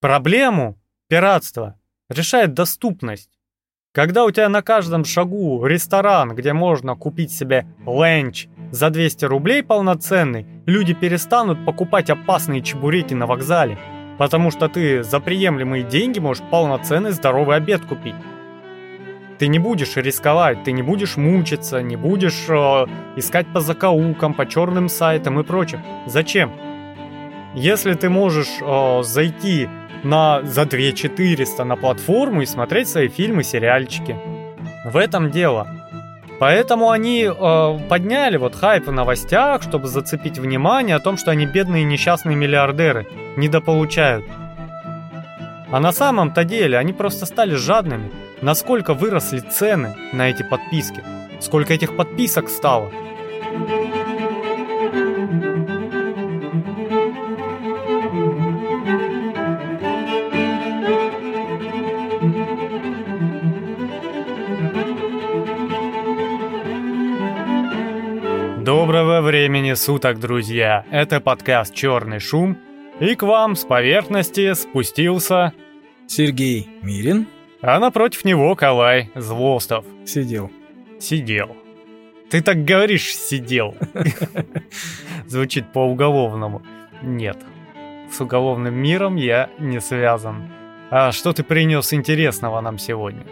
Проблему 0.00 0.78
пиратства 1.08 1.74
решает 2.08 2.54
доступность. 2.54 3.30
Когда 3.92 4.24
у 4.24 4.30
тебя 4.30 4.48
на 4.48 4.62
каждом 4.62 5.04
шагу 5.04 5.66
ресторан, 5.66 6.36
где 6.36 6.52
можно 6.52 6.94
купить 6.94 7.32
себе 7.32 7.66
ленч 7.84 8.46
за 8.70 8.90
200 8.90 9.24
рублей 9.24 9.64
полноценный, 9.64 10.46
люди 10.66 10.94
перестанут 10.94 11.64
покупать 11.66 12.10
опасные 12.10 12.62
чебуреки 12.62 13.14
на 13.14 13.26
вокзале, 13.26 13.76
потому 14.18 14.52
что 14.52 14.68
ты 14.68 15.02
за 15.02 15.18
приемлемые 15.18 15.82
деньги 15.82 16.20
можешь 16.20 16.44
полноценный 16.48 17.10
здоровый 17.10 17.56
обед 17.56 17.84
купить. 17.84 18.14
Ты 19.40 19.48
не 19.48 19.58
будешь 19.58 19.96
рисковать, 19.96 20.62
ты 20.62 20.70
не 20.70 20.82
будешь 20.82 21.16
мучиться, 21.16 21.82
не 21.82 21.96
будешь 21.96 22.44
э, 22.48 22.86
искать 23.16 23.52
по 23.52 23.58
закоулкам, 23.58 24.32
по 24.32 24.46
черным 24.46 24.88
сайтам 24.88 25.40
и 25.40 25.42
прочим. 25.42 25.82
Зачем? 26.06 26.52
Если 27.56 27.94
ты 27.94 28.08
можешь 28.08 28.60
э, 28.60 29.02
зайти 29.02 29.68
на, 30.04 30.42
за 30.42 30.64
2 30.64 30.92
400 30.92 31.64
на 31.64 31.76
платформу 31.76 32.42
и 32.42 32.46
смотреть 32.46 32.88
свои 32.88 33.08
фильмы, 33.08 33.42
сериальчики. 33.42 34.16
В 34.84 34.96
этом 34.96 35.30
дело. 35.30 35.66
Поэтому 36.38 36.90
они 36.90 37.24
э, 37.24 37.78
подняли 37.88 38.36
вот 38.36 38.54
хайп 38.54 38.86
в 38.86 38.92
новостях, 38.92 39.62
чтобы 39.62 39.88
зацепить 39.88 40.38
внимание 40.38 40.94
о 40.94 41.00
том, 41.00 41.16
что 41.16 41.32
они 41.32 41.46
бедные 41.46 41.82
несчастные 41.82 42.36
миллиардеры, 42.36 43.06
недополучают. 43.36 44.24
А 45.70 45.80
на 45.80 45.92
самом-то 45.92 46.44
деле 46.44 46.78
они 46.78 46.92
просто 46.92 47.26
стали 47.26 47.54
жадными. 47.54 48.10
Насколько 48.40 48.94
выросли 48.94 49.40
цены 49.40 49.96
на 50.12 50.30
эти 50.30 50.44
подписки? 50.44 51.02
Сколько 51.40 51.74
этих 51.74 51.96
подписок 51.96 52.48
стало? 52.48 52.90
Доброго 53.52 53.87
времени 69.28 69.74
суток, 69.74 70.18
друзья! 70.20 70.86
Это 70.90 71.20
подкаст 71.20 71.74
«Черный 71.74 72.18
шум», 72.18 72.56
и 72.98 73.14
к 73.14 73.22
вам 73.22 73.56
с 73.56 73.64
поверхности 73.66 74.54
спустился... 74.54 75.52
Сергей 76.06 76.66
Мирин. 76.80 77.26
А 77.60 77.78
напротив 77.78 78.24
него 78.24 78.56
Калай 78.56 79.10
Злостов. 79.14 79.84
Сидел. 80.06 80.50
Сидел. 80.98 81.54
Ты 82.30 82.40
так 82.40 82.64
говоришь 82.64 83.14
«сидел». 83.14 83.74
Звучит 85.26 85.74
по-уголовному. 85.74 86.62
Нет, 87.02 87.36
с 88.10 88.18
уголовным 88.22 88.76
миром 88.76 89.16
я 89.16 89.50
не 89.58 89.78
связан. 89.78 90.48
А 90.90 91.12
что 91.12 91.34
ты 91.34 91.44
принес 91.44 91.92
интересного 91.92 92.62
нам 92.62 92.78
сегодня? 92.78 93.26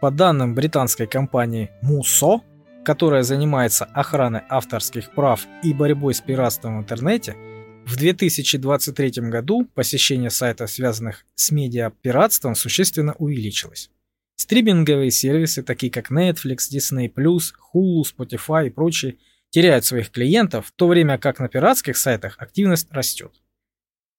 По 0.00 0.10
данным 0.10 0.54
британской 0.54 1.06
компании 1.06 1.70
Мусо, 1.82 2.40
которая 2.86 3.24
занимается 3.24 3.84
охраной 3.84 4.42
авторских 4.48 5.10
прав 5.10 5.44
и 5.64 5.72
борьбой 5.72 6.14
с 6.14 6.20
пиратством 6.20 6.78
в 6.78 6.82
интернете, 6.82 7.36
в 7.84 7.96
2023 7.96 9.28
году 9.28 9.64
посещение 9.74 10.30
сайтов, 10.30 10.70
связанных 10.70 11.24
с 11.34 11.50
медиапиратством, 11.50 12.54
существенно 12.54 13.14
увеличилось. 13.14 13.90
Стриминговые 14.36 15.10
сервисы, 15.10 15.64
такие 15.64 15.90
как 15.90 16.12
Netflix, 16.12 16.70
Disney+, 16.72 17.12
Hulu, 17.12 18.02
Spotify 18.04 18.68
и 18.68 18.70
прочие, 18.70 19.16
теряют 19.50 19.84
своих 19.84 20.12
клиентов, 20.12 20.68
в 20.68 20.70
то 20.70 20.86
время 20.86 21.18
как 21.18 21.40
на 21.40 21.48
пиратских 21.48 21.96
сайтах 21.96 22.36
активность 22.38 22.86
растет. 22.92 23.32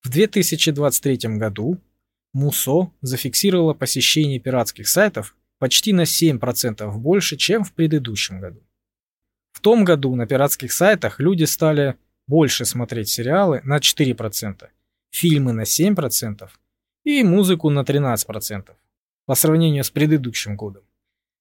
В 0.02 0.10
2023 0.10 1.38
году 1.38 1.80
Мусо 2.34 2.92
зафиксировала 3.00 3.72
посещение 3.72 4.38
пиратских 4.38 4.88
сайтов 4.88 5.34
почти 5.58 5.92
на 5.92 6.02
7% 6.02 6.90
больше, 6.98 7.36
чем 7.36 7.64
в 7.64 7.72
предыдущем 7.72 8.40
году. 8.40 8.62
В 9.58 9.60
том 9.60 9.84
году 9.84 10.14
на 10.14 10.24
пиратских 10.24 10.72
сайтах 10.72 11.18
люди 11.18 11.42
стали 11.42 11.96
больше 12.28 12.64
смотреть 12.64 13.08
сериалы 13.08 13.60
на 13.64 13.78
4%, 13.78 14.68
фильмы 15.10 15.52
на 15.52 15.62
7% 15.62 16.48
и 17.02 17.24
музыку 17.24 17.68
на 17.68 17.80
13% 17.80 18.70
по 19.26 19.34
сравнению 19.34 19.82
с 19.82 19.90
предыдущим 19.90 20.54
годом. 20.54 20.84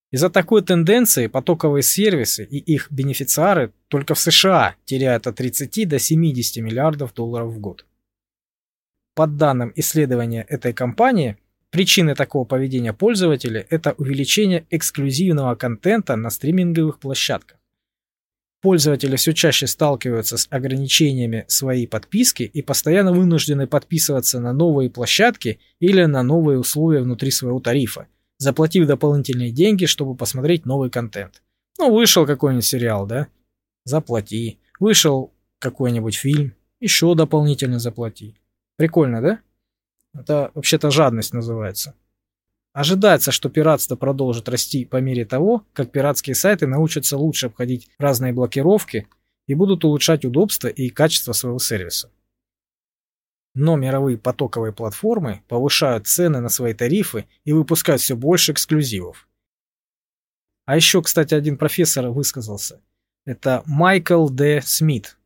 Из-за 0.10 0.32
такой 0.32 0.64
тенденции 0.64 1.28
потоковые 1.28 1.84
сервисы 1.84 2.44
и 2.44 2.58
их 2.58 2.92
бенефициары 2.92 3.72
только 3.88 4.16
в 4.16 4.20
США 4.20 4.74
теряют 4.86 5.28
от 5.28 5.36
30 5.36 5.88
до 5.88 6.00
70 6.00 6.64
миллиардов 6.64 7.14
долларов 7.14 7.54
в 7.54 7.60
год. 7.60 7.86
По 9.14 9.28
данным 9.28 9.72
исследования 9.76 10.44
этой 10.50 10.74
компании, 10.74 11.38
Причины 11.70 12.16
такого 12.16 12.46
поведения 12.46 12.94
пользователя– 12.94 13.68
это 13.70 13.92
увеличение 13.98 14.66
эксклюзивного 14.70 15.54
контента 15.56 16.16
на 16.16 16.30
стриминговых 16.30 16.98
площадках. 16.98 17.58
Пользователи 18.68 19.16
все 19.16 19.34
чаще 19.34 19.66
сталкиваются 19.66 20.36
с 20.38 20.46
ограничениями 20.50 21.46
своей 21.48 21.88
подписки 21.88 22.44
и 22.44 22.62
постоянно 22.62 23.14
вынуждены 23.14 23.66
подписываться 23.66 24.42
на 24.42 24.52
новые 24.52 24.90
площадки 24.90 25.62
или 25.80 26.04
на 26.04 26.22
новые 26.22 26.60
условия 26.60 27.00
внутри 27.00 27.32
своего 27.32 27.62
тарифа, 27.62 28.08
заплатив 28.40 28.86
дополнительные 28.86 29.52
деньги, 29.52 29.86
чтобы 29.86 30.16
посмотреть 30.16 30.66
новый 30.66 30.90
контент. 30.90 31.42
Ну, 31.80 31.96
вышел 31.96 32.26
какой-нибудь 32.26 32.66
сериал, 32.66 33.08
да? 33.08 33.28
Заплати. 33.86 34.60
Вышел 34.82 35.32
какой-нибудь 35.60 36.16
фильм, 36.16 36.54
еще 36.82 37.16
дополнительно 37.16 37.80
заплати. 37.80 38.36
Прикольно, 38.76 39.22
да? 39.22 39.40
Это 40.14 40.52
вообще-то 40.56 40.92
жадность 40.92 41.34
называется. 41.34 41.94
Ожидается, 42.78 43.32
что 43.32 43.50
пиратство 43.50 43.96
продолжит 43.96 44.48
расти 44.48 44.86
по 44.86 44.98
мере 44.98 45.26
того, 45.26 45.66
как 45.74 45.92
пиратские 45.92 46.36
сайты 46.36 46.68
научатся 46.68 47.18
лучше 47.18 47.48
обходить 47.48 47.90
разные 47.98 48.34
блокировки 48.34 49.08
и 49.48 49.56
будут 49.56 49.84
улучшать 49.84 50.26
удобство 50.26 50.68
и 50.68 50.90
качество 50.90 51.32
своего 51.32 51.58
сервиса. 51.58 52.12
Но 53.56 53.78
мировые 53.78 54.20
потоковые 54.20 54.74
платформы 54.74 55.42
повышают 55.48 56.06
цены 56.06 56.40
на 56.40 56.50
свои 56.50 56.76
тарифы 56.76 57.26
и 57.46 57.52
выпускают 57.52 58.00
все 58.00 58.16
больше 58.16 58.52
эксклюзивов. 58.52 59.28
А 60.66 60.76
еще, 60.76 61.02
кстати, 61.02 61.34
один 61.34 61.58
профессор 61.58 62.10
высказался. 62.10 62.80
Это 63.26 63.64
Майкл 63.66 64.30
Д. 64.30 64.62
Смит, 64.64 65.18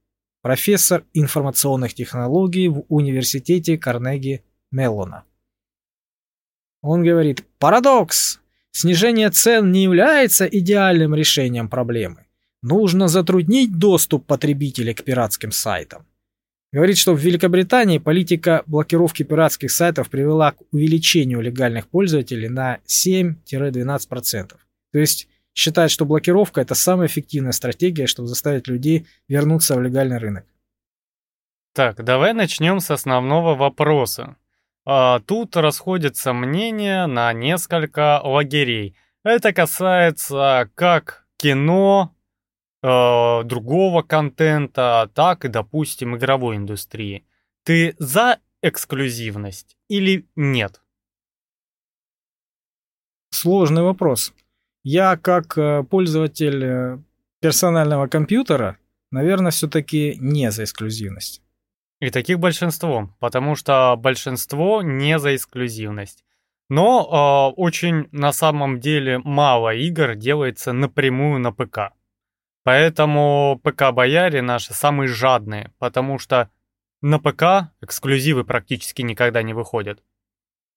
профессор 0.41 1.03
информационных 1.12 1.95
технологий 1.95 2.69
в 2.69 2.85
университете 2.88 3.78
Карнеги 3.78 4.41
Меллона. 4.72 5.25
Он 6.81 7.03
говорит, 7.03 7.44
парадокс! 7.59 8.40
Снижение 8.72 9.30
цен 9.30 9.72
не 9.72 9.84
является 9.84 10.46
идеальным 10.46 11.14
решением 11.14 11.68
проблемы. 11.69 12.25
Нужно 12.62 13.08
затруднить 13.08 13.78
доступ 13.78 14.25
потребителей 14.25 14.94
к 14.94 15.03
пиратским 15.03 15.52
сайтам. 15.52 16.06
Говорит, 16.72 16.97
что 16.97 17.14
в 17.14 17.19
Великобритании 17.19 17.97
политика 17.97 18.64
блокировки 18.66 19.24
пиратских 19.24 19.72
сайтов 19.72 20.09
привела 20.09 20.53
к 20.53 20.62
увеличению 20.72 21.42
легальных 21.42 21.90
пользователей 21.90 22.47
на 22.47 22.80
7-12%. 22.88 24.56
То 24.94 25.00
есть 25.00 25.28
считает, 25.53 25.92
что 25.92 26.06
блокировка 26.06 26.62
это 26.62 26.74
самая 26.75 27.08
эффективная 27.08 27.52
стратегия, 27.52 28.08
чтобы 28.08 28.30
заставить 28.30 28.68
людей 28.68 29.06
вернуться 29.28 29.75
в 29.75 29.81
легальный 29.81 30.18
рынок. 30.18 30.46
Так, 31.74 32.03
давай 32.03 32.34
начнем 32.34 32.80
с 32.80 32.90
основного 32.90 33.56
вопроса. 33.56 34.38
А, 34.86 35.19
тут 35.19 35.56
расходятся 35.56 36.34
мнения 36.34 37.06
на 37.06 37.31
несколько 37.34 38.19
лагерей. 38.24 38.96
Это 39.24 39.53
касается 39.53 40.69
как 40.75 41.28
кино, 41.38 42.16
э, 42.81 43.44
другого 43.44 44.02
контента, 44.02 45.09
так 45.14 45.46
и, 45.46 45.47
допустим, 45.47 46.16
игровой 46.16 46.58
индустрии. 46.58 47.25
Ты 47.64 47.96
за 48.00 48.40
эксклюзивность 48.62 49.78
или 49.88 50.28
нет? 50.36 50.81
Сложный 53.30 53.83
вопрос. 53.83 54.33
Я 54.83 55.16
как 55.18 55.57
э, 55.57 55.83
пользователь 55.83 56.63
э, 56.63 56.98
персонального 57.39 58.07
компьютера, 58.07 58.78
наверное, 59.12 59.51
все-таки 59.51 60.16
не 60.19 60.51
за 60.51 60.63
эксклюзивность. 60.63 61.42
И 62.01 62.09
таких 62.09 62.39
большинство, 62.39 63.15
потому 63.19 63.56
что 63.56 63.95
большинство 63.95 64.81
не 64.81 65.19
за 65.19 65.36
эксклюзивность. 65.36 66.25
Но 66.68 67.53
э, 67.56 67.62
очень 67.62 68.07
на 68.12 68.33
самом 68.33 68.80
деле 68.80 69.19
мало 69.19 69.75
игр 69.75 70.15
делается 70.15 70.74
напрямую 70.74 71.39
на 71.39 71.51
ПК. 71.51 71.94
Поэтому 72.63 73.62
ПК-бояре 73.63 74.42
наши 74.42 74.74
самые 74.74 75.09
жадные, 75.09 75.71
потому 75.77 76.18
что 76.18 76.50
на 77.01 77.19
ПК 77.19 77.71
эксклюзивы 77.81 78.45
практически 78.45 79.04
никогда 79.04 79.44
не 79.44 79.54
выходят. 79.54 80.01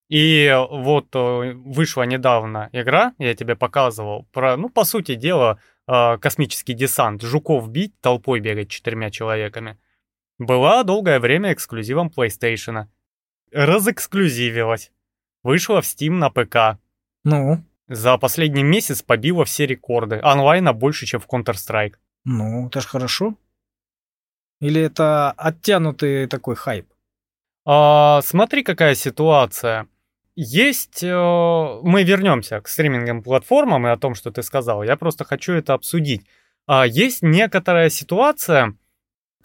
И 0.09 0.55
вот 0.69 1.07
э, 1.15 1.53
вышла 1.53 2.03
недавно 2.03 2.69
игра, 2.71 3.15
я 3.17 3.33
тебе 3.33 3.55
показывал, 3.55 4.27
про, 4.31 4.57
ну, 4.57 4.69
по 4.69 4.83
сути 4.83 5.15
дела, 5.15 5.59
э, 5.87 6.19
космический 6.19 6.75
десант, 6.75 7.23
жуков 7.23 7.67
бить, 7.67 7.99
толпой 7.99 8.41
бегать 8.41 8.69
четырьмя 8.69 9.09
человеками– 9.09 9.79
была 10.37 10.83
долгое 10.83 11.19
время 11.19 11.53
эксклюзивом 11.53 12.11
PlayStation. 12.15 12.87
разэксклюзивилась. 13.51 14.91
Вышла 15.43 15.81
в 15.81 15.85
Steam 15.85 16.11
на 16.11 16.29
ПК. 16.29 16.79
Ну? 17.23 17.63
За 17.87 18.17
последний 18.17 18.63
месяц 18.63 19.01
побила 19.01 19.45
все 19.45 19.67
рекорды. 19.67 20.19
Онлайна 20.23 20.73
больше, 20.73 21.05
чем 21.05 21.19
в 21.19 21.27
Counter-Strike. 21.27 21.95
Ну, 22.23 22.67
это 22.67 22.81
ж 22.81 22.85
хорошо. 22.85 23.35
Или 24.59 24.81
это 24.81 25.31
оттянутый 25.31 26.27
такой 26.27 26.55
хайп? 26.55 26.87
А, 27.65 28.21
смотри, 28.23 28.63
какая 28.63 28.95
ситуация. 28.95 29.87
Есть, 30.35 31.03
э, 31.03 31.79
мы 31.83 32.03
вернемся 32.03 32.59
к 32.59 32.67
стриминговым 32.67 33.23
платформам 33.23 33.87
и 33.87 33.91
о 33.91 33.97
том, 33.97 34.15
что 34.15 34.31
ты 34.31 34.43
сказал. 34.43 34.83
Я 34.83 34.97
просто 34.97 35.23
хочу 35.23 35.53
это 35.53 35.73
обсудить. 35.73 36.25
А, 36.67 36.85
есть 36.85 37.21
некоторая 37.21 37.89
ситуация, 37.89 38.75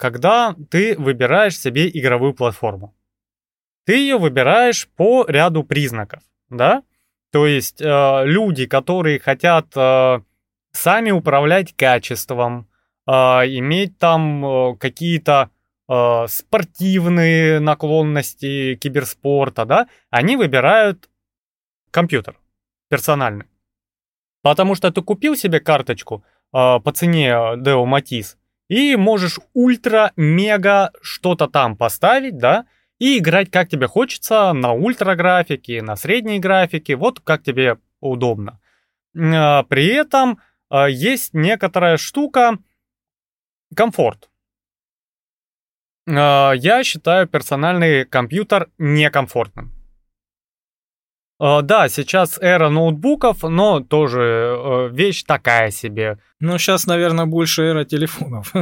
когда 0.01 0.55
ты 0.71 0.97
выбираешь 0.97 1.59
себе 1.59 1.87
игровую 1.87 2.33
платформу. 2.33 2.95
Ты 3.85 3.97
ее 3.97 4.17
выбираешь 4.17 4.89
по 4.89 5.25
ряду 5.27 5.63
признаков, 5.63 6.23
да? 6.49 6.81
То 7.31 7.45
есть 7.45 7.79
э, 7.79 8.21
люди, 8.25 8.65
которые 8.65 9.19
хотят 9.19 9.67
э, 9.75 10.21
сами 10.71 11.11
управлять 11.11 11.75
качеством, 11.75 12.67
э, 13.07 13.11
иметь 13.11 13.99
там 13.99 14.43
э, 14.43 14.75
какие-то 14.77 15.51
э, 15.87 16.25
спортивные 16.27 17.59
наклонности 17.59 18.75
киберспорта, 18.81 19.65
да, 19.65 19.87
они 20.09 20.35
выбирают 20.35 21.11
компьютер 21.91 22.39
персональный. 22.89 23.45
Потому 24.41 24.73
что 24.73 24.91
ты 24.91 25.03
купил 25.03 25.35
себе 25.35 25.59
карточку 25.59 26.23
э, 26.53 26.79
по 26.79 26.91
цене 26.91 27.29
Deo 27.57 27.85
Matiz 27.85 28.37
и 28.71 28.95
можешь 28.95 29.37
ультра-мега 29.53 30.91
что-то 31.01 31.49
там 31.49 31.75
поставить, 31.75 32.37
да, 32.37 32.65
и 32.99 33.17
играть 33.17 33.51
как 33.51 33.67
тебе 33.67 33.87
хочется 33.87 34.53
на 34.53 34.71
ультра 34.71 35.15
графике, 35.15 35.81
на 35.81 35.97
средней 35.97 36.39
графике, 36.39 36.95
вот 36.95 37.19
как 37.19 37.43
тебе 37.43 37.79
удобно. 37.99 38.61
А, 39.13 39.63
при 39.63 39.87
этом 39.87 40.39
а, 40.69 40.87
есть 40.87 41.33
некоторая 41.33 41.97
штука 41.97 42.59
комфорт. 43.75 44.29
А, 46.07 46.53
я 46.53 46.85
считаю 46.85 47.27
персональный 47.27 48.05
компьютер 48.05 48.69
некомфортным. 48.77 49.80
А, 51.43 51.63
да, 51.63 51.89
сейчас 51.89 52.37
эра 52.39 52.69
ноутбуков, 52.69 53.41
но 53.41 53.79
тоже 53.79 54.55
э, 54.55 54.89
вещь 54.91 55.23
такая 55.23 55.71
себе. 55.71 56.19
Ну, 56.39 56.59
сейчас, 56.59 56.85
наверное, 56.85 57.25
больше 57.25 57.63
эра 57.63 57.83
телефонов. 57.83 58.53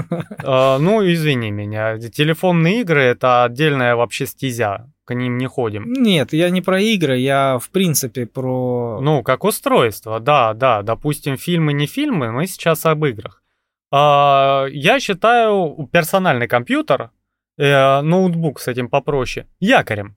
А, 0.45 0.77
ну, 0.79 1.05
извини 1.05 1.51
меня, 1.51 1.97
телефонные 1.97 2.79
игры— 2.79 3.01
это 3.03 3.43
отдельная 3.43 3.97
вообще 3.97 4.25
стезя, 4.25 4.89
к 5.03 5.13
ним 5.13 5.37
не 5.37 5.45
ходим. 5.45 5.91
Нет, 5.91 6.31
я 6.31 6.49
не 6.49 6.61
про 6.61 6.79
игры, 6.79 7.17
я 7.17 7.59
в 7.59 7.69
принципе 7.69 8.25
про... 8.25 9.01
Ну, 9.01 9.23
как 9.23 9.43
устройство, 9.43 10.21
да, 10.21 10.53
да, 10.53 10.81
допустим, 10.81 11.35
фильмы, 11.35 11.73
не 11.73 11.85
фильмы, 11.85 12.31
мы 12.31 12.47
сейчас 12.47 12.85
об 12.85 13.03
играх. 13.03 13.43
Я 13.91 14.99
считаю 15.01 15.89
персональный 15.91 16.47
компьютер, 16.47 17.11
э, 17.57 18.01
ноутбук 18.01 18.61
с 18.61 18.69
этим 18.69 18.87
попроще, 18.87 19.47
якорем. 19.59 20.15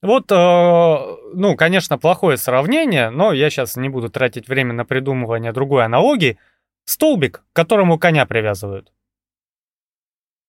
Вот, 0.00 0.30
э, 0.30 1.16
ну, 1.34 1.56
конечно, 1.56 1.98
плохое 1.98 2.36
сравнение, 2.36 3.10
но 3.10 3.32
я 3.32 3.50
сейчас 3.50 3.76
не 3.76 3.88
буду 3.88 4.08
тратить 4.08 4.48
время 4.48 4.72
на 4.72 4.84
придумывание 4.84 5.52
другой 5.52 5.84
аналогии. 5.84 6.38
Столбик, 6.84 7.42
к 7.52 7.56
которому 7.56 7.98
коня 7.98 8.24
привязывают. 8.24 8.92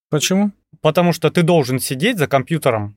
Почему? 0.10 0.52
Потому 0.82 1.14
что 1.14 1.30
ты 1.32 1.44
должен 1.44 1.80
сидеть 1.80 2.18
за 2.18 2.28
компьютером. 2.28 2.96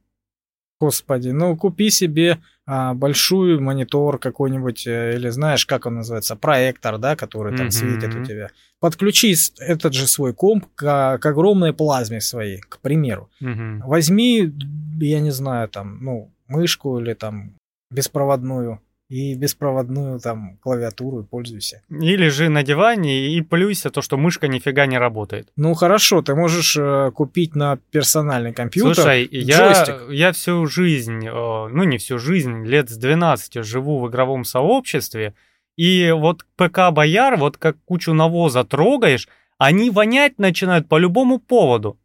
Господи, 0.81 1.29
ну 1.29 1.57
купи 1.57 1.91
себе 1.91 2.39
а, 2.67 2.93
большую 2.95 3.61
монитор 3.61 4.19
какой-нибудь, 4.19 4.87
э, 4.87 5.15
или 5.17 5.29
знаешь, 5.29 5.65
как 5.65 5.87
он 5.87 5.97
называется, 5.97 6.37
проектор, 6.37 6.99
да, 6.99 7.17
который 7.17 7.57
там 7.57 7.69
mm-hmm. 7.69 7.71
светит 7.71 8.15
у 8.15 8.25
тебя. 8.25 8.51
Подключи 8.81 9.35
этот 9.59 9.95
же 9.95 10.07
свой 10.07 10.35
комп 10.35 10.67
к, 10.75 11.19
к 11.19 11.27
огромной 11.27 11.73
плазме 11.73 12.21
своей, 12.21 12.59
к 12.59 12.79
примеру. 12.81 13.31
Mm-hmm. 13.41 13.81
Возьми, 13.85 14.53
я 15.01 15.21
не 15.21 15.31
знаю, 15.31 15.69
там, 15.69 15.99
ну, 16.03 16.33
мышку 16.53 16.99
или 17.01 17.15
там 17.15 17.55
беспроводную 17.91 18.81
и 19.13 19.35
беспроводную 19.35 20.21
там 20.21 20.57
клавиатуру 20.63 21.21
и 21.21 21.25
пользуйся. 21.25 21.83
И 21.91 22.17
лежи 22.17 22.49
на 22.49 22.63
диване 22.63 23.37
и 23.37 23.43
плюйся 23.43 23.91
то, 23.91 24.01
что 24.01 24.17
мышка 24.17 24.49
нифига 24.49 24.87
не 24.87 24.97
работает. 24.97 25.49
Ну 25.57 25.75
хорошо, 25.75 26.23
ты 26.23 26.35
можешь 26.35 26.77
э, 26.79 27.11
купить 27.15 27.55
на 27.55 27.77
персональный 27.91 28.55
компьютер 28.55 28.95
Слушай, 28.95 29.29
я, 29.31 30.01
я 30.09 30.33
всю 30.33 30.65
жизнь, 30.65 31.27
э, 31.27 31.31
ну 31.31 31.85
не 31.85 31.99
всю 31.99 32.19
жизнь, 32.19 32.65
лет 32.65 32.89
с 32.89 32.97
12 32.97 33.63
живу 33.63 34.01
в 34.01 34.09
игровом 34.09 34.45
сообществе, 34.45 35.35
и 35.77 36.11
вот 36.17 36.47
ПК 36.57 36.91
Бояр, 36.91 37.37
вот 37.37 37.59
как 37.59 37.77
кучу 37.85 38.15
навоза 38.15 38.65
трогаешь, 38.65 39.29
они 39.59 39.91
вонять 39.91 40.39
начинают 40.39 40.89
по 40.89 40.97
любому 40.97 41.39
поводу. 41.39 41.99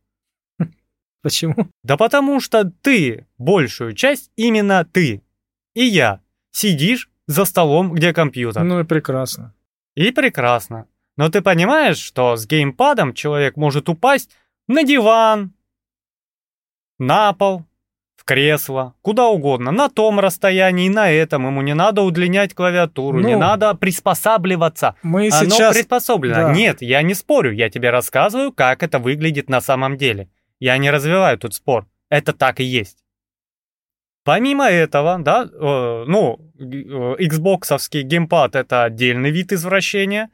Почему? 1.28 1.68
Да 1.84 1.98
потому 1.98 2.40
что 2.40 2.72
ты, 2.82 3.28
большую 3.38 3.94
часть, 3.94 4.32
именно 4.38 4.86
ты 4.86 5.22
и 5.74 5.84
я, 5.84 6.22
сидишь 6.52 7.10
за 7.28 7.46
столом, 7.46 7.94
где 7.94 8.14
компьютер. 8.14 8.64
Ну 8.64 8.80
и 8.80 8.84
прекрасно. 8.84 9.54
И 9.96 10.12
прекрасно. 10.12 10.88
Но 11.18 11.30
ты 11.30 11.42
понимаешь, 11.42 11.98
что 11.98 12.36
с 12.38 12.48
геймпадом 12.48 13.14
человек 13.14 13.58
может 13.58 13.90
упасть 13.90 14.32
на 14.68 14.84
диван, 14.84 15.54
на 17.00 17.34
пол, 17.34 17.66
в 18.16 18.24
кресло, 18.24 18.94
куда 19.02 19.28
угодно, 19.28 19.72
на 19.72 19.90
том 19.90 20.20
расстоянии, 20.20 20.90
на 20.90 21.12
этом. 21.12 21.46
Ему 21.46 21.62
не 21.62 21.74
надо 21.74 22.04
удлинять 22.04 22.54
клавиатуру, 22.54 23.20
ну, 23.20 23.28
не 23.28 23.36
надо 23.36 23.74
приспосабливаться. 23.76 24.96
Мы 25.04 25.30
Оно 25.32 25.50
сейчас... 25.50 25.76
приспособлено. 25.76 26.36
Да. 26.36 26.54
Нет, 26.54 26.82
я 26.82 27.02
не 27.02 27.14
спорю, 27.14 27.52
я 27.52 27.70
тебе 27.70 27.90
рассказываю, 27.90 28.52
как 28.52 28.82
это 28.82 29.00
выглядит 29.00 29.50
на 29.50 29.62
самом 29.62 29.98
деле. 29.98 30.30
Я 30.60 30.78
не 30.78 30.92
развиваю 30.92 31.38
тут 31.38 31.54
спор. 31.54 31.88
Это 32.10 32.34
так 32.34 32.60
и 32.60 32.64
есть. 32.64 33.04
Помимо 34.24 34.66
этого, 34.66 35.20
да, 35.20 35.46
э, 35.46 36.04
ну, 36.06 36.52
Xboxовский 36.60 38.02
геймпад 38.02 38.56
это 38.56 38.84
отдельный 38.84 39.32
вид 39.32 39.54
извращения, 39.54 40.30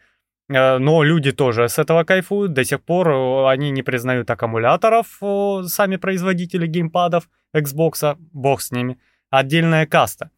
э, 0.50 0.78
но 0.80 1.04
люди 1.04 1.32
тоже 1.32 1.70
с 1.70 1.78
этого 1.78 2.04
кайфуют. 2.04 2.54
До 2.54 2.64
сих 2.64 2.82
пор 2.82 3.10
э, 3.10 3.50
они 3.50 3.70
не 3.70 3.84
признают 3.84 4.32
аккумуляторов, 4.32 5.18
э, 5.22 5.64
сами 5.68 5.98
производители 5.98 6.66
геймпадов 6.66 7.30
Xbox, 7.56 8.18
бог 8.32 8.62
с 8.62 8.72
ними. 8.72 8.98
Отдельная 9.30 9.86
каста. 9.86 10.32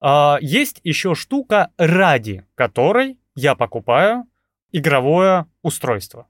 Э, 0.00 0.36
есть 0.40 0.80
еще 0.82 1.14
штука, 1.14 1.72
ради 1.76 2.46
которой 2.54 3.18
я 3.34 3.54
покупаю 3.54 4.24
игровое 4.72 5.46
устройство. 5.60 6.26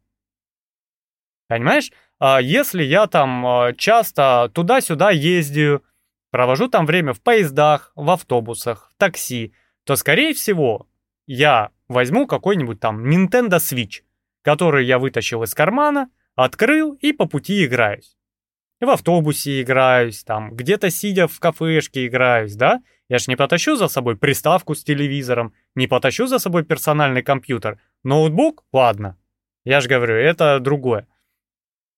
Понимаешь? 1.46 1.92
А 2.18 2.40
если 2.40 2.82
я 2.82 3.06
там 3.06 3.46
а, 3.46 3.72
часто 3.72 4.50
туда-сюда 4.54 5.10
ездию, 5.10 5.82
провожу 6.30 6.68
там 6.68 6.86
время 6.86 7.12
в 7.12 7.20
поездах, 7.20 7.92
в 7.94 8.10
автобусах, 8.10 8.90
в 8.92 8.98
такси, 8.98 9.52
то, 9.84 9.96
скорее 9.96 10.34
всего, 10.34 10.88
я 11.26 11.70
возьму 11.88 12.26
какой-нибудь 12.26 12.80
там 12.80 13.04
Nintendo 13.04 13.58
Switch, 13.58 14.02
который 14.42 14.86
я 14.86 14.98
вытащил 14.98 15.42
из 15.42 15.54
кармана, 15.54 16.10
открыл 16.34 16.94
и 16.94 17.12
по 17.12 17.26
пути 17.26 17.64
играюсь. 17.64 18.16
В 18.80 18.90
автобусе 18.90 19.62
играюсь, 19.62 20.24
там, 20.24 20.54
где-то 20.54 20.90
сидя 20.90 21.26
в 21.26 21.38
кафешке 21.40 22.06
играюсь, 22.06 22.54
да? 22.54 22.82
Я 23.08 23.18
ж 23.18 23.28
не 23.28 23.36
потащу 23.36 23.76
за 23.76 23.88
собой 23.88 24.16
приставку 24.16 24.74
с 24.74 24.82
телевизором, 24.82 25.54
не 25.74 25.86
потащу 25.86 26.26
за 26.26 26.38
собой 26.38 26.64
персональный 26.64 27.22
компьютер. 27.22 27.78
Ноутбук? 28.02 28.64
Ладно. 28.72 29.16
Я 29.64 29.80
же 29.80 29.88
говорю, 29.88 30.14
это 30.14 30.58
другое. 30.60 31.06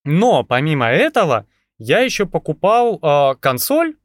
Но 0.07 0.45
помимо 0.45 0.87
этого, 0.87 1.47
я 1.79 2.01
еще 2.01 2.27
покупал 2.27 2.99
э, 3.03 3.35
консоль. 3.41 3.97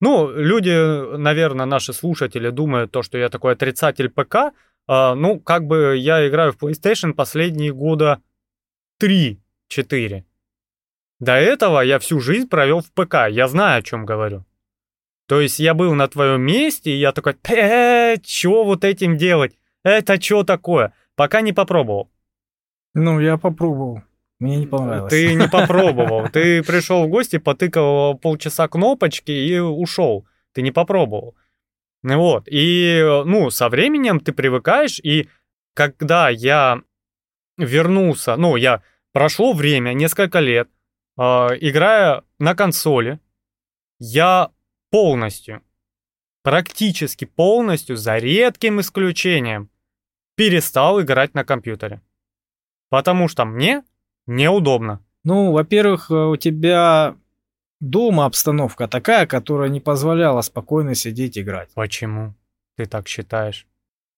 Ну, 0.00 0.30
люди, 0.30 1.16
наверное, 1.16 1.66
наши 1.66 1.92
слушатели 1.92 2.50
думают 2.50 2.92
то, 2.92 3.02
что 3.02 3.18
я 3.18 3.28
такой 3.30 3.54
отрицатель 3.54 4.10
ПК. 4.10 4.52
Э, 4.86 5.14
ну, 5.14 5.40
как 5.40 5.66
бы 5.66 5.96
я 5.96 6.28
играю 6.28 6.52
в 6.52 6.62
PlayStation 6.62 7.14
последние 7.14 7.72
года 7.72 8.20
3-4. 9.02 10.24
До 11.18 11.32
этого 11.32 11.80
я 11.80 11.98
всю 11.98 12.20
жизнь 12.20 12.48
провел 12.48 12.80
в 12.80 12.92
ПК, 12.92 13.28
я 13.30 13.48
знаю, 13.48 13.80
о 13.80 13.82
чем 13.82 14.04
говорю. 14.04 14.44
То 15.26 15.40
есть 15.40 15.58
я 15.58 15.74
был 15.74 15.94
на 15.94 16.08
твоем 16.08 16.42
месте, 16.42 16.90
и 16.90 16.98
я 16.98 17.12
такой, 17.12 17.36
э, 17.48 18.16
что 18.24 18.64
вот 18.64 18.84
этим 18.84 19.16
делать? 19.16 19.58
Это 19.82 20.20
что 20.20 20.44
такое? 20.44 20.92
Пока 21.16 21.40
не 21.40 21.52
попробовал. 21.52 22.10
Ну, 22.94 23.18
я 23.20 23.36
попробовал. 23.38 24.02
Мне 24.40 24.56
не 24.56 24.66
понравилось. 24.66 25.10
Ты 25.10 25.34
не 25.34 25.48
попробовал. 25.52 26.28
Ты 26.28 26.62
пришел 26.62 27.04
в 27.04 27.08
гости, 27.08 27.38
потыкал 27.38 28.16
полчаса 28.16 28.68
кнопочки 28.68 29.30
и 29.30 29.58
ушел. 29.58 30.26
Ты 30.52 30.62
не 30.62 30.70
попробовал. 30.70 31.36
Вот. 32.02 32.44
И, 32.48 33.02
ну, 33.24 33.50
со 33.50 33.68
временем 33.68 34.20
ты 34.20 34.32
привыкаешь, 34.32 35.00
и 35.00 35.28
когда 35.74 36.28
я 36.28 36.82
вернулся, 37.56 38.36
ну, 38.36 38.56
я 38.56 38.82
прошло 39.12 39.52
время, 39.52 39.92
несколько 39.92 40.38
лет, 40.38 40.68
э, 41.18 41.22
играя 41.22 42.22
на 42.38 42.54
консоли, 42.54 43.18
я 43.98 44.50
полностью, 44.90 45.62
практически 46.42 47.24
полностью, 47.24 47.96
за 47.96 48.18
редким 48.18 48.80
исключением, 48.80 49.70
перестал 50.36 51.00
играть 51.02 51.34
на 51.34 51.44
компьютере. 51.44 52.00
Потому 52.90 53.26
что 53.26 53.44
мне 53.44 53.82
неудобно. 54.28 55.00
Ну, 55.24 55.52
во-первых, 55.52 56.10
э, 56.10 56.14
у 56.14 56.36
тебя 56.36 57.16
дома 57.80 58.24
обстановка 58.26 58.86
такая, 58.86 59.26
которая 59.26 59.68
не 59.68 59.80
позволяла 59.80 60.42
спокойно 60.42 60.94
сидеть 60.94 61.38
играть. 61.38 61.70
Почему 61.74 62.34
ты 62.76 62.86
так 62.86 63.08
считаешь? 63.08 63.66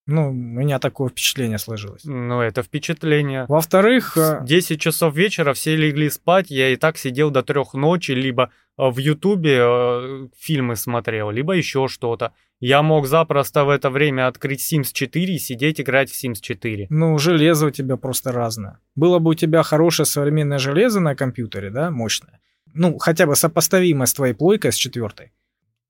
Ну, 0.07 0.29
у 0.29 0.33
меня 0.33 0.79
такое 0.79 1.09
впечатление 1.09 1.59
сложилось. 1.59 2.03
Ну, 2.05 2.41
это 2.41 2.63
впечатление. 2.63 3.45
Во-вторых, 3.47 4.17
э, 4.17 4.41
10 4.43 4.81
часов 4.81 5.15
вечера 5.15 5.53
все 5.53 5.75
легли 5.75 6.09
спать, 6.09 6.49
я 6.49 6.69
и 6.69 6.75
так 6.75 6.97
сидел 6.97 7.29
до 7.29 7.43
трех 7.43 7.73
ночи, 7.73 8.11
либо 8.11 8.51
э, 8.77 8.89
в 8.89 8.97
Ютубе 8.97 9.59
э, 9.61 10.27
фильмы 10.37 10.75
смотрел, 10.75 11.29
либо 11.29 11.53
еще 11.53 11.87
что-то. 11.87 12.33
Я 12.59 12.81
мог 12.81 13.07
запросто 13.07 13.63
в 13.63 13.69
это 13.69 13.89
время 13.89 14.27
открыть 14.27 14.61
Sims 14.61 14.89
4 14.91 15.35
и 15.35 15.39
сидеть 15.39 15.79
играть 15.79 16.09
в 16.11 16.23
Sims 16.23 16.41
4. 16.41 16.87
ну, 16.89 17.17
железо 17.17 17.67
у 17.67 17.71
тебя 17.71 17.95
просто 17.97 18.31
разное. 18.31 18.79
Было 18.95 19.19
бы 19.19 19.31
у 19.31 19.33
тебя 19.35 19.63
хорошее 19.63 20.05
современное 20.05 20.57
железо 20.57 20.99
на 20.99 21.15
компьютере, 21.15 21.69
да, 21.69 21.91
мощное. 21.91 22.39
Ну, 22.73 22.97
хотя 22.97 23.27
бы 23.27 23.35
сопоставимое 23.35 24.05
с 24.05 24.13
твоей 24.13 24.33
плойкой 24.33 24.71
с 24.71 24.75
четвертой. 24.75 25.31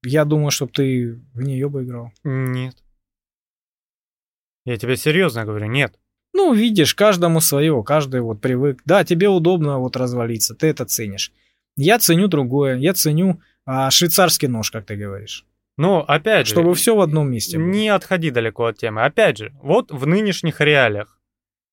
Я 0.04 0.24
думаю, 0.24 0.50
что 0.50 0.66
ты 0.66 1.20
в 1.32 1.42
нее 1.42 1.68
бы 1.68 1.84
играл. 1.84 2.10
Нет. 2.24 2.74
Я 4.64 4.76
тебе 4.76 4.96
серьезно 4.96 5.44
говорю, 5.44 5.66
нет. 5.66 5.98
Ну, 6.34 6.54
видишь, 6.54 6.94
каждому 6.94 7.40
свое, 7.40 7.82
каждый 7.82 8.20
вот 8.20 8.40
привык. 8.40 8.80
Да, 8.84 9.04
тебе 9.04 9.28
удобно 9.28 9.78
вот 9.78 9.96
развалиться, 9.96 10.54
ты 10.54 10.68
это 10.68 10.84
ценишь. 10.84 11.32
Я 11.76 11.98
ценю 11.98 12.28
другое, 12.28 12.76
я 12.76 12.94
ценю 12.94 13.40
а, 13.64 13.90
швейцарский 13.90 14.48
нож, 14.48 14.70
как 14.70 14.86
ты 14.86 14.96
говоришь. 14.96 15.44
Но 15.76 16.04
опять 16.06 16.46
же, 16.46 16.52
Чтобы 16.52 16.74
все 16.74 16.94
в 16.94 17.00
одном 17.00 17.30
месте 17.30 17.58
было. 17.58 17.66
не 17.66 17.88
отходи 17.88 18.30
далеко 18.30 18.66
от 18.66 18.78
темы. 18.78 19.02
Опять 19.02 19.38
же, 19.38 19.52
вот 19.62 19.90
в 19.90 20.06
нынешних 20.06 20.60
реалиях. 20.60 21.18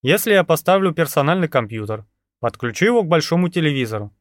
Если 0.02 0.32
я 0.32 0.44
поставлю 0.44 0.94
персональный 0.94 1.50
компьютер, 1.50 2.06
подключу 2.40 2.86
его 2.86 3.04
к 3.04 3.08
большому 3.08 3.50
телевизору, 3.50 4.14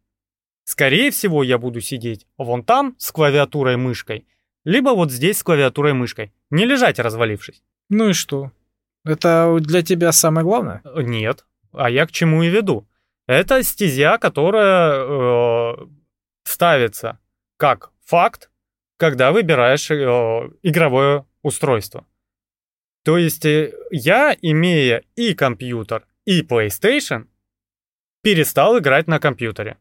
скорее 0.64 1.10
всего 1.12 1.44
я 1.44 1.58
буду 1.58 1.80
сидеть 1.80 2.26
вон 2.36 2.64
там 2.64 2.96
с 2.98 3.12
клавиатурой 3.12 3.76
мышкой, 3.76 4.26
либо 4.64 4.90
вот 4.90 5.12
здесь 5.12 5.38
с 5.38 5.42
клавиатурой 5.44 5.94
мышкой, 5.94 6.32
не 6.50 6.64
лежать 6.64 6.98
развалившись. 6.98 7.62
Ну 7.88 8.08
и 8.08 8.12
что? 8.12 8.50
Это 9.04 9.56
для 9.60 9.82
тебя 9.82 10.12
самое 10.12 10.44
главное? 10.44 10.82
Э, 10.84 11.02
Нет. 11.02 11.46
А 11.72 11.90
я 11.90 12.06
к 12.06 12.12
чему 12.12 12.42
и 12.42 12.48
веду? 12.48 12.88
Это 13.26 13.62
стезя, 13.62 14.18
которая 14.18 15.00
э, 15.00 15.86
ставится 16.44 17.18
как 17.58 17.92
факт, 18.04 18.50
когда 18.96 19.32
выбираешь 19.32 19.90
э, 19.90 20.50
игровое 20.62 21.26
устройство. 21.42 22.06
То 23.04 23.18
есть 23.18 23.44
э, 23.44 23.74
я, 23.90 24.36
имея 24.40 25.04
и 25.14 25.34
компьютер, 25.34 26.06
и 26.24 26.42
PlayStation, 26.42 27.26
перестал 28.22 28.78
играть 28.78 29.06
на 29.06 29.18
компьютере. 29.18 29.78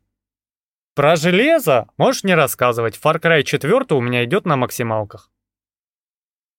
Про 0.93 1.15
железо 1.15 1.87
можешь 1.97 2.23
не 2.23 2.35
рассказывать. 2.35 2.99
Far 3.01 3.19
Cry 3.21 3.43
4 3.43 3.85
у 3.91 4.01
меня 4.01 4.25
идет 4.25 4.45
на 4.45 4.55
максималках. 4.55 5.31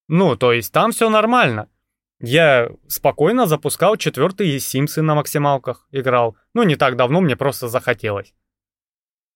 Ну, 0.08 0.36
то 0.36 0.52
есть 0.52 0.72
там 0.72 0.92
все 0.92 1.10
нормально. 1.10 1.68
Я 2.20 2.70
спокойно 2.88 3.46
запускал 3.46 3.96
четвертые 3.96 4.58
Симсы 4.58 5.02
на 5.02 5.14
максималках, 5.14 5.86
играл. 5.92 6.36
Ну, 6.52 6.64
не 6.64 6.74
так 6.74 6.96
давно, 6.96 7.20
мне 7.20 7.36
просто 7.36 7.68
захотелось. 7.68 8.34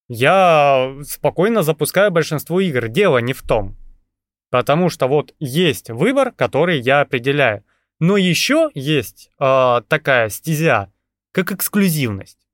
Я 0.08 0.96
спокойно 1.04 1.62
запускаю 1.62 2.10
большинство 2.10 2.60
игр, 2.60 2.88
дело 2.88 3.18
не 3.18 3.32
в 3.32 3.42
том. 3.42 3.76
Потому 4.50 4.90
что 4.90 5.06
вот 5.06 5.34
есть 5.38 5.90
выбор, 5.90 6.32
который 6.32 6.80
я 6.80 7.00
определяю. 7.00 7.64
Но 8.00 8.16
еще 8.16 8.70
есть 8.74 9.30
э, 9.38 9.82
такая 9.88 10.28
стезя, 10.28 10.92
как 11.30 11.52
эксклюзивность. 11.52 12.46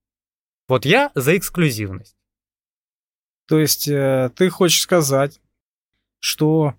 Вот 0.69 0.85
я 0.85 1.11
за 1.15 1.37
эксклюзивность. 1.37 2.17
То 3.49 3.59
есть 3.59 3.89
э, 3.89 4.31
ты 4.37 4.51
хочешь 4.51 4.83
сказать, 4.83 5.41
что 6.21 6.75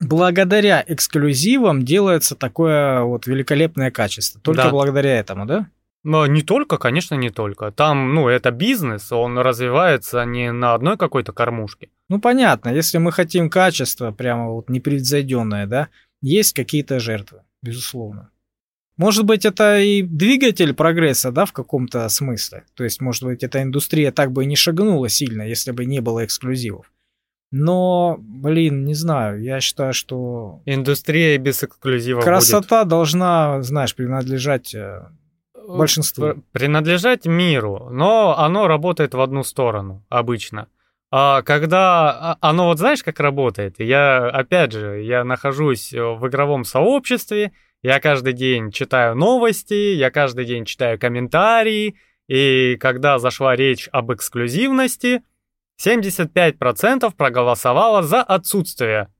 благодаря 0.00 0.84
эксклюзивам 0.86 1.84
делается 1.84 2.34
такое 2.34 3.02
вот 3.02 3.26
великолепное 3.26 3.90
качество. 3.90 4.40
Только 4.40 4.64
Да. 4.64 4.70
благодаря 4.70 5.18
этому, 5.18 5.46
да? 5.46 5.68
Но 6.04 6.26
не 6.26 6.42
только, 6.42 6.78
конечно, 6.78 7.16
не 7.16 7.30
только. 7.30 7.72
Там, 7.72 8.14
ну, 8.14 8.28
это 8.28 8.52
бизнес, 8.52 9.10
он 9.10 9.38
развивается 9.38 10.24
не 10.24 10.52
на 10.52 10.74
одной 10.74 10.96
какой-то 10.96 11.32
кормушке. 11.32 11.88
Ну 12.08 12.20
понятно, 12.20 12.68
если 12.68 12.98
мы 12.98 13.10
хотим 13.10 13.50
качество 13.50 14.12
прямо 14.12 14.50
вот 14.52 14.70
непревзойденное, 14.70 15.66
да, 15.66 15.88
есть 16.22 16.52
какие-то 16.52 17.00
жертвы, 17.00 17.40
безусловно. 17.62 18.30
Может 18.96 19.24
быть, 19.24 19.44
это 19.44 19.80
и 19.80 20.02
двигатель 20.02 20.72
прогресса, 20.72 21.30
да, 21.32 21.44
в 21.44 21.52
каком-то 21.52 22.08
смысле. 22.08 22.64
То 22.74 22.84
есть, 22.84 23.00
может 23.00 23.24
быть, 23.24 23.42
эта 23.42 23.62
индустрия 23.62 24.10
так 24.12 24.32
бы 24.32 24.44
и 24.44 24.46
не 24.46 24.56
шагнула 24.56 25.08
сильно, 25.08 25.42
если 25.42 25.72
бы 25.72 25.84
не 25.84 26.00
было 26.00 26.24
эксклюзивов. 26.24 26.90
Но, 27.58 28.16
блин, 28.18 28.84
не 28.84 28.94
знаю, 28.94 29.42
я 29.42 29.60
считаю, 29.60 29.94
что 29.94 30.60
Индустрия 30.66 31.38
без 31.38 31.64
эксклюзива 31.64 32.20
красота 32.20 32.84
должна, 32.84 33.62
знаешь, 33.62 33.94
принадлежать 33.94 34.74
э, 34.74 35.06
будет 35.54 35.78
большинству. 35.78 36.24
пр- 36.24 36.36
принадлежать 36.52 37.26
миру, 37.26 37.88
но 37.90 38.38
оно 38.38 38.68
работает 38.68 39.14
в 39.14 39.20
одну 39.20 39.42
сторону 39.42 40.04
обычно. 40.08 40.68
А 41.10 41.42
когда 41.42 42.10
а, 42.10 42.38
оно 42.40 42.66
вот 42.66 42.78
знаешь, 42.78 43.02
как 43.02 43.20
работает? 43.20 43.76
Я, 43.78 44.28
опять 44.28 44.72
же, 44.72 45.02
я 45.02 45.24
нахожусь 45.24 45.94
э, 45.94 46.02
в 46.02 46.26
игровом 46.28 46.64
сообществе, 46.64 47.52
я 47.82 48.00
каждый 48.00 48.32
день 48.32 48.70
читаю 48.70 49.14
новости, 49.14 49.94
я 49.94 50.10
каждый 50.10 50.44
день 50.44 50.64
читаю 50.64 50.98
комментарии, 50.98 51.96
и 52.28 52.76
когда 52.80 53.18
зашла 53.18 53.56
речь 53.56 53.88
об 53.92 54.12
эксклюзивности, 54.12 55.22
75% 55.80 57.14
проголосовало 57.14 58.02
за 58.02 58.22
отсутствие 58.22 59.12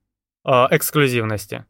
э, 0.43 0.49
эксклюзивности. 0.71 1.65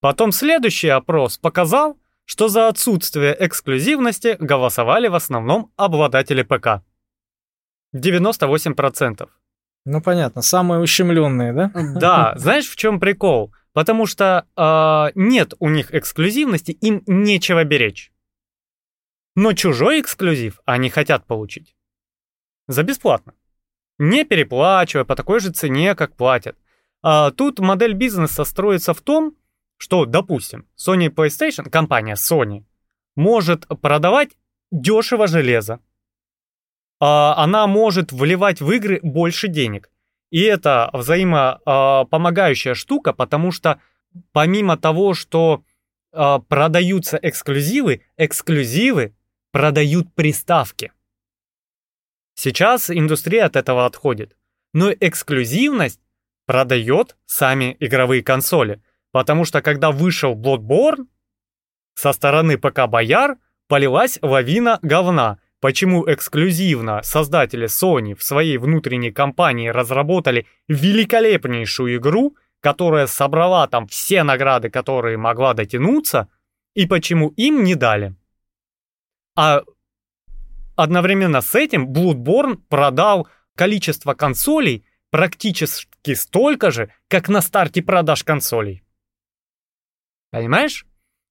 Потом 0.00 0.32
следующий 0.32 0.88
опрос 0.88 1.38
показал, 1.38 1.98
что 2.26 2.48
за 2.48 2.68
отсутствие 2.68 3.36
эксклюзивности 3.38 4.36
голосовали 4.38 5.08
в 5.08 5.14
основном 5.14 5.72
обладатели 5.76 6.42
ПК. 6.42 6.82
98%. 7.94 9.28
Ну 9.86 10.00
понятно, 10.00 10.42
самые 10.42 10.80
ущемленные, 10.80 11.52
да? 11.52 11.70
Да, 11.94 12.34
знаешь, 12.36 12.68
в 12.68 12.76
чем 12.76 13.00
прикол? 13.00 13.54
Потому 13.72 14.06
что 14.06 14.46
э, 14.56 15.12
нет 15.14 15.54
у 15.58 15.68
них 15.68 15.94
эксклюзивности, 15.94 16.72
им 16.72 17.02
нечего 17.06 17.64
беречь. 17.64 18.12
Но 19.34 19.52
чужой 19.52 20.00
эксклюзив 20.00 20.60
они 20.64 20.90
хотят 20.90 21.26
получить. 21.26 21.74
За 22.68 22.82
бесплатно. 22.82 23.34
Не 23.98 24.24
переплачивая 24.24 25.04
по 25.04 25.14
такой 25.14 25.40
же 25.40 25.50
цене, 25.50 25.94
как 25.94 26.16
платят. 26.16 26.56
А 27.02 27.30
тут 27.30 27.60
модель 27.60 27.94
бизнеса 27.94 28.44
строится 28.44 28.94
в 28.94 29.00
том, 29.00 29.36
что, 29.76 30.04
допустим, 30.06 30.66
Sony 30.76 31.08
PlayStation, 31.08 31.68
компания 31.68 32.14
Sony, 32.14 32.64
может 33.16 33.66
продавать 33.80 34.30
дешево 34.72 35.26
железо. 35.26 35.80
А, 37.00 37.34
Она 37.36 37.66
может 37.66 38.12
вливать 38.12 38.60
в 38.60 38.70
игры 38.72 39.00
больше 39.02 39.48
денег. 39.48 39.90
И 40.30 40.40
это 40.40 40.90
взаимопомогающая 40.92 42.74
штука, 42.74 43.12
потому 43.12 43.52
что 43.52 43.80
помимо 44.32 44.76
того, 44.76 45.14
что 45.14 45.62
а, 46.12 46.38
продаются 46.38 47.18
эксклюзивы, 47.20 48.02
эксклюзивы 48.16 49.14
продают 49.52 50.12
приставки. 50.14 50.92
Сейчас 52.34 52.90
индустрия 52.90 53.46
от 53.46 53.56
этого 53.56 53.86
отходит. 53.86 54.36
Но 54.72 54.90
эксклюзивность 54.92 56.00
продает 56.46 57.16
сами 57.26 57.76
игровые 57.80 58.22
консоли. 58.22 58.82
Потому 59.12 59.44
что 59.44 59.62
когда 59.62 59.92
вышел 59.92 60.34
Bloodborne, 60.34 61.06
со 61.94 62.12
стороны 62.12 62.58
ПК 62.58 62.86
Бояр 62.88 63.36
полилась 63.68 64.18
лавина 64.20 64.78
говна. 64.82 65.38
Почему 65.60 66.04
эксклюзивно 66.12 67.02
создатели 67.02 67.66
Sony 67.66 68.14
в 68.14 68.22
своей 68.22 68.58
внутренней 68.58 69.12
компании 69.12 69.68
разработали 69.68 70.46
великолепнейшую 70.68 71.96
игру, 71.96 72.36
которая 72.60 73.06
собрала 73.06 73.66
там 73.68 73.86
все 73.86 74.24
награды, 74.24 74.68
которые 74.68 75.16
могла 75.16 75.54
дотянуться, 75.54 76.28
и 76.74 76.86
почему 76.86 77.28
им 77.28 77.64
не 77.64 77.76
дали. 77.76 78.14
А 79.36 79.62
одновременно 80.76 81.40
с 81.40 81.54
этим 81.54 81.92
Bloodborne 81.92 82.56
продал 82.68 83.28
количество 83.56 84.14
консолей 84.14 84.84
практически 85.10 86.14
столько 86.14 86.70
же, 86.70 86.90
как 87.08 87.28
на 87.28 87.40
старте 87.40 87.82
продаж 87.82 88.24
консолей. 88.24 88.82
Понимаешь? 90.30 90.86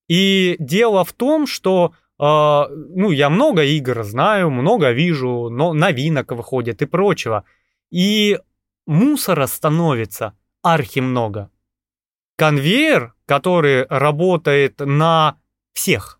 И 0.07 0.55
дело 0.59 1.03
в 1.03 1.13
том, 1.13 1.47
что 1.47 1.93
э, 2.19 2.23
ну, 2.23 3.12
я 3.12 3.29
много 3.29 3.63
игр 3.63 4.03
знаю, 4.03 4.50
много 4.50 4.91
вижу, 4.91 5.50
но 5.50 5.73
новинок 5.73 6.31
выходит 6.31 6.81
и 6.81 6.85
прочего. 6.85 7.43
И 7.91 8.39
мусора 8.85 9.47
становится 9.47 10.38
архи 10.62 11.00
много. 11.00 11.50
Конвейер, 12.38 13.13
который 13.25 13.85
работает 13.88 14.79
на 14.79 15.38
всех, 15.73 16.19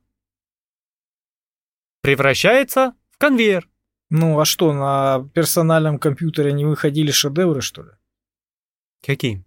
превращается 2.02 2.94
конвейер. 3.24 3.68
Ну, 4.10 4.40
а 4.40 4.46
что, 4.46 4.74
на 4.74 5.30
персональном 5.34 5.98
компьютере 5.98 6.54
не 6.54 6.66
выходили 6.66 7.12
шедевры, 7.12 7.62
что 7.62 7.84
ли? 7.84 7.90
Какие? 9.06 9.44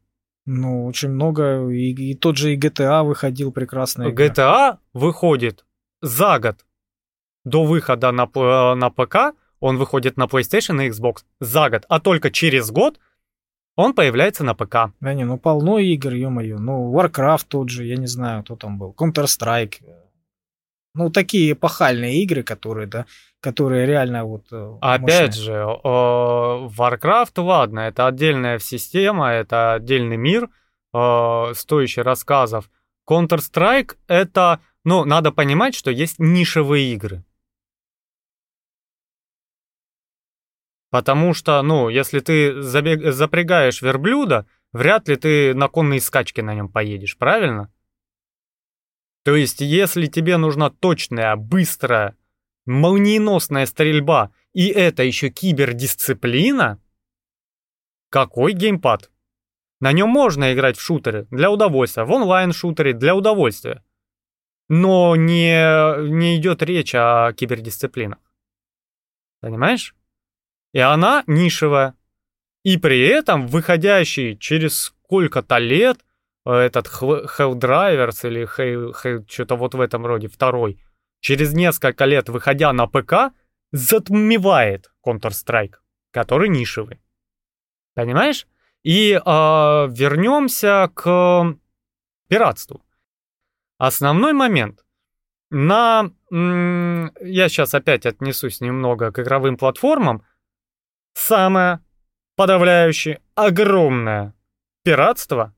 Ну, 0.46 0.86
очень 0.86 1.10
много. 1.10 1.68
И, 1.68 1.92
и 1.92 2.14
тот 2.14 2.36
же 2.36 2.54
и 2.54 2.58
GTA 2.58 3.04
выходил 3.04 3.52
прекрасно. 3.52 4.04
GTA 4.04 4.78
выходит 4.94 5.64
за 6.02 6.38
год 6.38 6.64
до 7.44 7.64
выхода 7.64 8.12
на, 8.12 8.26
на 8.74 8.90
ПК, 8.90 9.16
он 9.60 9.76
выходит 9.76 10.16
на 10.16 10.24
PlayStation 10.24 10.84
и 10.84 10.90
Xbox 10.90 11.24
за 11.40 11.70
год, 11.70 11.84
а 11.88 12.00
только 12.00 12.30
через 12.30 12.70
год 12.70 12.98
он 13.76 13.92
появляется 13.92 14.44
на 14.44 14.54
ПК. 14.54 14.90
Да 15.00 15.14
не, 15.14 15.24
ну 15.24 15.38
полно 15.38 15.78
игр, 15.78 16.12
ё-моё. 16.12 16.58
Ну, 16.58 16.92
Warcraft 16.92 17.44
тот 17.48 17.68
же, 17.68 17.84
я 17.84 17.96
не 17.96 18.06
знаю, 18.06 18.42
кто 18.42 18.56
там 18.56 18.78
был. 18.78 18.94
Counter-Strike. 18.98 19.74
Ну, 20.96 21.10
такие 21.10 21.52
эпохальные 21.52 22.22
игры, 22.22 22.42
которые, 22.42 22.86
да, 22.86 23.06
которые 23.40 23.86
реально 23.86 24.24
вот... 24.24 24.46
Э, 24.50 24.78
Опять 24.80 25.36
мощные. 25.36 25.44
же, 25.44 25.52
Warcraft, 25.84 27.42
ладно, 27.42 27.80
это 27.80 28.06
отдельная 28.06 28.58
система, 28.58 29.30
это 29.30 29.74
отдельный 29.74 30.16
мир, 30.16 30.48
стоящий 30.90 32.00
рассказов. 32.00 32.70
Counter-Strike 33.08 33.96
это, 34.08 34.60
ну, 34.84 35.04
надо 35.04 35.32
понимать, 35.32 35.74
что 35.74 35.90
есть 35.90 36.18
нишевые 36.18 36.92
игры. 36.94 37.22
Потому 40.90 41.34
что, 41.34 41.60
ну, 41.62 41.90
если 41.90 42.20
ты 42.20 42.62
забег... 42.62 43.12
запрягаешь 43.12 43.82
верблюда, 43.82 44.46
вряд 44.72 45.08
ли 45.08 45.16
ты 45.16 45.54
на 45.54 45.68
конные 45.68 46.00
скачки 46.00 46.40
на 46.40 46.54
нем 46.54 46.68
поедешь, 46.70 47.18
правильно? 47.18 47.70
То 49.26 49.34
есть, 49.34 49.60
если 49.60 50.06
тебе 50.06 50.36
нужна 50.36 50.70
точная, 50.70 51.34
быстрая, 51.34 52.16
молниеносная 52.64 53.66
стрельба, 53.66 54.30
и 54.52 54.68
это 54.68 55.02
еще 55.02 55.30
кибердисциплина, 55.30 56.80
какой 58.08 58.52
геймпад? 58.52 59.10
На 59.80 59.90
нем 59.90 60.10
можно 60.10 60.54
играть 60.54 60.76
в 60.76 60.80
шутеры 60.80 61.26
для 61.32 61.50
удовольствия, 61.50 62.04
в 62.04 62.12
онлайн-шутере 62.12 62.92
для 62.92 63.16
удовольствия. 63.16 63.82
Но 64.68 65.16
не, 65.16 66.08
не 66.08 66.36
идет 66.36 66.62
речь 66.62 66.94
о 66.94 67.32
кибердисциплинах. 67.32 68.20
Понимаешь? 69.40 69.96
И 70.72 70.78
она 70.78 71.24
нишевая. 71.26 71.96
И 72.62 72.78
при 72.78 73.00
этом 73.00 73.48
выходящий 73.48 74.38
через 74.38 74.82
сколько-то 74.82 75.58
лет 75.58 75.98
этот 76.52 76.86
Helldivers 76.86 78.26
или 78.26 78.46
Hell, 78.46 78.94
Hell, 79.02 79.24
что-то 79.28 79.56
вот 79.56 79.74
в 79.74 79.80
этом 79.80 80.06
роде, 80.06 80.28
второй, 80.28 80.80
через 81.20 81.52
несколько 81.54 82.04
лет, 82.04 82.28
выходя 82.28 82.72
на 82.72 82.86
ПК, 82.86 83.34
затмевает 83.72 84.92
Counter-Strike, 85.04 85.74
который 86.12 86.48
нишевый. 86.48 87.00
Понимаешь? 87.94 88.46
И 88.82 89.12
э, 89.12 89.18
вернемся 89.20 90.90
к 90.94 91.56
пиратству. 92.28 92.84
Основной 93.78 94.32
момент. 94.32 94.84
На... 95.50 96.10
Я 96.30 97.48
сейчас 97.48 97.74
опять 97.74 98.06
отнесусь 98.06 98.60
немного 98.60 99.12
к 99.12 99.18
игровым 99.18 99.56
платформам 99.56 100.24
самое 101.14 101.80
подавляющее, 102.36 103.20
огромное 103.34 104.34
пиратство 104.82 105.54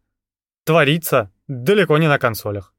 творится 0.69 1.31
далеко 1.47 1.97
не 1.97 2.09
на 2.09 2.19
консолях. 2.19 2.75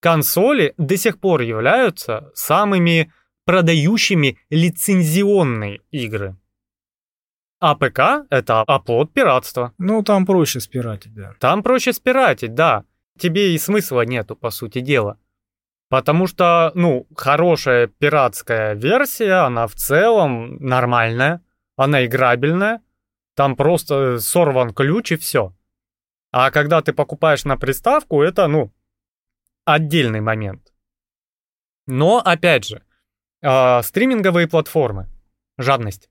Консоли 0.00 0.72
до 0.78 0.96
сих 0.96 1.20
пор 1.20 1.42
являются 1.42 2.30
самыми 2.34 3.12
продающими 3.44 4.38
лицензионные 4.48 5.80
игры. 5.90 6.36
А 7.60 7.74
ПК— 7.74 8.26
это 8.30 8.62
оплот 8.62 9.12
пиратства. 9.12 9.74
Ну, 9.76 10.02
там 10.02 10.24
проще 10.24 10.60
спиратить, 10.60 11.12
да. 11.12 11.34
Там 11.38 11.62
проще 11.62 11.92
спиратить, 11.92 12.54
да. 12.54 12.86
Тебе 13.18 13.54
и 13.54 13.58
смысла 13.58 14.06
нету, 14.06 14.34
по 14.34 14.48
сути 14.48 14.80
дела. 14.80 15.18
Потому 15.90 16.26
что, 16.26 16.72
ну, 16.74 17.06
хорошая 17.14 17.88
пиратская 17.88 18.72
версия, 18.72 19.44
она 19.44 19.66
в 19.66 19.74
целом 19.74 20.56
нормальная, 20.60 21.42
она 21.76 22.06
играбельная, 22.06 22.80
там 23.36 23.54
просто 23.54 24.18
сорван 24.18 24.72
ключ 24.72 25.12
и 25.12 25.16
все. 25.16 25.52
А 26.32 26.50
когда 26.50 26.82
ты 26.82 26.92
покупаешь 26.92 27.44
на 27.44 27.56
приставку, 27.56 28.22
это, 28.22 28.48
ну, 28.48 28.72
отдельный 29.64 30.20
момент. 30.20 30.72
Но, 31.86 32.18
опять 32.18 32.66
же, 32.66 32.82
э, 33.42 33.82
стриминговые 33.82 34.48
платформы, 34.48 35.08
жадность. 35.58 36.10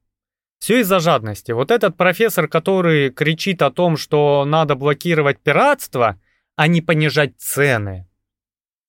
Все 0.60 0.80
из-за 0.80 1.00
жадности. 1.00 1.52
Вот 1.52 1.72
этот 1.72 1.98
профессор, 1.98 2.48
который 2.48 3.10
кричит 3.10 3.62
о 3.62 3.72
том, 3.72 3.98
что 3.98 4.46
надо 4.46 4.76
блокировать 4.76 5.40
пиратство, 5.40 6.22
а 6.56 6.68
не 6.68 6.82
понижать 6.82 7.34
цены– 7.38 8.08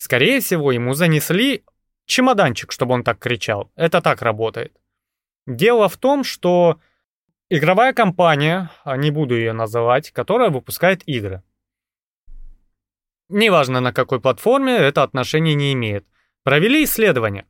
Скорее 0.02 0.40
всего, 0.40 0.72
ему 0.72 0.94
занесли 0.94 1.62
чемоданчик, 2.06 2.72
чтобы 2.72 2.92
он 2.92 3.04
так 3.04 3.20
кричал. 3.20 3.70
Это 3.76 4.00
так 4.00 4.20
работает. 4.20 4.76
Дело 5.46 5.88
в 5.88 5.96
том, 5.96 6.24
что 6.24 6.80
игровая 7.52 7.92
компания, 7.92 8.70
а 8.84 8.96
не 8.96 9.10
буду 9.10 9.36
ее 9.36 9.52
называть, 9.52 10.10
которая 10.10 10.50
выпускает 10.50 11.02
игры. 11.06 11.42
Неважно 13.28 13.80
на 13.80 13.92
какой 13.92 14.20
платформе, 14.20 14.74
это 14.74 15.02
отношение 15.02 15.54
не 15.54 15.72
имеет. 15.74 16.06
Провели 16.44 16.84
исследование. 16.84 17.46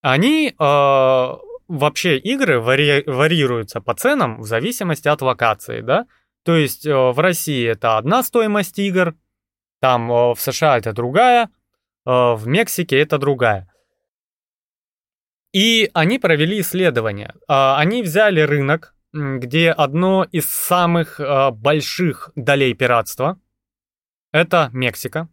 Они 0.00 0.48
э, 0.48 0.52
вообще 0.58 2.18
игры 2.18 2.60
вари, 2.60 3.02
варьируются 3.06 3.80
по 3.80 3.94
ценам 3.94 4.40
в 4.40 4.46
зависимости 4.46 5.08
от 5.08 5.20
локации, 5.22 5.80
да? 5.80 6.06
То 6.44 6.56
есть 6.56 6.86
э, 6.86 6.94
в 6.94 7.18
России 7.18 7.66
это 7.66 7.98
одна 7.98 8.22
стоимость 8.22 8.78
игр, 8.78 9.14
там 9.80 10.10
э, 10.10 10.34
в 10.34 10.40
США 10.40 10.78
это 10.78 10.92
другая, 10.92 11.46
э, 11.46 11.50
в 12.10 12.46
Мексике 12.46 12.98
это 13.00 13.18
другая. 13.18 13.70
И 15.52 15.90
они 15.94 16.18
провели 16.18 16.60
исследование. 16.60 17.34
А, 17.48 17.78
они 17.78 18.02
взяли 18.02 18.40
рынок, 18.40 18.94
где 19.12 19.70
одно 19.70 20.24
из 20.24 20.46
самых 20.46 21.18
э, 21.20 21.50
больших 21.50 22.30
долей 22.36 22.74
пиратства– 22.74 23.40
это 24.32 24.70
Мексика. 24.72 25.28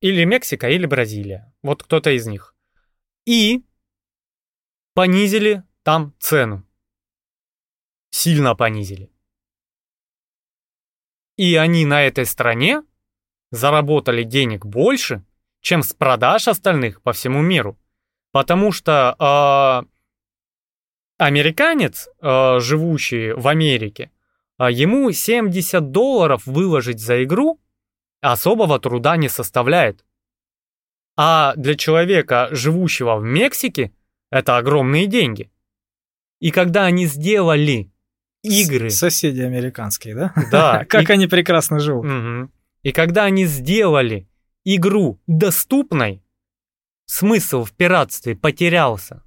Или 0.00 0.24
Мексика, 0.24 0.68
или 0.68 0.86
Бразилия. 0.86 1.52
Вот 1.62 1.82
кто-то 1.82 2.10
из 2.10 2.26
них. 2.26 2.54
И 3.24 3.64
понизили 4.94 5.64
там 5.82 6.14
цену. 6.18 6.64
Сильно 8.10 8.54
понизили. 8.54 9.10
И 11.36 11.56
они 11.56 11.84
на 11.84 12.02
этой 12.02 12.24
стране 12.24 12.82
заработали 13.50 14.22
денег 14.22 14.64
больше, 14.64 15.24
чем 15.60 15.82
с 15.82 15.92
продаж 15.92 16.48
остальных 16.48 17.02
по 17.02 17.12
всему 17.12 17.42
миру. 17.42 17.78
Потому 18.32 18.70
что 18.70 19.16
э, 19.18 19.95
американец, 21.18 22.08
э, 22.20 22.58
живущий 22.60 23.32
в 23.32 23.48
Америке, 23.48 24.10
э, 24.58 24.70
ему 24.70 25.10
70 25.12 25.90
долларов 25.90 26.46
выложить 26.46 27.00
за 27.00 27.24
игру 27.24 27.60
особого 28.20 28.78
труда 28.78 29.16
не 29.16 29.28
составляет. 29.28 30.04
А 31.16 31.54
для 31.56 31.76
человека, 31.76 32.48
живущего 32.50 33.16
в 33.16 33.24
Мексике, 33.24 33.92
это 34.30 34.58
огромные 34.58 35.06
деньги. 35.06 35.50
И 36.40 36.50
когда 36.50 36.84
они 36.84 37.06
сделали 37.06 37.90
игры... 38.42 38.90
Соседи 38.90 39.40
американские, 39.40 40.14
да? 40.14 40.34
Да. 40.50 40.84
Как 40.88 41.08
они 41.10 41.26
прекрасно 41.26 41.78
живут. 41.80 42.50
И 42.82 42.92
когда 42.92 43.24
они 43.24 43.46
сделали 43.46 44.28
игру 44.64 45.20
доступной, 45.26 46.22
смысл 47.06 47.64
в 47.64 47.72
пиратстве 47.72 48.36
потерялся. 48.36 49.24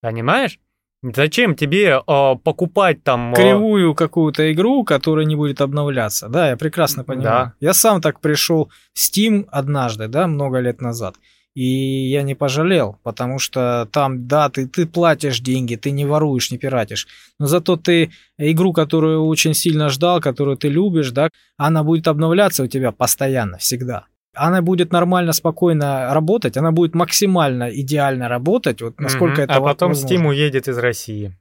Понимаешь? 0.00 0.60
Зачем 1.02 1.54
тебе 1.54 2.00
э, 2.06 2.34
покупать 2.42 3.02
там... 3.02 3.32
Э... 3.32 3.36
Кривую 3.36 3.94
какую-то 3.94 4.52
игру, 4.52 4.84
которая 4.84 5.24
не 5.26 5.36
будет 5.36 5.60
обновляться. 5.60 6.28
Да, 6.28 6.50
я 6.50 6.56
прекрасно 6.56 7.04
понимаю. 7.04 7.46
Да. 7.46 7.52
Я 7.60 7.74
сам 7.74 8.00
так 8.00 8.20
пришел 8.20 8.70
в 8.92 8.98
Steam 8.98 9.46
однажды, 9.50 10.08
да, 10.08 10.26
много 10.26 10.58
лет 10.58 10.80
назад. 10.80 11.16
И 11.54 12.10
я 12.10 12.22
не 12.22 12.34
пожалел, 12.34 12.98
потому 13.02 13.38
что 13.38 13.88
там, 13.90 14.26
да, 14.28 14.50
ты, 14.50 14.68
ты 14.68 14.86
платишь 14.86 15.40
деньги, 15.40 15.76
ты 15.76 15.90
не 15.90 16.04
воруешь, 16.04 16.50
не 16.50 16.58
пиратишь. 16.58 17.06
Но 17.38 17.46
зато 17.46 17.76
ты 17.76 18.10
игру, 18.36 18.74
которую 18.74 19.24
очень 19.24 19.54
сильно 19.54 19.88
ждал, 19.88 20.20
которую 20.20 20.58
ты 20.58 20.68
любишь, 20.68 21.12
да, 21.12 21.30
она 21.56 21.82
будет 21.82 22.08
обновляться 22.08 22.62
у 22.62 22.66
тебя 22.66 22.92
постоянно, 22.92 23.56
всегда. 23.56 24.04
Она 24.36 24.62
будет 24.62 24.92
нормально, 24.92 25.32
спокойно 25.32 26.12
работать, 26.12 26.56
она 26.56 26.72
будет 26.72 26.94
максимально 26.94 27.70
идеально 27.70 28.28
работать, 28.28 28.82
вот 28.82 29.00
насколько 29.00 29.34
угу. 29.34 29.42
это 29.42 29.54
А 29.54 29.60
потом 29.60 29.88
возможно. 29.88 30.14
Steam 30.14 30.28
уедет 30.28 30.68
из 30.68 30.78
России. 30.78 31.32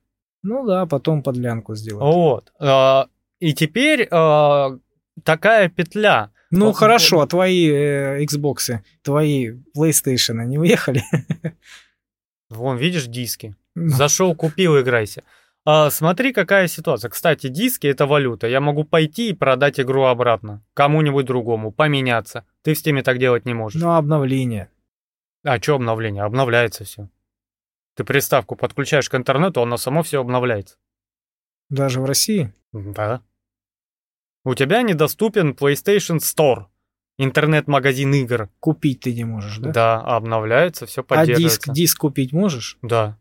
Ну 0.43 0.65
да, 0.65 0.86
потом 0.86 1.23
подлянку 1.23 1.75
сделать. 1.75 2.03
Вот. 2.03 2.53
А, 2.60 3.08
И 3.39 3.53
теперь 3.53 4.08
а, 4.12 4.77
такая 5.23 5.69
петля. 5.69 6.31
Ну 6.51 6.67
Вот, 6.67 6.75
хорошо, 6.75 7.21
а 7.21 7.27
твои 7.27 7.67
э, 7.69 8.23
Xbox, 8.23 8.79
твои 9.01 9.51
PlayStation 9.75 10.45
не 10.45 10.58
уехали? 10.58 11.03
Вон, 12.49 12.77
видишь, 12.77 13.08
диски. 13.08 13.55
Зашел, 13.75 14.36
купил, 14.36 14.79
играйся. 14.79 15.23
А, 15.67 15.89
смотри, 15.89 16.32
какая 16.32 16.67
ситуация. 16.67 17.10
Кстати, 17.10 17.47
диски 17.47 17.88
это 17.88 18.06
валюта. 18.06 18.47
Я 18.47 18.62
могу 18.62 18.84
пойти 18.84 19.30
и 19.30 19.34
продать 19.34 19.80
игру 19.80 20.04
обратно. 20.04 20.63
Кому-нибудь 20.75 21.25
другому, 21.25 21.71
поменяться. 21.71 22.45
Ты 22.62 22.75
в 22.75 22.78
Steam 22.78 23.01
так 23.01 23.17
делать 23.17 23.45
не 23.45 23.56
можешь. 23.56 23.82
Ну, 23.82 23.91
обновление. 23.95 24.69
А 25.43 25.60
что 25.60 25.75
обновление? 25.75 26.23
Обновляется 26.23 26.84
все. 26.84 27.10
Ты 27.95 28.04
приставку 28.04 28.56
подключаешь 28.56 29.10
к 29.10 29.15
интернету, 29.15 29.62
оно 29.62 29.78
само 29.78 30.04
все 30.04 30.21
обновляется. 30.21 30.78
Даже 31.69 31.99
в 31.99 32.06
России? 32.06 32.54
Да. 32.71 33.21
У 34.43 34.54
тебя 34.54 34.84
недоступен 34.84 35.51
PlayStation 35.54 36.17
Store. 36.17 36.65
Интернет-магазин 37.17 38.13
игр. 38.13 38.49
Купить 38.60 38.99
ты 38.99 39.13
не 39.15 39.23
можешь, 39.23 39.58
да? 39.58 39.71
Да, 39.71 40.01
обновляется, 40.01 40.86
все 40.86 41.01
А 41.01 41.04
поддерживается. 41.06 41.60
диск, 41.60 41.73
диск 41.73 41.97
купить 41.99 42.34
можешь? 42.34 42.78
Да. 42.82 43.17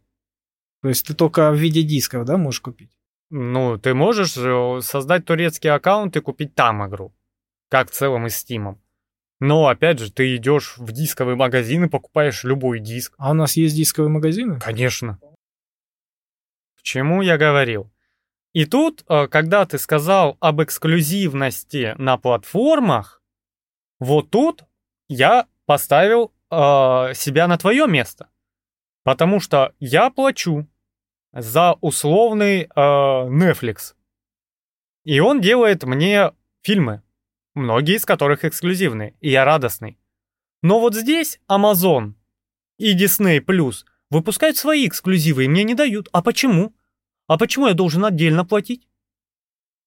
То 0.84 0.90
есть 0.90 1.06
ты 1.06 1.14
только 1.14 1.50
в 1.50 1.54
виде 1.54 1.82
дисков, 1.82 2.26
да, 2.26 2.36
можешь 2.36 2.60
купить? 2.60 2.90
Ну, 3.30 3.78
ты 3.78 3.94
можешь 3.94 4.36
э, 4.36 4.80
создать 4.82 5.24
турецкий 5.24 5.70
аккаунт 5.70 6.14
и 6.14 6.20
купить 6.20 6.54
там 6.54 6.86
игру. 6.86 7.14
Как 7.70 7.90
в 7.90 7.94
целом 7.94 8.26
и 8.26 8.28
с 8.28 8.44
Steam. 8.44 8.76
Но, 9.40 9.68
опять 9.68 9.98
же, 9.98 10.12
ты 10.12 10.36
идешь 10.36 10.76
в 10.76 10.92
дисковый 10.92 11.36
магазин 11.36 11.84
и 11.84 11.88
покупаешь 11.88 12.44
любой 12.44 12.80
диск. 12.80 13.14
А 13.16 13.30
у 13.30 13.32
нас 13.32 13.56
есть 13.56 13.74
дисковые 13.74 14.10
магазины? 14.10 14.60
Конечно. 14.60 15.18
К 16.76 16.82
чему 16.82 17.22
я 17.22 17.38
говорил? 17.38 17.90
И 18.52 18.66
тут, 18.66 19.06
э, 19.08 19.26
когда 19.28 19.64
ты 19.64 19.78
сказал 19.78 20.36
об 20.40 20.62
эксклюзивности 20.62 21.94
на 21.96 22.18
платформах, 22.18 23.22
вот 24.00 24.28
тут 24.28 24.64
я 25.08 25.46
поставил 25.64 26.34
э, 26.50 27.14
себя 27.14 27.48
на 27.48 27.56
твое 27.56 27.86
место. 27.86 28.28
Потому 29.02 29.38
что 29.38 29.72
я 29.80 30.10
плачу 30.10 30.66
за 31.34 31.74
условный 31.80 32.62
э, 32.62 32.68
Netflix. 32.74 33.94
И 35.04 35.20
он 35.20 35.40
делает 35.40 35.84
мне 35.84 36.32
фильмы, 36.62 37.02
многие 37.54 37.96
из 37.96 38.06
которых 38.06 38.44
эксклюзивные, 38.44 39.14
и 39.20 39.30
я 39.30 39.44
радостный. 39.44 39.98
Но 40.62 40.80
вот 40.80 40.94
здесь 40.94 41.40
Amazon 41.48 42.14
и 42.78 42.96
Disney 42.96 43.40
Plus 43.40 43.84
выпускают 44.10 44.56
свои 44.56 44.86
эксклюзивы 44.86 45.44
и 45.44 45.48
мне 45.48 45.64
не 45.64 45.74
дают. 45.74 46.08
А 46.12 46.22
почему? 46.22 46.74
А 47.26 47.36
почему 47.36 47.66
я 47.66 47.74
должен 47.74 48.04
отдельно 48.04 48.44
платить? 48.44 48.88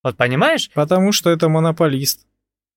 Вот 0.03 0.17
понимаешь? 0.17 0.69
Потому 0.73 1.11
что 1.11 1.29
это 1.29 1.49
монополист. 1.49 2.27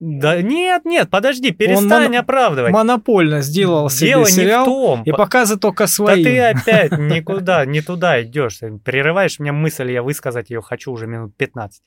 Да 0.00 0.40
нет, 0.40 0.86
нет, 0.86 1.10
подожди, 1.10 1.50
перестань 1.50 2.04
моно- 2.08 2.18
оправдывать. 2.20 2.72
Монопольно 2.72 3.42
сделал 3.42 3.90
себе 3.90 4.08
Дело 4.08 4.20
не 4.24 4.30
в 4.30 4.34
сериал 4.34 4.64
том. 4.64 5.02
и 5.02 5.10
По- 5.10 5.18
показывает 5.18 5.60
только 5.60 5.84
Да 5.84 5.88
свои. 5.88 6.24
ты 6.24 6.40
опять 6.40 6.92
никуда, 6.98 7.66
не 7.66 7.82
туда 7.82 8.22
идешь. 8.22 8.60
Прерываешь 8.82 9.38
мне 9.38 9.52
мысль, 9.52 9.92
я 9.92 10.02
высказать 10.02 10.48
ее 10.48 10.62
хочу 10.62 10.90
уже 10.90 11.06
минут 11.06 11.36
15. 11.36 11.82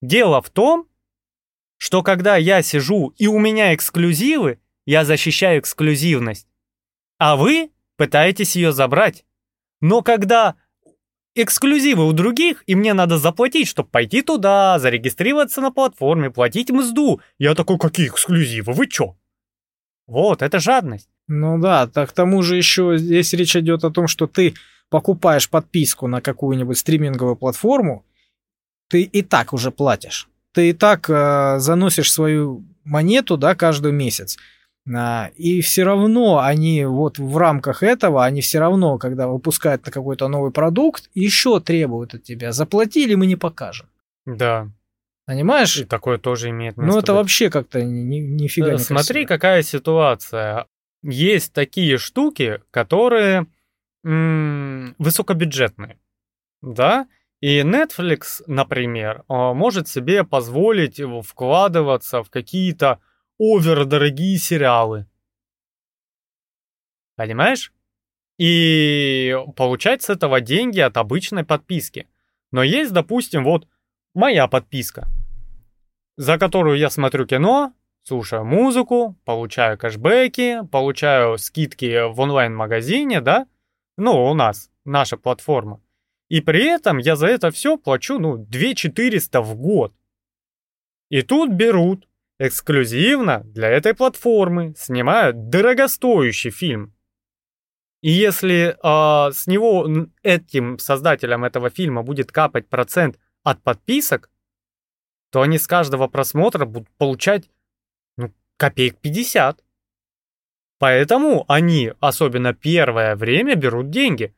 Дело 0.00 0.40
в 0.40 0.50
том, 0.50 0.86
что 1.78 2.02
когда 2.04 2.36
я 2.36 2.62
сижу 2.62 3.12
и 3.16 3.26
у 3.26 3.38
меня 3.40 3.74
эксклюзивы, 3.74 4.60
я 4.86 5.04
защищаю 5.04 5.58
эксклюзивность. 5.60 6.46
А 7.18 7.34
вы 7.36 7.72
пытаетесь 7.96 8.54
ее 8.54 8.70
забрать. 8.72 9.24
Но 9.80 10.02
когда 10.02 10.54
эксклюзивы 11.38 12.06
у 12.06 12.12
других, 12.12 12.62
и 12.66 12.74
мне 12.74 12.94
надо 12.94 13.18
заплатить, 13.18 13.68
чтобы 13.68 13.88
пойти 13.88 14.22
туда, 14.22 14.78
зарегистрироваться 14.78 15.60
на 15.60 15.70
платформе, 15.70 16.30
платить 16.30 16.70
мзду, 16.70 17.20
я 17.38 17.54
такой, 17.54 17.78
какие 17.78 18.08
эксклюзивы, 18.08 18.72
вы 18.72 18.86
чё? 18.86 19.16
Вот, 20.06 20.42
это 20.42 20.58
жадность. 20.58 21.08
Ну 21.26 21.58
да, 21.58 21.86
так 21.86 22.10
к 22.10 22.12
тому 22.12 22.42
же 22.42 22.56
еще 22.56 22.96
здесь 22.96 23.32
речь 23.34 23.54
идет 23.56 23.84
о 23.84 23.90
том, 23.90 24.08
что 24.08 24.26
ты 24.26 24.54
покупаешь 24.88 25.50
подписку 25.50 26.08
на 26.08 26.20
какую-нибудь 26.20 26.78
стриминговую 26.78 27.36
платформу, 27.36 28.04
ты 28.88 29.02
и 29.02 29.22
так 29.22 29.52
уже 29.52 29.70
платишь. 29.70 30.28
Ты 30.52 30.70
и 30.70 30.72
так 30.72 31.08
э, 31.10 31.58
заносишь 31.58 32.10
свою 32.10 32.64
монету, 32.84 33.36
да, 33.36 33.54
каждый 33.54 33.92
месяц. 33.92 34.38
А, 34.94 35.30
и 35.36 35.60
все 35.60 35.84
равно 35.84 36.38
они 36.40 36.84
вот 36.84 37.18
в 37.18 37.36
рамках 37.36 37.82
этого, 37.82 38.24
они 38.24 38.40
все 38.40 38.58
равно, 38.58 38.98
когда 38.98 39.26
выпускают 39.28 39.84
на 39.86 39.92
какой-то 39.92 40.28
новый 40.28 40.50
продукт, 40.50 41.10
еще 41.14 41.60
требуют 41.60 42.14
от 42.14 42.22
тебя. 42.22 42.52
Заплатили, 42.52 43.14
мы 43.14 43.26
не 43.26 43.36
покажем. 43.36 43.88
Да, 44.26 44.68
Понимаешь? 45.26 45.76
и 45.76 45.84
такое 45.84 46.16
тоже 46.16 46.48
имеет 46.50 46.78
место 46.78 46.92
Ну 46.92 46.98
это 46.98 47.12
быть. 47.12 47.18
вообще 47.20 47.50
как-то 47.50 47.82
ни, 47.84 48.00
ни- 48.00 48.20
нифига 48.20 48.72
не 48.72 48.78
Смотри, 48.78 49.24
красиво. 49.26 49.28
какая 49.28 49.62
ситуация. 49.62 50.66
Есть 51.02 51.52
такие 51.52 51.98
штуки, 51.98 52.60
которые 52.70 53.46
м, 54.04 54.94
высокобюджетные, 54.98 55.98
да? 56.62 57.06
И 57.40 57.60
Netflix, 57.60 58.42
например, 58.46 59.24
а, 59.28 59.52
может 59.54 59.86
себе 59.86 60.24
позволить 60.24 61.00
вкладываться 61.24 62.22
в 62.22 62.30
какие-то 62.30 62.98
овердорогие 63.38 64.38
сериалы. 64.38 65.06
Понимаешь? 67.16 67.72
И 68.38 69.36
получать 69.56 70.02
с 70.02 70.10
этого 70.10 70.40
деньги 70.40 70.80
от 70.80 70.96
обычной 70.96 71.44
подписки. 71.44 72.08
Но 72.52 72.62
есть, 72.62 72.92
допустим, 72.92 73.44
вот 73.44 73.66
моя 74.14 74.46
подписка, 74.46 75.08
за 76.16 76.38
которую 76.38 76.78
я 76.78 76.90
смотрю 76.90 77.26
кино, 77.26 77.72
слушаю 78.02 78.44
музыку, 78.44 79.16
получаю 79.24 79.76
кэшбэки, 79.76 80.66
получаю 80.70 81.38
скидки 81.38 82.10
в 82.10 82.18
онлайн-магазине, 82.20 83.20
да? 83.20 83.46
Ну, 83.96 84.24
у 84.30 84.34
нас, 84.34 84.70
наша 84.84 85.16
платформа. 85.16 85.82
И 86.28 86.40
при 86.40 86.64
этом 86.64 86.98
я 86.98 87.16
за 87.16 87.26
это 87.26 87.50
все 87.50 87.76
плачу, 87.76 88.18
ну, 88.18 88.36
2400 88.36 89.40
в 89.42 89.56
год. 89.56 89.92
И 91.10 91.22
тут 91.22 91.50
берут 91.50 92.07
эксклюзивно 92.38 93.42
для 93.44 93.68
этой 93.68 93.94
платформы, 93.94 94.74
снимают 94.76 95.48
дорогостоящий 95.48 96.50
фильм. 96.50 96.94
И 98.00 98.10
если 98.10 98.76
а, 98.82 99.32
с 99.32 99.46
него 99.46 99.88
этим 100.22 100.78
создателям 100.78 101.44
этого 101.44 101.68
фильма 101.68 102.02
будет 102.02 102.30
капать 102.30 102.68
процент 102.68 103.18
от 103.42 103.62
подписок, 103.62 104.30
то 105.30 105.42
они 105.42 105.58
с 105.58 105.66
каждого 105.66 106.06
просмотра 106.06 106.64
будут 106.64 106.88
получать 106.96 107.50
ну, 108.16 108.32
копеек 108.56 108.98
50. 108.98 109.64
Поэтому 110.78 111.44
они, 111.48 111.92
особенно 111.98 112.54
первое 112.54 113.16
время, 113.16 113.56
берут 113.56 113.90
деньги, 113.90 114.32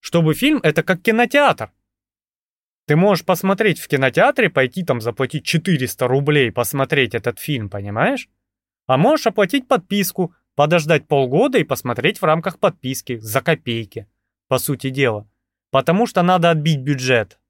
чтобы 0.00 0.34
фильм 0.34 0.60
это 0.62 0.82
как 0.82 1.00
кинотеатр. 1.00 1.72
Ты 2.86 2.94
можешь 2.94 3.24
посмотреть 3.24 3.80
в 3.80 3.88
кинотеатре, 3.88 4.48
пойти 4.48 4.84
там 4.84 5.00
заплатить 5.00 5.44
400 5.44 6.06
рублей, 6.06 6.52
посмотреть 6.52 7.14
этот 7.14 7.40
фильм, 7.40 7.68
понимаешь? 7.68 8.28
А 8.86 8.96
можешь 8.96 9.26
оплатить 9.26 9.66
подписку, 9.66 10.34
подождать 10.54 11.08
полгода 11.08 11.58
и 11.58 11.64
посмотреть 11.64 12.20
в 12.20 12.24
рамках 12.24 12.60
подписки 12.60 13.18
за 13.18 13.40
копейки, 13.42 14.08
по 14.46 14.58
сути 14.58 14.90
дела. 14.90 15.28
Потому 15.72 16.06
что 16.06 16.22
надо 16.22 16.50
отбить 16.50 16.80
бюджет. 16.80 17.40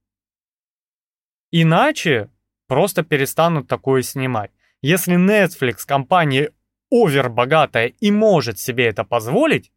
Иначе 1.51 2.31
просто 2.67 3.03
перестанут 3.03 3.69
такое 3.69 4.01
снимать. 4.03 4.51
Если 4.81 5.17
Netflix 5.17 5.87
компания 5.87 6.53
овербогатая 6.91 7.89
и 7.89 8.11
может 8.11 8.59
себе 8.59 8.87
это 8.87 9.05
позволить, 9.05 9.71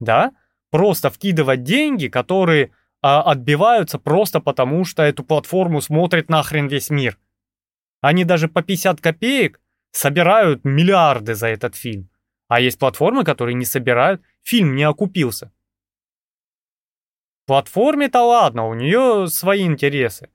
да, 0.00 0.32
просто 0.70 1.10
вкидывать 1.10 1.62
деньги, 1.62 2.08
которые 2.08 2.72
а, 3.02 3.22
отбиваются 3.22 3.98
просто 3.98 4.40
потому, 4.40 4.84
что 4.84 5.02
эту 5.02 5.24
платформу 5.24 5.80
смотрит 5.80 6.28
нахрен 6.28 6.68
весь 6.68 6.90
мир. 6.90 7.18
Они 8.00 8.24
даже 8.24 8.48
по 8.48 8.62
50 8.62 9.00
копеек 9.00 9.60
собирают 9.92 10.64
миллиарды 10.64 11.34
за 11.34 11.48
этот 11.48 11.76
фильм. 11.76 12.10
А 12.48 12.60
есть 12.60 12.78
платформы, 12.78 13.24
которые 13.24 13.54
не 13.54 13.64
собирают, 13.64 14.22
фильм 14.42 14.74
не 14.76 14.84
окупился. 14.84 15.52
Платформе-то 17.46 18.22
ладно, 18.22 18.66
у 18.66 18.74
нее 18.74 19.28
свои 19.28 19.64
интересы. 19.64 20.30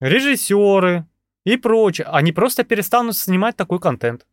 Режиссеры 0.00 1.06
и 1.44 1.56
прочее, 1.56 2.06
они 2.08 2.32
просто 2.32 2.64
перестанут 2.64 3.16
снимать 3.16 3.56
такой 3.56 3.80
контент. 3.80 4.26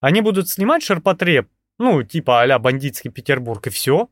Они 0.00 0.22
будут 0.22 0.48
снимать 0.48 0.82
ширпотреб, 0.82 1.48
ну, 1.78 2.02
типа 2.02 2.40
а-ля 2.40 2.58
бандитский 2.58 3.10
Петербург, 3.10 3.66
и 3.66 3.70
все. 3.70 4.08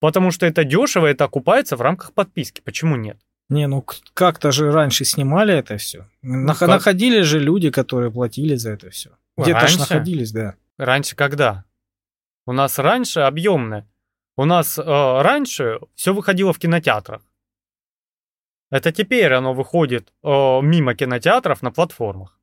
Потому 0.00 0.30
что 0.30 0.46
это 0.46 0.64
дешево, 0.64 1.06
это 1.06 1.24
окупается 1.24 1.76
в 1.76 1.82
рамках 1.82 2.12
подписки. 2.14 2.62
Почему 2.62 2.96
нет? 2.96 3.18
Не, 3.50 3.66
ну 3.66 3.84
как-то 4.14 4.52
же 4.52 4.72
раньше 4.72 5.04
снимали 5.04 5.54
это 5.54 5.76
все. 5.76 6.08
как? 6.22 6.68
Находились 6.68 7.26
же 7.26 7.38
люди, 7.38 7.70
которые 7.70 8.10
платили 8.10 8.54
за 8.54 8.70
это 8.70 8.90
все. 8.90 9.10
Где-то 9.36 9.60
ж 9.60 9.62
Раньше? 9.62 9.78
находились, 9.78 10.32
да. 10.32 10.54
Раньше 10.78 11.16
когда? 11.16 11.64
У 12.46 12.52
нас 12.52 12.78
раньше 12.78 13.20
объемное. 13.20 13.86
У 14.36 14.44
нас 14.44 14.78
э, 14.78 14.82
раньше 14.82 15.80
все 15.94 16.14
выходило 16.14 16.52
в 16.52 16.58
кинотеатрах. 16.58 17.22
Это 18.70 18.92
теперь 18.92 19.32
оно 19.34 19.52
выходит 19.52 20.12
э, 20.22 20.28
мимо 20.62 20.94
кинотеатров 20.94 21.60
на 21.62 21.72
платформах. 21.72 22.38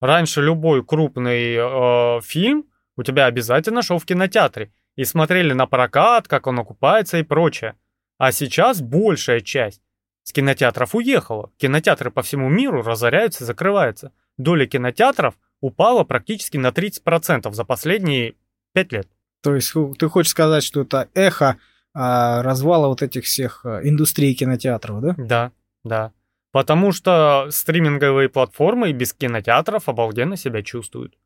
Раньше 0.00 0.42
любой 0.42 0.84
крупный 0.84 1.54
э, 1.54 2.20
фильм 2.22 2.66
у 2.96 3.02
тебя 3.02 3.26
обязательно 3.26 3.82
шел 3.82 3.98
в 3.98 4.04
кинотеатре 4.04 4.72
и 4.96 5.04
смотрели 5.04 5.52
на 5.52 5.66
прокат, 5.66 6.28
как 6.28 6.46
он 6.46 6.58
окупается 6.58 7.18
и 7.18 7.22
прочее. 7.22 7.76
А 8.18 8.32
сейчас 8.32 8.80
большая 8.80 9.40
часть 9.40 9.82
с 10.24 10.32
кинотеатров 10.32 10.94
уехала. 10.94 11.50
Кинотеатры 11.56 12.10
по 12.10 12.22
всему 12.22 12.48
миру 12.48 12.82
разоряются 12.82 13.44
и 13.44 13.46
закрываются. 13.46 14.12
Доля 14.36 14.66
кинотеатров 14.66 15.34
упала 15.60 16.04
практически 16.04 16.56
на 16.56 16.68
30% 16.68 17.52
за 17.52 17.64
последние 17.64 18.34
5 18.74 18.92
лет. 18.92 19.08
То 19.42 19.54
есть 19.54 19.72
ты 19.98 20.08
хочешь 20.08 20.30
сказать, 20.30 20.62
что 20.62 20.82
это 20.82 21.08
эхо 21.14 21.56
а, 21.94 22.42
развала 22.42 22.88
вот 22.88 23.02
этих 23.02 23.24
всех 23.24 23.64
а, 23.64 23.80
индустрий 23.82 24.34
кинотеатров, 24.34 25.00
да? 25.00 25.14
Да, 25.16 25.52
да. 25.84 26.12
Потому 26.52 26.92
что 26.92 27.46
стриминговые 27.50 28.28
платформы 28.28 28.92
без 28.92 29.12
кинотеатров 29.12 29.88
обалденно 29.88 30.36
себя 30.36 30.62
чувствуют. 30.62 31.16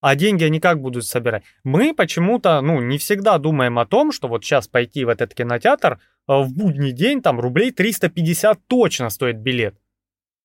А 0.00 0.16
деньги 0.16 0.44
они 0.44 0.60
как 0.60 0.80
будут 0.80 1.04
собирать? 1.04 1.44
Мы 1.62 1.94
почему-то, 1.94 2.60
ну, 2.62 2.80
не 2.80 2.96
всегда 2.96 3.38
думаем 3.38 3.78
о 3.78 3.86
том, 3.86 4.12
что 4.12 4.28
вот 4.28 4.44
сейчас 4.44 4.66
пойти 4.66 5.04
в 5.04 5.08
этот 5.08 5.34
кинотеатр 5.34 6.00
а, 6.26 6.42
в 6.42 6.52
будний 6.52 6.92
день, 6.92 7.20
там, 7.20 7.38
рублей 7.38 7.70
350 7.70 8.66
точно 8.66 9.10
стоит 9.10 9.38
билет. 9.38 9.76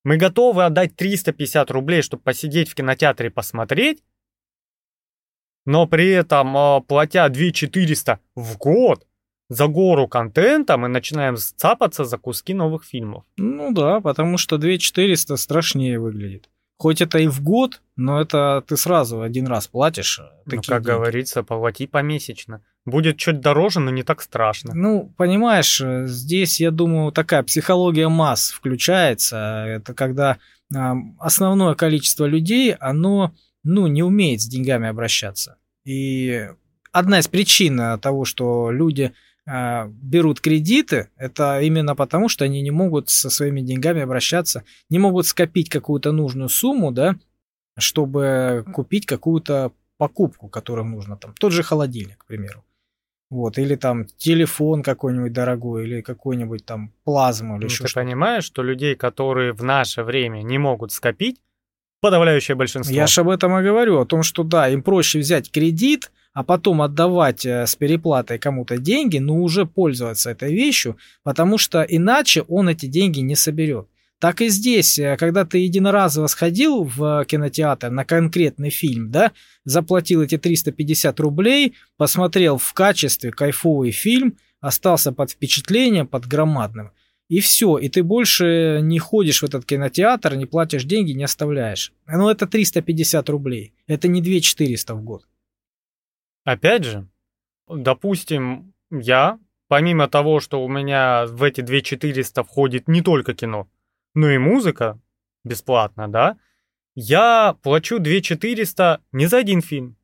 Мы 0.04 0.18
готовы 0.18 0.66
отдать 0.66 0.96
350 0.96 1.72
рублей, 1.72 2.02
чтобы 2.02 2.24
посидеть 2.24 2.70
в 2.70 2.76
кинотеатре 2.76 3.28
и 3.28 3.32
посмотреть, 3.32 4.04
но 5.66 5.88
при 5.88 6.10
этом, 6.10 6.56
а, 6.58 6.82
платя 6.82 7.28
2400 7.30 8.20
в 8.36 8.58
год 8.58 9.08
за 9.50 9.68
гору 9.68 10.08
контента, 10.08 10.78
мы 10.78 10.88
начинаем 10.90 11.38
цапаться 11.38 12.04
за 12.04 12.18
куски 12.18 12.54
новых 12.54 12.84
фильмов. 12.84 13.24
Ну 13.38 13.72
да, 13.74 14.02
потому 14.02 14.38
что 14.38 14.58
2400 14.58 15.38
страшнее 15.38 16.00
выглядит. 16.00 16.50
Хоть 16.78 17.02
это 17.02 17.20
и 17.20 17.28
в 17.28 17.42
год, 17.42 17.82
но 17.96 18.20
это 18.20 18.64
ты 18.68 18.76
сразу 18.76 19.22
один 19.22 19.48
раз 19.48 19.68
платишь. 19.68 20.20
Э, 20.20 20.24
ну, 20.46 20.58
как 20.58 20.84
деньги. 20.84 20.86
говорится, 20.86 21.44
плати 21.44 21.88
помесячно. 21.88 22.62
Будет 22.86 23.18
чуть 23.18 23.40
дороже, 23.40 23.80
но 23.80 23.92
не 23.92 24.04
так 24.04 24.22
страшно. 24.22 24.74
Ну, 24.76 25.14
понимаешь, 25.18 25.82
э, 25.82 26.06
здесь, 26.08 26.60
я 26.60 26.72
думаю, 26.72 27.12
такая 27.12 27.44
психология 27.44 28.10
масс 28.10 28.52
включается. 28.52 29.66
Это 29.68 29.94
когда 29.94 30.38
э, 30.74 30.78
основное 31.20 31.76
количество 31.76 32.26
людей, 32.26 32.74
оно 32.74 33.34
ну, 33.64 33.88
не 33.88 34.04
умеет 34.04 34.42
с 34.42 34.46
деньгами 34.46 34.90
обращаться. 34.90 35.58
И 35.86 36.50
одна 36.92 37.20
из 37.20 37.28
причин 37.28 38.00
того, 38.00 38.26
что 38.26 38.70
люди 38.70 39.04
э, 39.04 39.14
берут 39.46 40.42
кредиты, 40.42 41.10
это 41.18 41.62
именно 41.62 41.96
потому, 41.96 42.30
что 42.30 42.46
они 42.46 42.62
не 42.62 42.72
могут 42.72 43.10
со 43.10 43.30
своими 43.30 43.62
деньгами 43.62 44.02
обращаться, 44.02 44.64
не 44.90 44.98
могут 44.98 45.28
скопить 45.28 45.70
какую-то 45.70 46.12
нужную 46.12 46.50
сумму, 46.50 46.92
да, 46.92 47.16
чтобы 47.78 48.66
купить 48.74 49.06
какую-то 49.06 49.72
покупку, 49.98 50.48
которую 50.48 50.88
нужно, 50.88 51.16
там, 51.18 51.34
тот 51.40 51.52
же 51.52 51.64
холодильник, 51.64 52.20
к 52.20 52.26
примеру. 52.26 52.64
Вот, 53.30 53.58
или 53.58 53.76
там 53.76 54.06
телефон 54.06 54.84
какой-нибудь 54.84 55.34
дорогой, 55.34 55.86
или 55.86 56.02
какой-нибудь 56.02 56.66
там 56.66 56.92
плазму, 57.04 57.56
или 57.56 57.62
ну, 57.62 57.68
еще 57.68 57.84
ты. 57.84 57.90
Ты 57.90 57.94
понимаешь, 57.96 58.44
что 58.44 58.64
людей, 58.64 58.96
которые 58.96 59.52
в 59.52 59.64
наше 59.64 60.04
время 60.04 60.42
не 60.42 60.58
могут 60.58 60.92
скопить, 60.92 61.42
подавляющее 62.02 62.56
большинство. 62.56 62.94
Я 62.94 63.08
же 63.08 63.22
об 63.22 63.30
этом 63.30 63.58
и 63.58 63.64
говорю, 63.64 64.00
о 64.00 64.06
том, 64.06 64.22
что 64.22 64.44
да, 64.44 64.70
им 64.70 64.84
проще 64.84 65.20
взять 65.20 65.52
кредит, 65.52 66.12
а 66.36 66.44
потом 66.44 66.82
отдавать 66.82 67.46
э, 67.46 67.66
с 67.66 67.76
переплатой 67.78 68.38
кому-то 68.38 68.78
деньги, 68.78 69.18
но 69.18 69.38
уже 69.38 69.66
пользоваться 69.66 70.30
этой 70.30 70.54
вещью, 70.54 70.98
потому 71.24 71.58
что 71.58 71.82
иначе 71.82 72.42
он 72.42 72.68
эти 72.68 72.86
деньги 72.88 73.22
не 73.22 73.36
соберет. 73.36 73.88
Так 74.20 74.42
и 74.42 74.50
здесь, 74.50 75.00
э, 75.00 75.16
когда 75.18 75.46
ты 75.46 75.60
единоразово 75.60 76.28
сходил 76.28 76.84
в 76.84 77.24
кинотеатр 77.26 77.90
на 77.90 78.04
конкретный 78.04 78.70
фильм, 78.70 79.12
да, 79.12 79.32
заплатил 79.64 80.22
эти 80.22 80.38
350 80.38 81.18
рублей, 81.22 81.74
посмотрел 81.96 82.58
в 82.58 82.74
качестве 82.74 83.32
кайфовый 83.32 83.92
фильм, 83.92 84.38
остался 84.60 85.14
под 85.14 85.32
впечатлением, 85.32 86.06
под 86.06 86.28
громадным– 86.28 86.92
и 87.28 87.40
все, 87.40 87.80
и 87.80 87.90
ты 87.90 88.04
больше 88.04 88.82
не 88.84 89.00
ходишь 89.00 89.42
в 89.42 89.46
этот 89.46 89.66
кинотеатр, 89.66 90.36
не 90.36 90.46
платишь 90.46 90.84
деньги, 90.84 91.12
не 91.12 91.24
оставляешь. 91.24 91.92
Ну 92.06 92.30
это 92.30 92.46
350 92.46 93.28
рублей, 93.30 93.74
это 93.88 94.08
не 94.08 94.22
2400 94.22 94.94
в 94.94 95.04
год. 95.04 95.26
Опять 96.46 96.84
же, 96.84 97.10
допустим, 97.68 98.74
я, 98.92 99.40
помимо 99.68 100.08
того, 100.08 100.40
что 100.40 100.64
у 100.64 100.70
меня 100.70 101.26
в 101.26 101.42
эти 101.42 101.62
2400 101.62 102.44
входит 102.44 102.88
не 102.88 103.02
только 103.02 103.34
кино, 103.34 103.68
но 104.14 104.30
и 104.30 104.38
музыка, 104.38 105.02
бесплатно, 105.44 106.08
да, 106.08 106.38
я 106.94 107.58
плачу 107.64 107.98
2400 107.98 109.02
не 109.12 109.26
за 109.26 109.38
один 109.38 109.62
фильм, 109.62 109.98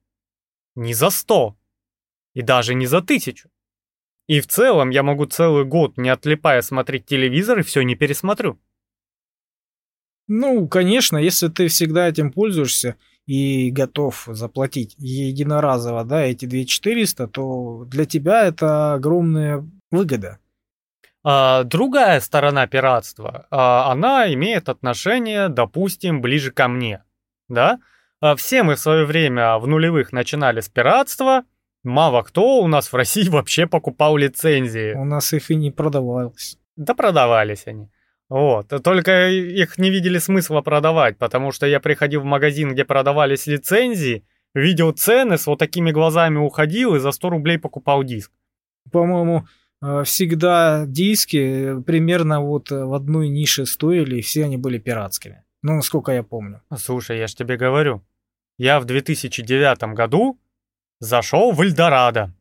не 0.73 0.95
за 0.95 1.11
100 1.11 1.55
и 2.33 2.41
даже 2.41 2.73
не 2.73 2.87
за 2.87 2.97
1000. 2.97 3.49
И 4.25 4.41
в 4.41 4.47
целом 4.47 4.89
я 4.89 5.03
могу 5.03 5.25
целый 5.25 5.63
год, 5.63 5.97
не 5.97 6.09
отлипая, 6.09 6.61
смотреть 6.63 7.05
телевизор 7.05 7.59
и 7.59 7.63
все 7.63 7.83
не 7.83 7.95
пересмотрю. 7.95 8.59
Ну, 10.27 10.67
конечно, 10.67 11.17
если 11.17 11.49
ты 11.49 11.67
всегда 11.67 12.07
этим 12.07 12.31
пользуешься 12.31 12.97
и 13.31 13.71
готов 13.71 14.27
заплатить 14.27 14.93
единоразово, 14.97 16.03
да, 16.03 16.21
эти 16.21 16.45
2400, 16.45 17.27
то 17.27 17.85
для 17.87 18.03
тебя 18.03 18.45
это 18.45 18.95
огромная 18.95 19.65
выгода. 19.89 20.39
А, 21.23 21.63
другая 21.63 22.19
сторона 22.19 22.67
пиратства, 22.67 23.47
а, 23.49 23.89
она 23.89 24.33
имеет 24.33 24.67
отношение, 24.67 25.47
допустим, 25.47 26.19
ближе 26.19 26.51
ко 26.51 26.67
мне, 26.67 27.03
да? 27.47 27.79
А 28.19 28.35
все 28.35 28.63
мы 28.63 28.75
в 28.75 28.79
свое 28.79 29.05
время 29.05 29.57
в 29.59 29.65
нулевых 29.65 30.11
начинали 30.11 30.59
с 30.59 30.67
пиратства, 30.67 31.45
Мало 31.83 32.21
кто 32.21 32.59
у 32.59 32.67
нас 32.67 32.91
в 32.91 32.95
России 32.95 33.27
вообще 33.29 33.65
покупал 33.65 34.17
лицензии. 34.17 34.93
У 34.93 35.03
нас 35.05 35.33
их 35.33 35.49
и 35.49 35.55
не 35.55 35.71
продавалось. 35.71 36.59
Да 36.75 36.93
продавались 36.93 37.63
они. 37.65 37.89
Вот, 38.31 38.69
только 38.81 39.29
их 39.29 39.77
не 39.77 39.89
видели 39.89 40.17
смысла 40.17 40.61
продавать, 40.61 41.17
потому 41.17 41.51
что 41.51 41.65
я 41.65 41.81
приходил 41.81 42.21
в 42.21 42.23
магазин, 42.23 42.71
где 42.71 42.85
продавались 42.85 43.45
лицензии, 43.45 44.23
видел 44.53 44.93
цены, 44.93 45.37
с 45.37 45.47
вот 45.47 45.59
такими 45.59 45.91
глазами 45.91 46.37
уходил 46.37 46.95
и 46.95 46.99
за 46.99 47.11
100 47.11 47.29
рублей 47.29 47.59
покупал 47.59 48.05
диск. 48.05 48.31
По-моему, 48.89 49.47
э, 49.81 50.03
всегда 50.05 50.85
диски 50.87 51.81
примерно 51.81 52.39
вот 52.39 52.71
в 52.71 52.93
одной 52.93 53.27
нише 53.27 53.65
стоили, 53.65 54.19
и 54.19 54.21
все 54.21 54.45
они 54.45 54.55
были 54.55 54.77
пиратскими. 54.77 55.43
Ну, 55.61 55.75
насколько 55.75 56.13
я 56.13 56.23
помню. 56.23 56.61
Слушай, 56.77 57.17
я 57.17 57.27
ж 57.27 57.35
тебе 57.35 57.57
говорю, 57.57 58.01
я 58.57 58.79
в 58.79 58.85
2009 58.85 59.93
году 59.93 60.39
зашел 61.01 61.51
в 61.51 61.59
Эльдорадо 61.59 62.33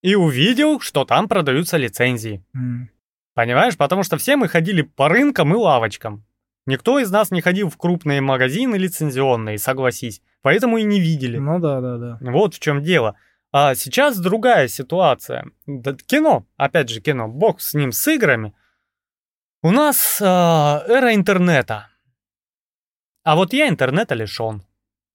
и 0.00 0.14
увидел, 0.14 0.78
что 0.78 1.04
там 1.04 1.26
продаются 1.26 1.76
лицензии. 1.76 2.44
Mm. 2.56 2.86
Понимаешь, 3.34 3.76
потому 3.76 4.02
что 4.02 4.18
все 4.18 4.36
мы 4.36 4.48
ходили 4.48 4.82
по 4.82 5.08
рынкам 5.08 5.54
и 5.54 5.56
лавочкам. 5.56 6.24
Никто 6.66 6.98
из 6.98 7.10
нас 7.10 7.30
не 7.30 7.40
ходил 7.40 7.70
в 7.70 7.76
крупные 7.76 8.20
магазины 8.20 8.76
лицензионные, 8.76 9.58
согласись. 9.58 10.22
Поэтому 10.42 10.78
и 10.78 10.84
не 10.84 11.00
видели. 11.00 11.38
Ну 11.38 11.58
да, 11.58 11.80
да, 11.80 11.96
да. 11.96 12.18
Вот 12.20 12.54
в 12.54 12.60
чем 12.60 12.82
дело. 12.82 13.16
А 13.50 13.74
сейчас 13.74 14.18
другая 14.18 14.68
ситуация. 14.68 15.46
Кино, 16.06 16.46
опять 16.56 16.88
же 16.88 17.00
кино, 17.00 17.28
бог 17.28 17.60
с 17.60 17.74
ним, 17.74 17.92
с 17.92 18.06
играми. 18.08 18.54
У 19.62 19.70
нас 19.70 20.20
э, 20.20 20.24
эра 20.24 21.14
интернета. 21.14 21.88
А 23.24 23.36
вот 23.36 23.52
я 23.52 23.68
интернета 23.68 24.14
лишен. 24.14 24.62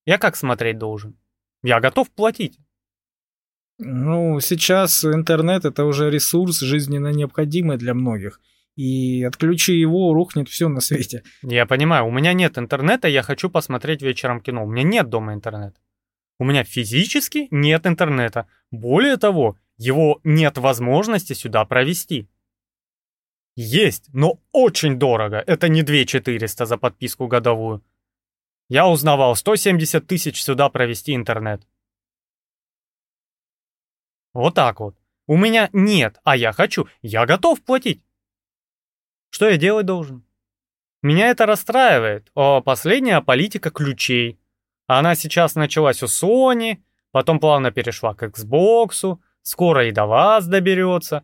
Я 0.06 0.18
как 0.18 0.36
смотреть 0.36 0.78
должен? 0.78 1.18
Я 1.64 1.80
готов 1.80 2.10
платить. 2.12 2.60
Ну, 3.80 4.40
сейчас 4.40 5.06
интернет 5.06 5.66
это 5.66 5.86
уже 5.86 6.10
ресурс 6.10 6.60
жизненно 6.60 7.10
необходимый 7.10 7.78
для 7.78 7.94
многих. 7.94 8.40
И 8.76 9.24
отключи 9.24 9.74
его, 9.74 10.14
рухнет 10.14 10.50
все 10.50 10.68
на 10.68 10.82
свете. 10.82 11.24
Я 11.44 11.66
понимаю, 11.66 12.06
у 12.08 12.12
меня 12.12 12.34
нет 12.34 12.58
интернета, 12.58 13.08
я 13.08 13.24
хочу 13.24 13.50
посмотреть 13.50 14.02
вечером 14.02 14.42
кино. 14.42 14.66
У 14.66 14.72
меня 14.72 14.84
нет 14.84 15.10
дома 15.10 15.34
интернета. 15.34 15.80
У 16.40 16.46
меня 16.46 16.64
физически 16.64 17.48
нет 17.52 17.88
интернета. 17.88 18.48
Более 18.72 19.18
того, 19.18 19.58
его 19.78 20.20
нет 20.24 20.58
возможности 20.58 21.34
сюда 21.34 21.66
провести. 21.66 22.28
Есть, 23.56 24.10
но 24.14 24.40
очень 24.52 25.00
дорого. 25.00 25.44
Это 25.46 25.68
не 25.68 25.82
2 25.82 26.06
400 26.06 26.66
за 26.66 26.78
подписку 26.78 27.28
годовую. 27.28 27.84
Я 28.70 28.88
узнавал, 28.88 29.36
170 29.36 30.06
тысяч 30.06 30.44
сюда 30.44 30.70
провести 30.70 31.16
интернет. 31.16 31.64
Вот 34.38 34.54
так 34.54 34.80
вот. 34.80 34.96
У 35.26 35.36
меня 35.36 35.68
нет, 35.74 36.20
а 36.24 36.38
я 36.38 36.52
хочу. 36.52 36.88
Я 37.02 37.26
готов 37.26 37.60
платить. 37.64 38.04
Что 39.32 39.50
я 39.50 39.58
делать 39.58 39.88
должен? 39.88 40.24
Меня 41.02 41.30
это 41.32 41.48
расстраивает. 41.48 42.30
О, 42.36 42.62
последняя 42.62 43.20
политика 43.22 43.72
ключей. 43.72 44.40
Она 44.86 45.16
сейчас 45.16 45.56
началась 45.56 46.04
у 46.04 46.06
Sony, 46.06 46.84
потом 47.10 47.40
плавно 47.40 47.72
перешла 47.72 48.14
к 48.14 48.22
Xbox, 48.22 49.18
скоро 49.42 49.88
и 49.88 49.92
до 49.92 50.06
вас 50.06 50.46
доберется. 50.46 51.24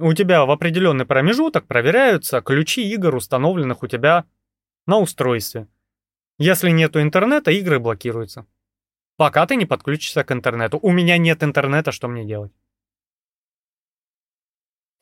у 0.00 0.12
тебя 0.12 0.44
в 0.44 0.50
определенный 0.50 1.06
промежуток 1.06 1.68
проверяются 1.68 2.40
ключи 2.40 2.92
игр, 2.92 3.14
установленных 3.14 3.84
у 3.84 3.86
тебя 3.86 4.24
на 4.84 4.98
устройстве. 4.98 5.68
Если 6.38 6.70
нету 6.70 7.00
интернета, 7.00 7.52
игры 7.52 7.78
блокируются. 7.78 8.46
Пока 9.18 9.44
ты 9.46 9.56
не 9.56 9.66
подключишься 9.66 10.22
к 10.22 10.30
интернету. 10.30 10.78
У 10.80 10.92
меня 10.92 11.18
нет 11.18 11.42
интернета, 11.42 11.90
что 11.90 12.06
мне 12.06 12.24
делать? 12.24 12.52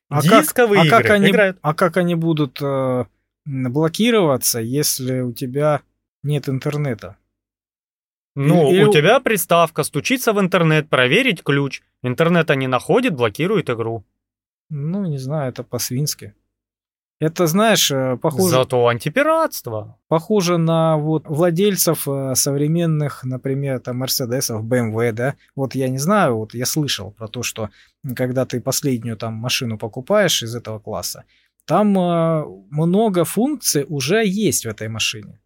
А 0.09 0.22
Дисковые 0.22 0.85
как, 0.85 0.92
а 0.92 0.96
игры 0.96 1.02
как 1.02 1.11
они, 1.11 1.31
играют. 1.31 1.59
а 1.61 1.74
как 1.74 1.96
они 1.98 2.14
будут 2.14 2.62
э, 2.62 3.05
блокироваться, 3.44 4.59
если 4.61 5.20
у 5.20 5.35
тебя 5.35 5.83
нет 6.22 6.48
интернета? 6.48 7.18
Ну, 8.35 8.72
Или- 8.72 8.85
у 8.85 8.92
тебя 8.92 9.20
приставка, 9.20 9.83
стучится 9.83 10.33
в 10.33 10.40
интернет, 10.40 10.88
проверить 10.88 11.42
ключ. 11.42 11.83
Интернета 12.02 12.57
не 12.57 12.68
находит, 12.68 13.14
блокирует 13.14 13.68
игру. 13.68 14.02
Ну, 14.70 15.05
не 15.05 15.18
знаю, 15.18 15.50
это 15.50 15.62
по-свински. 15.62 16.35
Это, 17.18 17.46
знаешь, 17.46 17.90
э, 17.90 18.18
похоже, 18.20 18.57
Зато 18.57 18.87
антипиратство. 18.88 19.98
похоже 20.07 20.59
на 20.59 20.98
вот 20.98 21.24
владельцев 21.26 22.07
э, 22.07 22.35
современных, 22.35 23.24
например, 23.24 23.81
там 23.81 23.96
Мерседесов, 23.98 24.64
BMW, 24.64 25.12
да. 25.12 25.35
Вот 25.55 25.74
я 25.74 25.88
не 25.88 25.98
знаю, 25.98 26.37
вот 26.37 26.52
я 26.52 26.66
слышал 26.66 27.12
про 27.12 27.29
то, 27.29 27.42
что 27.42 27.70
когда 28.14 28.44
ты 28.44 28.61
последнюю 28.61 29.16
там 29.16 29.33
машину 29.33 29.79
покупаешь 29.79 30.42
из 30.42 30.55
этого 30.55 30.79
класса, 30.79 31.24
там 31.64 31.98
э, 31.98 32.44
много 32.70 33.24
функций 33.24 33.87
уже 33.88 34.26
есть 34.26 34.66
в 34.66 34.68
этой 34.68 34.88
машине. 34.88 35.40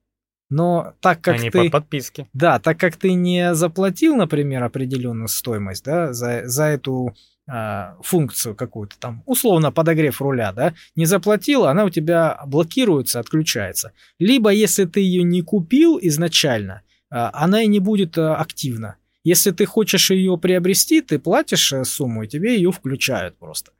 Но 0.51 0.95
так 1.01 1.21
как 1.21 1.37
Они 1.37 1.51
ты... 1.51 1.67
по 1.67 1.79
подписке. 1.79 2.27
Да, 2.33 2.59
так 2.59 2.79
как 2.81 2.97
ты 2.97 3.13
не 3.13 3.55
заплатил, 3.55 4.17
например, 4.17 4.65
определенную 4.65 5.29
стоимость, 5.29 5.85
да, 5.85 6.13
за, 6.13 6.43
за 6.49 6.65
эту 6.65 7.15
функцию 8.03 8.55
какую-то 8.55 8.99
там, 8.99 9.23
условно 9.27 9.73
подогрев 9.73 10.21
руля, 10.21 10.53
да, 10.53 10.75
не 10.95 11.07
заплатил, 11.07 11.67
она 11.67 11.85
у 11.85 11.91
тебя 11.91 12.41
блокируется, 12.47 13.21
отключается. 13.21 13.93
Либо, 14.19 14.51
если 14.51 14.85
ты 14.85 15.01
ее 15.01 15.23
не 15.23 15.43
купил 15.43 15.99
изначально, 16.01 16.83
а, 17.11 17.31
она 17.33 17.63
и 17.63 17.67
не 17.67 17.81
будет 17.81 18.17
а, 18.19 18.37
активна. 18.37 18.97
Если 19.25 19.51
ты 19.51 19.67
хочешь 19.67 20.11
ее 20.11 20.39
приобрести, 20.39 21.03
ты 21.03 21.19
платишь 21.19 21.73
э, 21.73 21.85
сумму, 21.85 22.23
и 22.23 22.29
тебе 22.29 22.55
ее 22.55 22.73
включают 22.73 23.37
просто. 23.39 23.73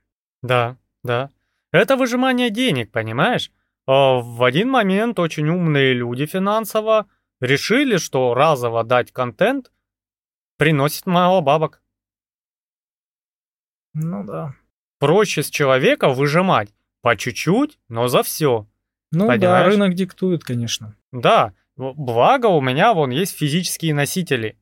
Да, 0.43 0.77
да. 1.03 1.29
Это 1.71 1.95
выжимание 1.95 2.49
денег, 2.49 2.91
понимаешь? 2.91 3.51
А 3.87 4.19
В 4.19 4.43
один 4.43 4.69
момент 4.69 5.17
очень 5.17 5.49
умные 5.49 5.93
люди 5.93 6.25
финансово 6.25 7.07
решили, 7.39 7.97
что 7.97 8.33
разово 8.35 8.83
дать 8.83 9.11
контент 9.11 9.71
приносит 10.57 11.07
мало 11.07 11.41
бабок. 11.41 11.80
Ну 13.93 14.23
да. 14.23 14.53
Проще 14.99 15.43
с 15.43 15.49
человека 15.49 16.09
выжимать 16.09 16.69
по 17.01 17.15
чуть-чуть, 17.15 17.79
но 17.89 18.07
за 18.07 18.23
все. 18.23 18.67
Ну 19.11 19.27
да, 19.27 19.33
Понимаешь? 19.33 19.67
рынок 19.67 19.93
диктует, 19.93 20.43
конечно. 20.43 20.95
Да, 21.11 21.53
благо 21.75 22.45
у 22.47 22.61
меня 22.61 22.93
вон 22.93 23.09
есть 23.09 23.37
физические 23.37 23.93
носители. 23.93 24.57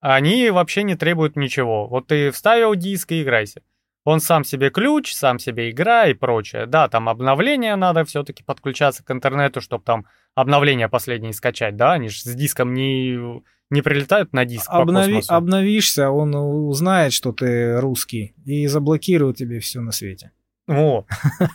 Они 0.00 0.50
вообще 0.50 0.82
не 0.82 0.96
требуют 0.96 1.36
ничего. 1.36 1.86
Вот 1.86 2.08
ты 2.08 2.30
вставил 2.30 2.74
диск 2.74 3.12
и 3.12 3.22
играйся. 3.22 3.62
Он 4.04 4.20
сам 4.20 4.44
себе 4.44 4.68
ключ, 4.68 5.14
сам 5.14 5.38
себе 5.38 5.70
игра 5.70 6.06
и 6.06 6.12
прочее. 6.12 6.66
Да, 6.66 6.88
там 6.88 7.08
обновления 7.08 7.74
надо 7.74 8.04
все-таки 8.04 8.42
подключаться 8.42 9.02
к 9.02 9.10
интернету, 9.10 9.62
чтобы 9.62 9.82
там 9.82 10.04
обновления 10.34 10.90
последние 10.90 11.32
скачать, 11.32 11.76
да? 11.76 11.92
Они 11.92 12.10
же 12.10 12.20
с 12.20 12.34
диском 12.34 12.74
не, 12.74 13.42
не 13.74 13.82
прилетают 13.82 14.32
на 14.32 14.44
диск 14.44 14.70
по 14.70 14.82
Обнови- 14.82 15.16
космосу. 15.16 15.34
обновишься, 15.34 16.10
он 16.10 16.34
узнает, 16.34 17.12
что 17.12 17.32
ты 17.32 17.78
русский, 17.80 18.34
и 18.46 18.66
заблокирует 18.68 19.36
тебе 19.36 19.58
все 19.58 19.80
на 19.80 19.90
свете. 19.92 20.30
О. 20.68 21.04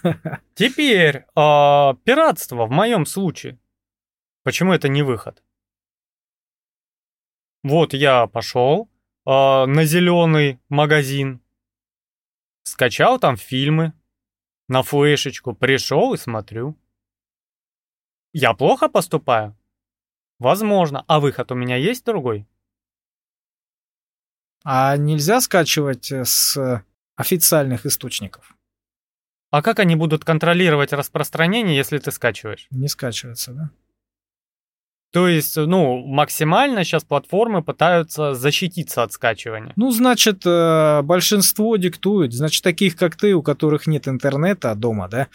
Теперь 0.54 1.26
а, 1.34 1.96
пиратство 2.04 2.68
в 2.68 2.72
моем 2.72 3.06
случае. 3.06 3.58
Почему 4.44 4.74
это 4.74 4.90
не 4.90 5.02
выход? 5.02 5.42
Вот 7.64 7.94
я 7.94 8.28
пошел 8.28 8.90
а, 9.26 9.66
на 9.66 9.86
зеленый 9.86 10.60
магазин, 10.70 11.42
скачал 12.64 13.18
там 13.20 13.38
фильмы 13.38 13.94
на 14.68 14.84
флешечку, 14.84 15.56
пришел 15.56 16.14
и 16.14 16.18
смотрю. 16.18 16.78
Я 18.34 18.54
плохо 18.54 18.90
поступаю? 18.90 19.58
Возможно. 20.40 21.04
А 21.08 21.20
выход 21.20 21.52
у 21.52 21.56
меня 21.56 21.76
есть 21.76 22.06
другой? 22.06 22.48
А 24.64 24.98
нельзя 24.98 25.42
скачивать 25.42 26.12
э, 26.12 26.26
с 26.26 26.84
официальных 27.16 27.86
источников? 27.86 28.56
А 29.52 29.62
как 29.62 29.80
они 29.80 29.96
будут 29.96 30.24
контролировать 30.24 30.94
распространение, 30.94 31.76
если 31.76 31.98
ты 31.98 32.12
скачиваешь? 32.12 32.68
Не 32.70 32.88
скачивается, 32.88 33.54
да? 33.54 33.70
То 35.12 35.28
есть, 35.28 35.58
ну, 35.58 36.06
максимально 36.06 36.84
сейчас 36.84 37.04
платформы 37.04 37.64
пытаются 37.64 38.36
защититься 38.36 39.02
от 39.02 39.12
скачивания. 39.12 39.74
Ну, 39.76 39.90
значит, 39.90 40.46
э, 40.46 41.02
большинство 41.02 41.78
диктует. 41.78 42.32
Значит, 42.32 42.64
таких, 42.64 42.96
как 42.96 43.16
ты, 43.16 43.34
у 43.34 43.42
которых 43.42 43.88
нет 43.88 44.08
интернета 44.08 44.76
дома, 44.76 45.10
да, 45.10 45.28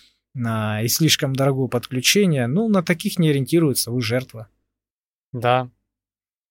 и 0.80 0.88
слишком 0.88 1.34
дорогое 1.34 1.68
подключение, 1.68 2.46
ну, 2.46 2.68
на 2.68 2.82
таких 2.82 3.18
не 3.18 3.30
ориентируются, 3.30 3.90
вы 3.90 4.00
жертва. 4.00 4.48
Да. 5.34 5.68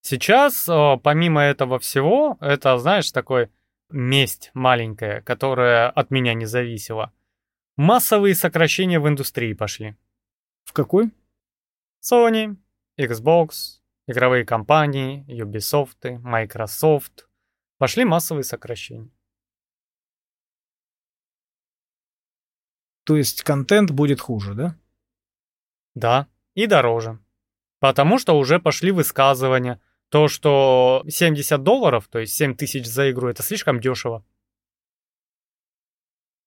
Сейчас, 0.02 0.66
помимо 0.66 1.42
этого 1.42 1.80
всего, 1.80 2.38
это, 2.42 2.78
знаешь, 2.78 3.12
такой 3.14 3.50
месть 3.90 4.52
маленькая, 4.54 5.22
которая 5.22 5.90
от 5.90 6.12
меня 6.12 6.34
не 6.34 6.46
зависела. 6.46 7.14
Массовые 7.78 8.36
сокращения 8.36 9.00
в 9.00 9.08
индустрии 9.08 9.54
пошли. 9.54 9.96
В 10.66 10.74
какой? 10.74 11.12
Sony, 12.04 12.58
Xbox, 13.00 13.80
игровые 14.06 14.46
компании, 14.46 15.26
Ubisoft, 15.30 16.20
Microsoft. 16.20 17.30
Пошли 17.78 18.04
массовые 18.04 18.44
сокращения. 18.44 19.10
То 23.06 23.16
есть 23.16 23.44
контент 23.44 23.92
будет 23.92 24.20
хуже, 24.20 24.54
да? 24.54 24.78
Да, 25.96 26.28
и 26.54 26.68
дороже. 26.68 27.20
Потому 27.84 28.18
что 28.18 28.38
уже 28.38 28.60
пошли 28.60 28.92
высказывания. 28.92 29.78
То, 30.08 30.30
что 30.30 31.04
70 31.06 31.64
долларов, 31.64 32.08
то 32.10 32.20
есть 32.20 32.34
7 32.34 32.56
тысяч 32.56 32.86
за 32.86 33.12
игру, 33.12 33.28
это 33.28 33.44
слишком 33.44 33.82
дешево. 33.82 34.24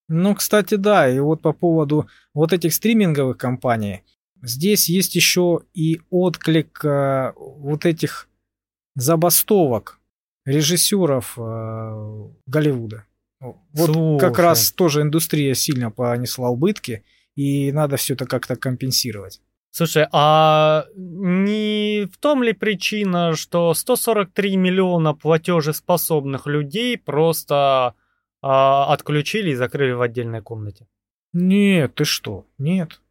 Ну, 0.09 0.35
кстати, 0.35 0.77
да, 0.77 1.07
и 1.07 1.18
вот 1.18 1.42
по 1.42 1.53
поводу 1.53 2.09
вот 2.33 2.55
этих 2.55 2.72
стриминговых 2.72 3.37
компаний, 3.37 4.03
здесь 4.40 4.88
есть 4.88 5.14
еще 5.14 5.61
и 5.75 6.01
отклик 6.09 6.83
э, 6.83 7.35
вот 7.37 7.85
этих 7.85 8.31
забастовок 8.94 10.01
режиссеров 10.46 11.35
э, 11.37 12.31
Голливуда. 12.46 13.05
Вот 13.40 14.20
как 14.20 14.37
Слушай. 14.37 14.40
раз 14.40 14.72
тоже 14.72 15.03
индустрия 15.03 15.53
сильно 15.53 15.90
понесла 15.90 16.49
убытки, 16.49 17.05
и 17.35 17.70
надо 17.72 17.99
все 17.99 18.14
это 18.14 18.25
как-то 18.25 18.57
компенсировать. 18.57 19.42
Слушай, 19.77 20.07
а 20.11 20.87
не 20.97 22.09
в 22.11 22.17
том 22.17 22.43
ли 22.43 22.55
причина, 22.55 23.37
что 23.37 23.75
143 23.75 24.57
миллиона 24.57 25.12
платежеспособных 25.12 26.47
людей 26.47 26.97
просто 26.97 27.93
а, 28.41 28.91
отключили 28.91 29.51
и 29.51 29.55
закрыли 29.55 29.93
в 29.93 30.01
отдельной 30.01 30.41
комнате? 30.41 30.87
Нет, 31.35 31.95
ты 31.95 32.07
что? 32.07 32.47
Нет. 32.57 33.03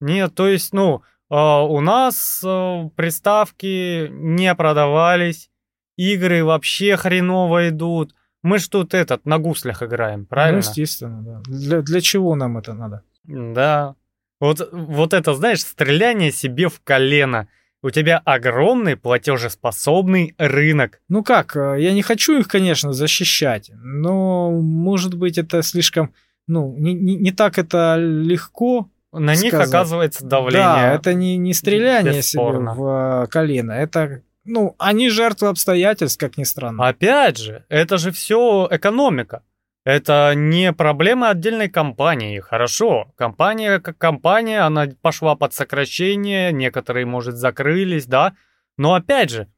Нет, 0.00 0.34
то 0.34 0.48
есть, 0.48 0.72
ну, 0.72 1.02
а, 1.28 1.62
у 1.64 1.82
нас 1.82 2.42
а, 2.42 2.88
приставки 2.96 4.08
не 4.08 4.54
продавались, 4.54 5.50
игры 5.98 6.42
вообще 6.42 6.96
хреново 6.96 7.68
идут. 7.68 8.14
Мы 8.42 8.60
ж 8.60 8.68
тут 8.68 8.94
этот, 8.94 9.26
на 9.26 9.38
гуслях 9.38 9.82
играем, 9.82 10.20
Ну, 10.20 10.26
правильно? 10.26 10.60
естественно, 10.60 11.22
да. 11.22 11.42
Для, 11.44 11.82
для 11.82 12.00
чего 12.00 12.34
нам 12.34 12.56
это 12.56 12.72
надо? 12.72 13.02
Да. 13.24 13.94
Вот, 14.40 14.68
вот 14.72 15.14
это, 15.14 15.34
знаешь, 15.34 15.62
стреляние 15.62 16.30
себе 16.30 16.68
в 16.68 16.80
колено. 16.80 17.48
У 17.80 17.90
тебя 17.90 18.18
огромный 18.24 18.96
платежеспособный 18.96 20.34
рынок. 20.36 21.00
Ну 21.08 21.22
как, 21.22 21.56
э, 21.56 21.76
я 21.78 21.92
не 21.92 22.02
хочу 22.02 22.38
их, 22.38 22.48
конечно, 22.48 22.92
защищать, 22.92 23.70
но, 23.74 24.50
может 24.50 25.14
быть, 25.14 25.38
это 25.38 25.62
слишком, 25.62 26.12
ну, 26.48 26.74
не, 26.76 26.92
не, 26.92 27.14
не 27.14 27.30
так 27.30 27.56
это 27.58 27.96
легко. 27.96 28.90
На 29.12 29.34
них 29.34 29.48
Сказать. 29.48 29.68
оказывается 29.68 30.26
давление. 30.26 30.60
Да, 30.60 30.92
это 30.92 31.14
не, 31.14 31.36
не 31.36 31.54
стреляние 31.54 32.20
себе 32.22 32.42
в 32.42 33.24
э, 33.24 33.26
колено, 33.28 33.72
это, 33.72 34.22
ну, 34.44 34.74
они 34.78 35.08
жертвы 35.08 35.48
обстоятельств, 35.48 36.18
как 36.18 36.36
ни 36.36 36.44
странно. 36.44 36.88
Опять 36.88 37.38
же, 37.38 37.64
это 37.68 37.96
же 37.96 38.10
все 38.10 38.66
экономика. 38.70 39.42
Это 39.88 40.34
не 40.36 40.74
проблема 40.74 41.30
отдельной 41.30 41.70
компании. 41.70 42.40
Хорошо, 42.40 43.10
компания 43.16 43.80
как 43.80 43.96
компания, 43.96 44.60
она 44.60 44.86
пошла 45.00 45.34
под 45.34 45.54
сокращение, 45.54 46.52
некоторые, 46.52 47.06
может, 47.06 47.36
закрылись, 47.36 48.04
да. 48.04 48.36
Но 48.76 48.92
опять 48.92 49.30
же, 49.30 49.50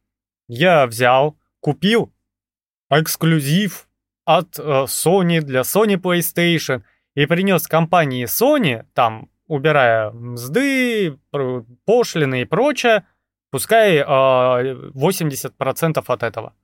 я 0.47 0.87
взял, 0.87 1.37
купил 1.59 2.15
эксклюзив 2.91 3.89
от 4.25 4.57
э, 4.57 4.63
Sony 4.63 5.41
для 5.41 5.63
Sony 5.63 5.97
PlayStation 5.97 6.85
и 7.17 7.27
принес 7.27 7.67
компании 7.67 8.27
Sony, 8.27 8.87
там, 8.95 9.31
убирая 9.49 10.13
мзды, 10.13 11.19
пошлины 11.85 12.43
и 12.43 12.45
прочее, 12.45 13.05
пускай 13.51 13.97
э, 13.97 14.05
80% 14.05 16.05
от 16.07 16.23
этого. 16.23 16.55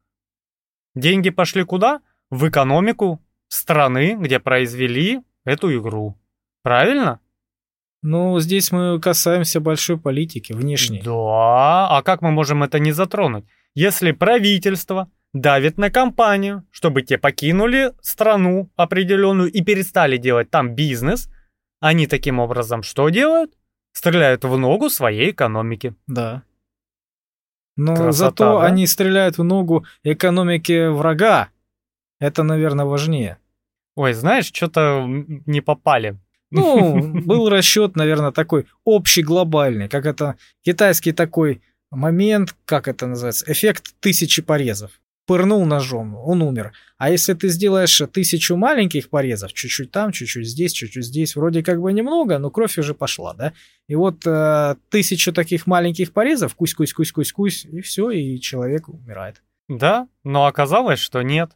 Деньги 0.94 1.30
пошли 1.30 1.64
куда? 1.64 2.00
В 2.30 2.48
экономику 2.48 3.20
страны, 3.48 4.16
где 4.18 4.38
произвели 4.38 5.20
эту 5.44 5.76
игру. 5.78 6.18
Правильно? 6.62 7.20
Ну, 8.02 8.38
здесь 8.40 8.72
мы 8.72 9.00
касаемся 9.00 9.60
большой 9.60 9.98
политики, 9.98 10.52
внешней. 10.52 11.02
Да, 11.02 11.88
а 11.88 12.02
как 12.04 12.22
мы 12.22 12.30
можем 12.30 12.62
это 12.62 12.78
не 12.78 12.92
затронуть? 12.92 13.44
Если 13.74 14.12
правительство 14.12 15.10
давит 15.32 15.76
на 15.76 15.90
компанию, 15.90 16.64
чтобы 16.70 17.02
те 17.02 17.18
покинули 17.18 17.92
страну 18.00 18.70
определенную 18.76 19.50
и 19.50 19.62
перестали 19.62 20.16
делать 20.16 20.50
там 20.50 20.74
бизнес, 20.74 21.28
они 21.80 22.06
таким 22.06 22.38
образом 22.38 22.82
что 22.82 23.08
делают? 23.08 23.52
Стреляют 23.92 24.44
в 24.44 24.56
ногу 24.56 24.90
своей 24.90 25.30
экономики. 25.30 25.94
Да. 26.06 26.42
Но 27.76 27.94
Красота, 27.94 28.12
зато 28.12 28.60
да? 28.60 28.66
они 28.66 28.86
стреляют 28.86 29.38
в 29.38 29.44
ногу 29.44 29.84
экономике 30.02 30.90
врага. 30.90 31.48
Это, 32.18 32.42
наверное, 32.42 32.84
важнее. 32.84 33.38
Ой, 33.94 34.12
знаешь, 34.12 34.50
что-то 34.52 35.04
не 35.06 35.60
попали. 35.60 36.18
Ну, 36.50 36.98
был 37.24 37.48
расчет, 37.48 37.96
наверное, 37.96 38.32
такой 38.32 38.66
общий 38.84 39.22
глобальный, 39.22 39.88
как 39.88 40.06
это 40.06 40.36
китайский 40.62 41.12
такой 41.12 41.62
момент, 41.90 42.54
как 42.64 42.88
это 42.88 43.06
называется, 43.06 43.50
эффект 43.50 43.94
тысячи 44.00 44.42
порезов. 44.42 45.00
Пырнул 45.26 45.66
ножом, 45.66 46.14
он 46.14 46.40
умер. 46.40 46.72
А 46.98 47.10
если 47.10 47.34
ты 47.34 47.48
сделаешь 47.48 48.00
тысячу 48.12 48.54
маленьких 48.56 49.10
порезов, 49.10 49.52
чуть-чуть 49.52 49.90
там, 49.90 50.12
чуть-чуть 50.12 50.46
здесь, 50.46 50.72
чуть-чуть 50.72 51.04
здесь, 51.04 51.34
вроде 51.34 51.64
как 51.64 51.80
бы 51.80 51.92
немного, 51.92 52.38
но 52.38 52.50
кровь 52.50 52.78
уже 52.78 52.94
пошла, 52.94 53.34
да? 53.34 53.52
И 53.88 53.96
вот 53.96 54.24
э, 54.24 54.76
тысячу 54.88 55.32
таких 55.32 55.66
маленьких 55.66 56.12
порезов, 56.12 56.54
кусь-кусь-кусь-кусь-кусь, 56.54 57.64
и 57.64 57.80
все, 57.80 58.10
и 58.10 58.38
человек 58.38 58.88
умирает. 58.88 59.42
Да, 59.68 60.06
но 60.22 60.46
оказалось, 60.46 61.00
что 61.00 61.22
нет. 61.22 61.50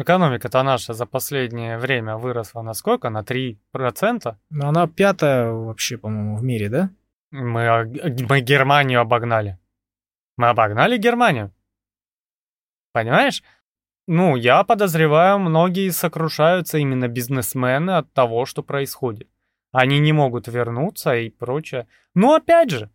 Экономика-то 0.00 0.62
наша 0.62 0.92
за 0.92 1.06
последнее 1.06 1.78
время 1.78 2.16
выросла 2.16 2.62
на 2.62 2.74
сколько? 2.74 3.10
На 3.10 3.22
3%? 3.22 4.36
Ну, 4.50 4.66
она 4.68 4.86
пятая 4.86 5.50
вообще, 5.50 5.96
по-моему, 5.96 6.36
в 6.36 6.42
мире, 6.42 6.68
да? 6.68 6.90
Мы, 7.30 7.90
мы 8.28 8.40
Германию 8.40 9.00
обогнали. 9.00 9.58
Мы 10.36 10.48
обогнали 10.48 10.98
Германию. 10.98 11.50
Понимаешь? 12.92 13.42
Ну, 14.06 14.36
я 14.36 14.64
подозреваю, 14.64 15.38
многие 15.38 15.90
сокрушаются 15.90 16.78
именно 16.78 17.08
бизнесмены 17.08 17.92
от 17.92 18.12
того, 18.12 18.44
что 18.44 18.62
происходит. 18.62 19.28
Они 19.72 19.98
не 19.98 20.12
могут 20.12 20.46
вернуться 20.46 21.16
и 21.16 21.30
прочее. 21.30 21.86
Но 22.14 22.34
опять 22.34 22.70
же, 22.70 22.90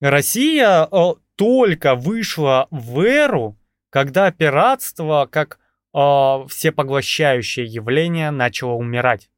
Россия 0.00 0.86
о, 0.90 1.16
только 1.34 1.94
вышла 1.94 2.68
в 2.70 3.00
эру, 3.00 3.56
когда 3.90 4.30
пиратство 4.30 5.28
как 5.30 5.58
э, 5.96 6.46
всепоглощающее 6.48 7.64
явление 7.64 8.30
начало 8.30 8.72
умирать. 8.72 9.30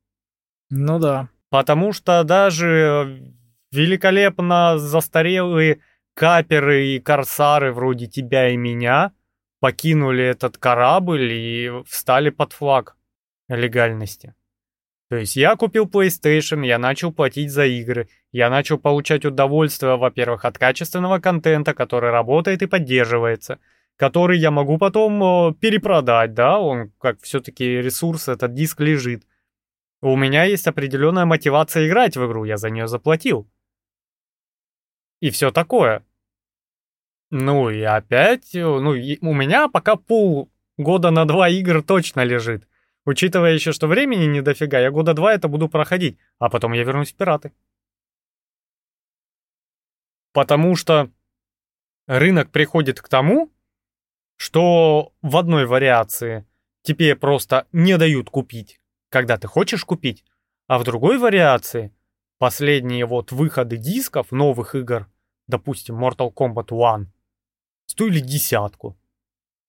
Ну 0.71 0.99
да. 0.99 1.29
Потому 1.51 1.93
что 1.93 2.25
даже 2.25 3.33
великолепно 3.71 4.79
застарелые 4.79 5.81
каперы 6.15 6.89
и 6.89 7.01
корсары 7.01 7.73
вроде 7.73 8.07
тебя 8.07 8.51
и 8.51 8.57
меня 8.57 9.13
покинули 9.61 10.25
этот 10.25 10.59
корабль 10.59 11.33
и 11.33 11.71
встали 11.87 12.31
под 12.31 12.53
флаг 12.53 12.97
легальности. 13.49 14.35
То 15.09 15.17
есть 15.17 15.37
я 15.37 15.57
купил 15.57 15.87
PlayStation, 15.87 16.67
я 16.67 16.79
начал 16.79 17.13
платить 17.13 17.51
за 17.51 17.65
игры, 17.65 18.09
я 18.31 18.51
начал 18.51 18.79
получать 18.79 19.25
удовольствие, 19.25 19.97
во-первых, 19.97 20.45
от 20.45 20.59
качественного 20.59 21.19
контента, 21.19 21.73
который 21.73 22.11
работает 22.11 22.63
и 22.63 22.67
поддерживается– 22.67 23.59
который 23.99 24.39
я 24.39 24.53
могу 24.53 24.79
потом 24.79 25.55
перепродать, 25.57 26.33
да, 26.33 26.61
он 26.61 26.93
как 27.01 27.21
все-таки 27.21 27.65
ресурс, 27.83 28.29
этот 28.29 28.55
диск 28.55 28.81
лежит. 28.81 29.27
У 30.01 30.17
меня 30.17 30.45
есть 30.45 30.69
определенная 30.69 31.25
мотивация 31.25 31.89
играть 31.89 32.17
в 32.17 32.25
игру, 32.25 32.45
я 32.45 32.57
за 32.57 32.71
нее 32.71 32.87
заплатил. 32.87 33.51
И 35.21 35.31
все 35.31 35.51
такое. 35.51 36.07
Ну 37.31 37.71
и 37.71 37.83
опять, 37.83 38.51
ну 38.55 38.91
у 38.91 39.35
меня 39.35 39.69
пока 39.69 39.97
полгода 39.97 41.11
на 41.11 41.25
два 41.27 41.49
игр 41.49 41.83
точно 41.83 42.23
лежит. 42.23 42.69
Учитывая 43.05 43.53
еще, 43.53 43.73
что 43.73 43.89
времени 43.89 44.27
не 44.27 44.43
дофига, 44.43 44.79
я 44.79 44.93
года 44.93 45.13
два 45.13 45.35
это 45.35 45.49
буду 45.49 45.69
проходить, 45.69 46.19
а 46.39 46.49
потом 46.49 46.73
я 46.73 46.85
вернусь 46.85 47.13
в 47.13 47.17
пираты. 47.17 47.53
Потому 50.33 50.77
что 50.77 51.11
рынок 52.07 52.53
приходит 52.53 53.03
к 53.03 53.09
тому, 53.09 53.51
что 54.39 55.13
в 55.21 55.37
одной 55.37 55.67
вариации 55.67 56.47
тебе 56.83 57.15
просто 57.17 57.67
не 57.73 57.99
дают 57.99 58.31
купить, 58.31 58.81
когда 59.11 59.37
ты 59.37 59.49
хочешь 59.49 59.85
купить, 59.85 60.25
а 60.69 60.79
в 60.79 60.85
другой 60.85 61.19
вариации 61.19 61.93
последние 62.39 63.05
вот 63.05 63.33
выходы 63.33 63.77
дисков 63.77 64.31
новых 64.33 64.75
игр, 64.75 65.07
допустим, 65.49 66.03
Mortal 66.03 66.33
Kombat 66.33 66.69
1, 66.71 67.13
стоили 67.87 68.21
десятку. 68.21 68.97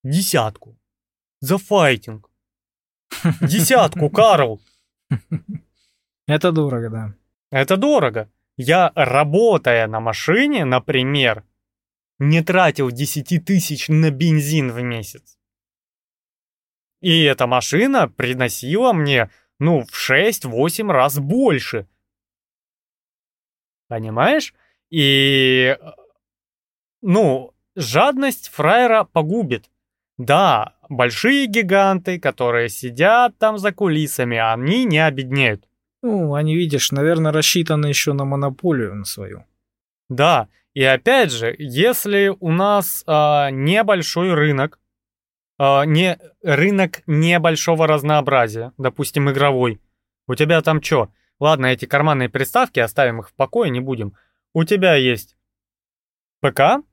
Десятку. 0.04 0.78
За 1.42 1.58
файтинг. 1.58 2.30
Десятку, 3.42 4.10
Карл. 4.10 4.62
Это 6.28 6.52
дорого, 6.52 6.90
да. 6.90 7.14
Это 7.50 7.76
дорого. 7.76 8.30
Я, 8.56 8.92
работая 8.94 9.88
на 9.88 10.00
машине, 10.00 10.64
например, 10.66 11.44
не 12.20 12.44
тратил 12.44 12.92
10 12.92 13.44
тысяч 13.46 13.88
на 13.88 14.12
бензин 14.12 14.72
в 14.72 14.82
месяц. 14.82 15.38
И 17.02 17.24
эта 17.24 17.48
машина 17.48 18.10
приносила 18.10 18.92
мне, 18.94 19.30
ну, 19.58 19.86
в 19.86 20.12
6-8 20.12 20.92
раз 20.92 21.18
больше. 21.18 21.88
Понимаешь? 23.88 24.54
И, 24.90 25.78
ну, 27.02 27.54
жадность 27.76 28.50
фраера 28.50 29.06
погубит. 29.06 29.70
Да, 30.18 30.76
большие 30.90 31.48
гиганты, 31.48 32.20
которые 32.20 32.68
сидят 32.68 33.38
там 33.38 33.58
за 33.58 33.72
кулисами, 33.72 34.38
они 34.38 34.84
не 34.84 35.00
обеднеют. 35.00 35.66
Ну, 36.02 36.34
они, 36.34 36.56
видишь, 36.56 36.92
наверное, 36.92 37.32
рассчитаны 37.32 37.88
еще 37.88 38.14
на 38.14 38.26
монополию 38.26 38.96
на 38.96 39.06
свою. 39.06 39.46
Да, 40.10 40.50
и 40.74 40.84
опять 40.84 41.32
же, 41.32 41.56
если 41.58 42.36
у 42.40 42.52
нас 42.52 43.04
а, 43.08 43.50
небольшой 43.52 44.34
рынок, 44.34 44.80
а, 45.58 45.84
не, 45.84 46.20
рынок 46.44 47.02
небольшого 47.08 47.88
разнообразия, 47.88 48.72
допустим, 48.78 49.30
игровой, 49.30 49.82
у 50.28 50.36
тебя 50.36 50.62
там 50.62 50.82
что? 50.82 51.12
Ладно, 51.40 51.68
эти 51.68 51.86
карманные 51.86 52.30
приставки, 52.30 52.80
оставим 52.80 53.22
их 53.22 53.30
в 53.30 53.34
покое, 53.34 53.72
не 53.72 53.80
будем. 53.80 54.16
У 54.54 54.64
тебя 54.64 54.96
есть 54.96 55.38
ПК, 56.42 56.84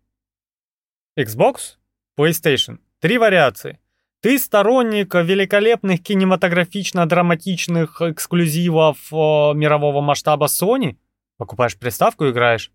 Xbox, 1.19 1.77
PlayStation. 2.19 2.79
Три 3.01 3.19
вариации. 3.19 3.79
Ты 4.21 4.39
сторонник 4.39 5.15
великолепных 5.15 6.01
кинематографично-драматичных 6.03 8.01
эксклюзивов 8.01 9.13
э, 9.13 9.17
мирового 9.55 10.01
масштаба 10.01 10.47
Sony? 10.47 10.97
Покупаешь 11.37 11.79
приставку, 11.79 12.29
играешь. 12.29 12.73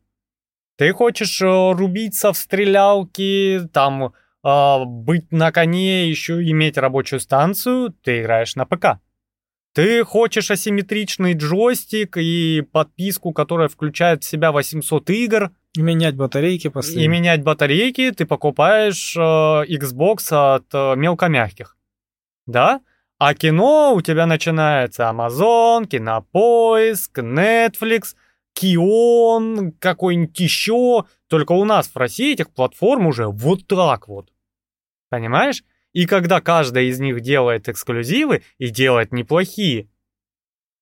Ты 0.77 0.93
хочешь 0.93 1.41
э, 1.41 1.45
рубиться 1.45 2.33
в 2.33 2.37
стрелялки, 2.37 3.61
там 3.73 4.13
э, 4.43 4.83
быть 4.85 5.31
на 5.31 5.51
коне, 5.51 6.09
еще 6.09 6.41
иметь 6.49 6.77
рабочую 6.77 7.19
станцию, 7.19 7.93
ты 8.03 8.21
играешь 8.21 8.55
на 8.55 8.65
ПК. 8.65 8.99
Ты 9.73 10.03
хочешь 10.03 10.51
асимметричный 10.51 11.33
джойстик 11.33 12.17
и 12.17 12.61
подписку, 12.61 13.31
которая 13.31 13.69
включает 13.69 14.23
в 14.23 14.27
себя 14.27 14.51
800 14.51 15.09
игр. 15.11 15.51
И 15.73 15.81
менять 15.81 16.15
батарейки 16.17 16.67
постоянно. 16.67 17.03
И 17.03 17.07
менять 17.07 17.43
батарейки 17.43 18.11
ты 18.11 18.25
покупаешь 18.25 19.15
э, 19.15 19.19
Xbox 19.19 20.55
от 20.55 20.65
э, 20.73 20.95
мелкомягких. 20.97 21.77
Да? 22.47 22.81
А 23.17 23.33
кино 23.35 23.93
у 23.93 24.01
тебя 24.01 24.25
начинается 24.25 25.03
Amazon, 25.03 25.85
Кинопоиск, 25.85 27.19
Netflix– 27.19 28.15
Кион, 28.53 29.71
какой-нибудь 29.73 30.39
еще. 30.39 31.05
Только 31.27 31.53
у 31.53 31.65
нас 31.65 31.87
в 31.87 31.95
России 31.95 32.33
этих 32.33 32.51
платформ 32.51 33.07
уже 33.07 33.27
вот 33.27 33.67
так 33.67 34.07
вот. 34.07 34.31
Понимаешь? 35.09 35.63
И 35.93 36.05
когда 36.05 36.41
каждая 36.41 36.85
из 36.85 36.99
них 36.99 37.21
делает 37.21 37.67
эксклюзивы 37.67 38.43
и 38.57 38.69
делает 38.69 39.11
неплохие, 39.11 39.89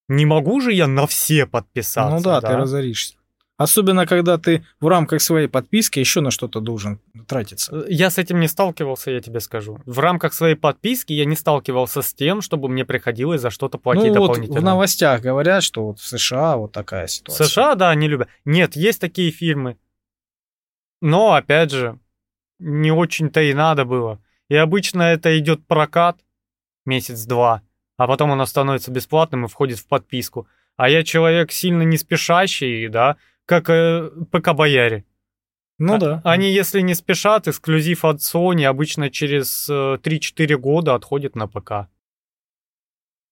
не 0.08 0.26
могу 0.26 0.60
же 0.60 0.74
я 0.74 0.88
на 0.88 1.08
все 1.08 1.46
подписаться. 1.46 2.16
Ну 2.16 2.22
да, 2.22 2.42
да? 2.42 2.50
ты 2.50 2.58
разоришься. 2.58 3.19
Особенно, 3.60 4.08
когда 4.08 4.38
ты 4.38 4.66
в 4.80 4.88
рамках 4.88 5.22
своей 5.22 5.50
подписки 5.50 6.00
еще 6.00 6.22
на 6.22 6.32
что-то 6.32 6.62
должен 6.62 7.02
тратиться. 7.28 7.84
Я 7.90 8.10
с 8.10 8.18
этим 8.18 8.40
не 8.40 8.48
сталкивался, 8.48 9.12
я 9.12 9.20
тебе 9.20 9.42
скажу. 9.42 9.82
В 9.86 10.00
рамках 10.00 10.34
своей 10.34 10.56
подписки 10.56 11.12
я 11.12 11.26
не 11.26 11.36
сталкивался 11.36 12.02
с 12.02 12.14
тем, 12.14 12.42
чтобы 12.42 12.70
мне 12.70 12.86
приходилось 12.86 13.42
за 13.42 13.50
что-то 13.50 13.78
платить 13.78 14.14
ну, 14.14 14.20
вот 14.22 14.28
дополнительно. 14.28 14.62
в 14.62 14.64
новостях 14.64 15.20
говорят, 15.20 15.62
что 15.62 15.88
вот 15.88 16.00
в 16.00 16.08
США 16.08 16.56
вот 16.56 16.72
такая 16.72 17.08
В 17.08 17.12
ситуация. 17.12 17.48
США, 17.48 17.76
да, 17.76 17.90
они 17.90 18.08
любят. 18.08 18.30
Нет, 18.46 18.78
есть 18.78 19.02
такие 19.02 19.30
фильмы. 19.30 19.78
Но, 21.02 21.34
опять 21.34 21.72
же, 21.72 22.00
не 22.60 22.94
очень-то 22.94 23.42
и 23.42 23.54
надо 23.54 23.84
было. 23.84 24.22
И 24.48 24.56
обычно 24.56 25.02
это 25.02 25.38
идет 25.38 25.68
прокат 25.68 26.18
месяц-два, 26.86 27.62
а 27.98 28.08
потом 28.08 28.32
оно 28.32 28.46
становится 28.46 28.90
бесплатным 28.90 29.44
и 29.44 29.48
входит 29.50 29.80
в 29.80 29.88
подписку. 29.88 30.48
А 30.78 30.88
я 30.88 31.04
человек 31.04 31.52
сильно 31.52 31.82
не 31.82 31.98
спешащий, 31.98 32.88
да, 32.88 33.18
как 33.50 33.68
э, 33.72 34.12
ПК-бояре. 34.32 35.06
Ну 35.80 35.96
А- 35.96 35.98
да. 35.98 36.22
Они, 36.24 36.52
если 36.52 36.82
не 36.82 36.94
спешат, 36.94 37.48
эксклюзив 37.48 38.06
от 38.06 38.18
Sony 38.18 38.64
обычно 38.66 39.10
через 39.10 39.68
э, 39.68 39.98
3-4 40.04 40.56
года 40.58 40.94
отходит 40.94 41.36
на 41.36 41.48
ПК. 41.48 41.90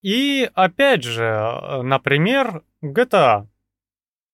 И 0.01 0.49
опять 0.55 1.03
же, 1.03 1.24
э, 1.24 1.82
например, 1.84 2.63
GTA, 2.84 3.47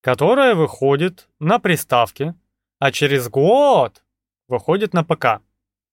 которая 0.00 0.54
выходит 0.54 1.28
на 1.38 1.58
приставке, 1.58 2.34
а 2.78 2.90
через 2.90 3.28
год 3.28 4.02
выходит 4.48 4.94
на 4.94 5.04
ПК. 5.04 5.42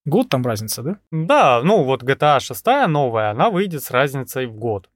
Год 0.06 0.30
там 0.30 0.46
разница, 0.46 0.84
да? 0.84 1.00
Да, 1.12 1.62
ну 1.64 1.84
вот 1.84 2.04
GTA 2.04 2.40
6 2.40 2.88
новая, 2.88 3.32
она 3.32 3.50
выйдет 3.50 3.84
с 3.84 3.92
разницей 3.92 4.46
в 4.46 4.56
год. 4.56 4.90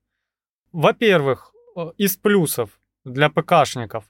Во-первых, 0.72 1.52
э, 1.76 1.92
из 1.98 2.16
плюсов 2.16 2.80
для 3.04 3.30
ПКшников 3.30 4.06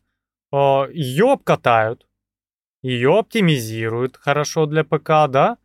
ее 0.52 1.32
обкатают, 1.34 2.08
ее 2.82 3.18
оптимизируют 3.18 4.18
хорошо 4.18 4.66
для 4.66 4.84
ПК, 4.84 5.28
да? 5.30 5.58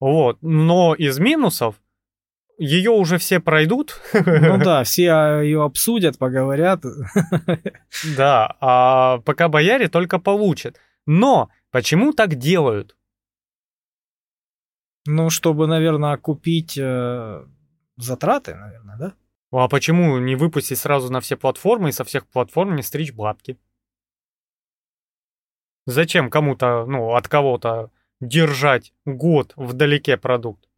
Вот, 0.00 0.38
но 0.42 0.94
из 0.94 1.18
минусов 1.18 1.76
ее 2.58 2.90
уже 2.90 3.18
все 3.18 3.40
пройдут, 3.40 4.00
Ну 4.12 4.58
да, 4.64 4.84
все 4.84 5.40
ее 5.42 5.62
обсудят, 5.62 6.18
поговорят. 6.18 6.82
да, 8.16 8.56
а 8.60 9.18
ПК-бояре 9.18 9.88
только 9.88 10.18
получат. 10.18 10.78
Но 11.06 11.50
почему 11.70 12.12
так 12.12 12.34
делают? 12.34 12.96
Ну, 15.06 15.30
чтобы, 15.30 15.66
наверное, 15.66 16.12
окупить 16.12 16.76
э, 16.76 17.44
затраты, 17.96 18.54
наверное, 18.54 18.96
да? 18.98 19.14
А 19.52 19.68
почему 19.68 20.18
не 20.18 20.34
выпустить 20.34 20.78
сразу 20.78 21.12
на 21.12 21.20
все 21.20 21.36
платформы 21.36 21.90
и 21.90 21.92
со 21.92 22.04
всех 22.04 22.26
платформ 22.26 22.74
не 22.74 22.82
стричь 22.82 23.12
бабки? 23.12 23.56
Зачем 25.86 26.30
кому-то, 26.30 26.84
ну, 26.86 27.14
от 27.14 27.28
кого-то 27.28 27.90
держать 28.20 28.92
год 29.04 29.52
вдалеке 29.56 30.16
продукт? 30.16 30.68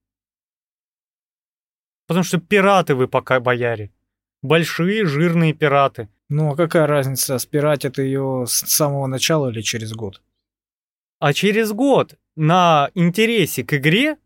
Потому 2.07 2.25
что 2.25 2.39
пираты 2.39 2.95
вы 2.95 3.09
пока 3.09 3.41
бояре. 3.41 3.91
Большие 4.43 5.07
жирные 5.07 5.53
пираты. 5.53 6.09
Ну, 6.29 6.53
а 6.53 6.57
какая 6.57 6.87
разница, 6.87 7.39
спиратит 7.39 7.99
ее 7.99 8.45
с 8.47 8.53
самого 8.53 9.07
начала 9.07 9.49
или 9.49 9.63
через 9.63 9.93
год? 9.93 10.23
А 11.19 11.33
через 11.33 11.73
год 11.73 12.15
на 12.37 12.91
интересе 12.95 13.65
к 13.65 13.75
игре, 13.75 14.17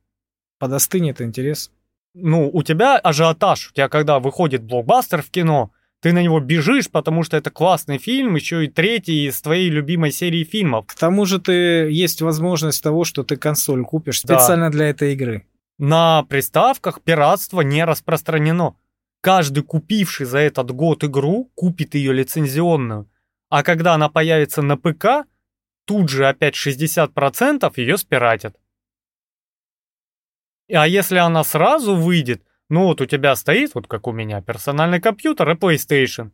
Подостынет 0.58 1.20
интерес. 1.20 1.72
ну, 2.14 2.48
у 2.52 2.62
тебя 2.62 2.96
ажиотаж. 2.98 3.70
У 3.70 3.74
тебя 3.74 3.88
когда 3.88 4.20
выходит 4.20 4.62
блокбастер 4.62 5.22
в 5.22 5.30
кино, 5.30 5.72
ты 6.02 6.12
на 6.12 6.20
него 6.20 6.40
бежишь, 6.40 6.90
потому 6.90 7.22
что 7.22 7.36
это 7.36 7.50
классный 7.50 7.98
фильм, 7.98 8.34
еще 8.34 8.64
и 8.64 8.68
третий 8.68 9.28
из 9.28 9.40
твоей 9.40 9.70
любимой 9.70 10.10
серии 10.10 10.42
фильмов. 10.42 10.86
К 10.86 10.94
тому 10.96 11.24
же 11.26 11.38
ты 11.40 11.52
есть 11.90 12.20
возможность 12.22 12.82
того, 12.82 13.04
что 13.04 13.22
ты 13.22 13.36
консоль 13.36 13.84
купишь 13.84 14.22
Да. 14.22 14.40
специально 14.40 14.68
для 14.68 14.88
этой 14.88 15.12
игры. 15.12 15.46
На 15.78 16.24
приставках 16.24 17.02
пиратство 17.02 17.60
не 17.60 17.84
распространено. 17.84 18.74
Каждый 19.20 19.62
купивший 19.62 20.26
за 20.26 20.38
этот 20.38 20.72
год 20.72 21.04
игру 21.04 21.52
купит 21.54 21.94
ее 21.94 22.12
лицензионную. 22.12 23.08
А 23.48 23.62
когда 23.62 23.94
она 23.94 24.08
появится 24.08 24.60
на 24.60 24.76
ПК, 24.76 25.24
тут 25.84 26.08
же 26.08 26.26
опять 26.26 26.56
60% 26.56 27.72
ее 27.76 27.96
спиратят. 27.96 28.56
А 30.68 30.88
если 30.88 31.18
она 31.18 31.44
сразу 31.44 31.94
выйдет, 31.94 32.42
ну 32.72 32.84
вот 32.84 33.02
у 33.02 33.06
тебя 33.06 33.36
стоит, 33.36 33.74
вот 33.74 33.86
как 33.86 34.06
у 34.06 34.12
меня, 34.12 34.40
персональный 34.40 34.98
компьютер 34.98 35.50
и 35.50 35.54
PlayStation. 35.56 36.30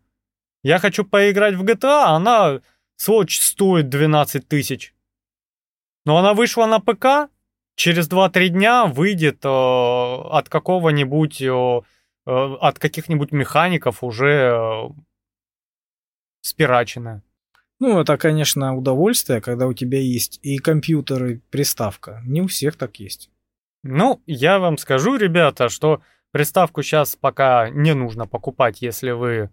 Я 0.62 0.78
хочу 0.78 1.04
поиграть 1.04 1.56
в 1.56 1.64
GTA, 1.64 2.04
а 2.04 2.10
она, 2.14 2.60
сволочь, 2.94 3.40
стоит 3.40 3.88
12 3.88 4.46
тысяч. 4.46 4.94
Но 6.06 6.16
она 6.16 6.34
вышла 6.34 6.66
на 6.66 6.78
ПК, 6.78 7.28
через 7.74 8.08
2-3 8.08 8.50
дня 8.50 8.86
выйдет 8.86 9.44
э, 9.44 9.48
от 9.48 10.48
какого-нибудь, 10.48 11.42
э, 11.42 11.46
э, 11.48 12.30
от 12.30 12.78
каких-нибудь 12.78 13.32
механиков 13.32 14.04
уже 14.04 14.52
э, 14.54 14.88
спираченная. 16.42 17.24
Ну, 17.80 17.98
это, 17.98 18.16
конечно, 18.16 18.76
удовольствие, 18.76 19.40
когда 19.40 19.66
у 19.66 19.72
тебя 19.72 19.98
есть 19.98 20.38
и 20.42 20.58
компьютер, 20.58 21.24
и 21.26 21.40
приставка. 21.50 22.22
Не 22.24 22.42
у 22.42 22.46
всех 22.46 22.76
так 22.76 23.00
есть. 23.00 23.28
Ну, 23.82 24.22
я 24.26 24.60
вам 24.60 24.78
скажу, 24.78 25.16
ребята, 25.16 25.68
что 25.68 26.00
приставку 26.32 26.82
сейчас 26.82 27.16
пока 27.16 27.70
не 27.70 27.94
нужно 27.94 28.26
покупать, 28.26 28.82
если 28.82 29.10
вы 29.10 29.50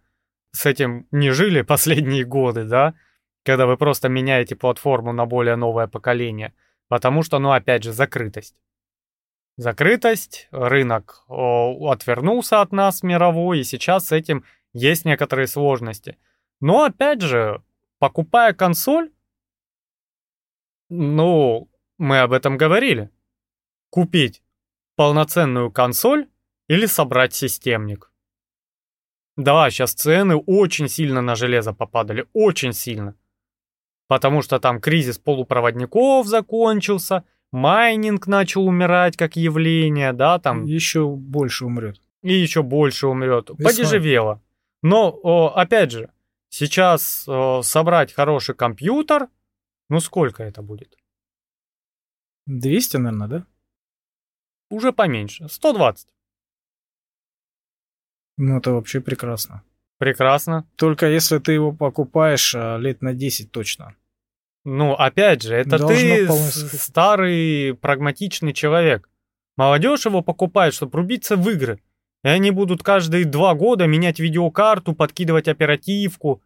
с 0.51 0.65
этим 0.65 1.07
не 1.11 1.31
жили 1.31 1.61
последние 1.73 2.25
годы, 2.25 2.65
да, 2.65 2.95
когда 3.43 3.65
вы 3.65 3.77
просто 3.77 4.09
меняете 4.09 4.55
платформу 4.55 5.13
на 5.13 5.25
более 5.25 5.55
новое 5.55 5.87
поколение, 5.87 6.53
потому 6.87 7.23
что, 7.23 7.39
ну, 7.39 7.51
опять 7.51 7.83
же, 7.83 7.93
закрытость. 7.93 8.55
Закрытость, 9.57 10.47
рынок 10.51 11.23
о, 11.27 11.89
отвернулся 11.89 12.61
от 12.61 12.71
нас 12.71 13.03
мировой, 13.03 13.59
и 13.59 13.63
сейчас 13.63 14.07
с 14.07 14.11
этим 14.11 14.43
есть 14.73 15.05
некоторые 15.05 15.47
сложности. 15.47 16.17
Но, 16.59 16.83
опять 16.83 17.21
же, 17.21 17.61
покупая 17.99 18.53
консоль, 18.53 19.11
ну, 20.89 21.69
мы 21.97 22.19
об 22.19 22.33
этом 22.33 22.57
говорили. 22.57 23.09
Купить 23.89 24.43
полноценную 24.95 25.71
консоль 25.71 26.27
или 26.67 26.85
собрать 26.85 27.33
системник. 27.33 28.11
Да, 29.37 29.69
сейчас 29.69 29.93
цены 29.93 30.35
очень 30.37 30.87
сильно 30.87 31.21
на 31.21 31.35
железо 31.35 31.73
попадали, 31.73 32.25
очень 32.33 32.73
сильно. 32.73 33.15
Потому 34.07 34.41
что 34.41 34.59
там 34.59 34.79
кризис 34.79 35.17
полупроводников 35.17 36.27
закончился, 36.27 37.23
майнинг 37.51 38.27
начал 38.27 38.65
умирать 38.67 39.17
как 39.17 39.35
явление, 39.35 40.13
да, 40.13 40.39
там 40.39 40.65
Еще 40.65 41.07
больше 41.07 41.65
умрет. 41.65 41.99
и 42.21 42.33
еще 42.33 42.63
больше 42.63 43.07
умрет. 43.07 43.49
Весной. 43.49 43.65
Подешевело. 43.65 44.41
Но, 44.81 45.51
опять 45.55 45.91
же, 45.91 46.11
сейчас 46.49 47.27
собрать 47.63 48.13
хороший 48.13 48.55
компьютер, 48.55 49.27
ну 49.89 49.99
сколько 49.99 50.43
это 50.43 50.61
будет? 50.61 50.97
200, 52.45 52.97
наверное, 52.97 53.27
да? 53.27 53.45
Уже 54.69 54.93
поменьше, 54.93 55.49
120. 55.49 56.07
Ну, 58.37 58.57
это 58.57 58.71
вообще 58.71 58.99
прекрасно. 59.01 59.63
Прекрасно. 59.97 60.67
Только 60.75 61.07
если 61.07 61.37
ты 61.39 61.53
его 61.53 61.71
покупаешь 61.71 62.53
а, 62.55 62.77
лет 62.77 63.01
на 63.01 63.13
10 63.13 63.51
точно. 63.51 63.95
Ну, 64.65 64.93
опять 64.93 65.43
же, 65.43 65.55
это 65.55 65.77
Должно 65.77 65.95
ты 65.97 66.27
полностью- 66.27 66.79
старый 66.79 67.75
прагматичный 67.75 68.51
человек. 68.53 69.09
Молодежь 69.57 70.05
его 70.05 70.21
покупает, 70.21 70.73
чтобы 70.73 70.97
рубиться 70.97 71.37
в 71.37 71.49
игры. 71.49 71.79
И 72.23 72.27
они 72.27 72.51
будут 72.51 72.83
каждые 72.83 73.25
два 73.25 73.53
года 73.53 73.85
менять 73.85 74.19
видеокарту, 74.19 74.93
подкидывать 74.93 75.47
оперативку. 75.47 76.41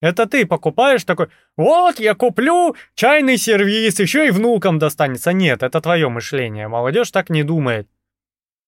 Это 0.00 0.26
ты 0.26 0.44
покупаешь 0.46 1.04
такой, 1.04 1.28
вот 1.56 1.98
я 2.00 2.14
куплю 2.14 2.76
чайный 2.94 3.36
сервис, 3.38 3.98
еще 3.98 4.26
и 4.26 4.30
внукам 4.30 4.78
достанется. 4.78 5.32
Нет, 5.32 5.62
это 5.62 5.80
твое 5.80 6.08
мышление. 6.08 6.68
Молодежь 6.68 7.10
так 7.12 7.30
не 7.30 7.44
думает. 7.44 7.88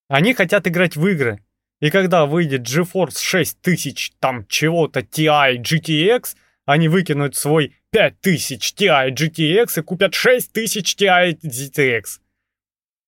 Они 0.08 0.32
хотят 0.34 0.66
играть 0.66 0.96
в 0.96 1.06
игры. 1.06 1.44
И 1.80 1.90
когда 1.90 2.26
выйдет 2.26 2.62
GeForce 2.62 3.18
6000 3.18 4.12
там 4.20 4.46
чего-то 4.46 5.00
TI 5.00 5.56
GTX, 5.56 6.36
они 6.66 6.88
выкинут 6.88 7.36
свой 7.36 7.74
5000 7.90 8.74
Ti 8.74 9.10
GTX 9.10 9.80
и 9.80 9.82
купят 9.82 10.14
6000 10.14 10.96
Ti 10.96 11.40
GTX. 11.40 12.20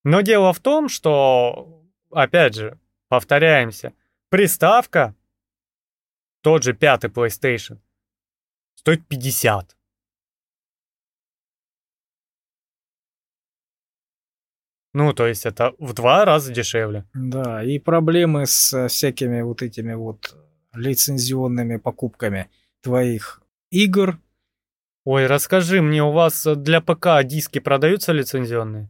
Но 0.05 0.23
дело 0.23 0.53
в 0.53 0.61
том, 0.61 0.89
что, 0.89 1.85
опять 2.11 2.55
же, 2.57 2.79
повторяемся, 3.09 3.93
приставка, 4.31 5.15
тот 6.41 6.65
же 6.65 6.73
пятый 6.73 7.11
PlayStation, 7.11 7.79
стоит 8.75 9.07
50. 9.07 9.77
Ну, 14.95 15.13
то 15.15 15.27
есть 15.27 15.47
это 15.47 15.75
в 15.79 15.95
два 15.95 16.25
раза 16.25 16.53
дешевле. 16.53 17.05
Да, 17.15 17.63
и 17.65 17.79
проблемы 17.79 18.47
с 18.47 18.73
э, 18.75 18.89
всякими 18.89 19.41
вот 19.41 19.63
этими 19.63 19.95
вот 19.95 20.37
лицензионными 20.75 21.77
покупками 21.77 22.51
твоих 22.83 23.43
игр 23.71 24.19
Ой, 25.05 25.27
расскажи 25.27 25.83
мне, 25.83 26.03
у 26.05 26.13
вас 26.13 26.47
для 26.47 26.81
ПК 26.81 27.25
диски 27.25 27.59
продаются 27.59 28.13
лицензионные? 28.13 28.89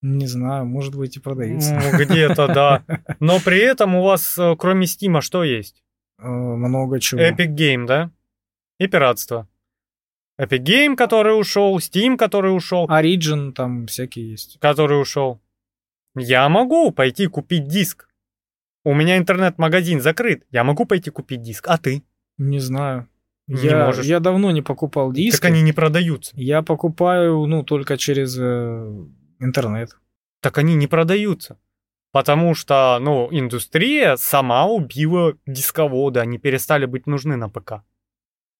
Не 0.00 0.26
знаю, 0.26 0.64
может 0.64 0.94
быть 0.94 1.16
и 1.16 1.20
продаются. 1.20 1.74
Ну, 1.74 1.98
где-то, 1.98 2.46
да. 2.48 2.84
Но 3.20 3.38
при 3.44 3.58
этом 3.58 3.96
у 3.96 4.02
вас, 4.02 4.38
э, 4.38 4.56
кроме 4.58 4.86
Стима, 4.86 5.20
что 5.20 5.44
есть? 5.44 5.82
Э, 6.18 6.26
Много 6.26 7.00
чего. 7.00 7.20
Epic 7.20 7.54
Game, 7.54 7.86
да? 7.86 8.10
И 8.78 8.86
пиратство. 8.86 9.46
Epic 10.40 10.62
Game, 10.62 10.96
который 10.96 11.38
ушел, 11.38 11.78
Steam, 11.78 12.16
который 12.16 12.54
ушел, 12.54 12.86
Origin 12.86 13.52
там 13.52 13.86
всякие 13.86 14.32
есть. 14.32 14.58
который 14.60 15.00
ушел. 15.00 15.40
Я 16.14 16.48
могу 16.48 16.90
пойти 16.92 17.26
купить 17.26 17.68
диск. 17.68 18.08
У 18.84 18.94
меня 18.94 19.18
интернет-магазин 19.18 20.00
закрыт. 20.00 20.46
Я 20.50 20.64
могу 20.64 20.86
пойти 20.86 21.10
купить 21.10 21.42
диск. 21.42 21.66
А 21.68 21.76
ты? 21.76 22.02
Не 22.38 22.58
знаю. 22.60 23.08
Не 23.46 23.66
я, 23.66 23.86
можешь. 23.86 24.06
я 24.06 24.20
давно 24.20 24.50
не 24.50 24.62
покупал 24.62 25.12
диски. 25.12 25.40
Так 25.40 25.50
они 25.50 25.62
не 25.62 25.72
продаются. 25.72 26.32
Я 26.36 26.62
покупаю, 26.62 27.46
ну, 27.46 27.62
только 27.62 27.96
через 27.96 28.36
э, 28.38 29.06
интернет. 29.40 29.96
Так 30.40 30.58
они 30.58 30.74
не 30.74 30.86
продаются. 30.86 31.58
Потому 32.12 32.54
что, 32.54 32.98
ну, 33.00 33.28
индустрия 33.30 34.16
сама 34.16 34.66
убила 34.66 35.34
дисководы. 35.46 36.20
Они 36.20 36.38
перестали 36.38 36.86
быть 36.86 37.06
нужны 37.06 37.36
на 37.36 37.48
ПК. 37.48 37.82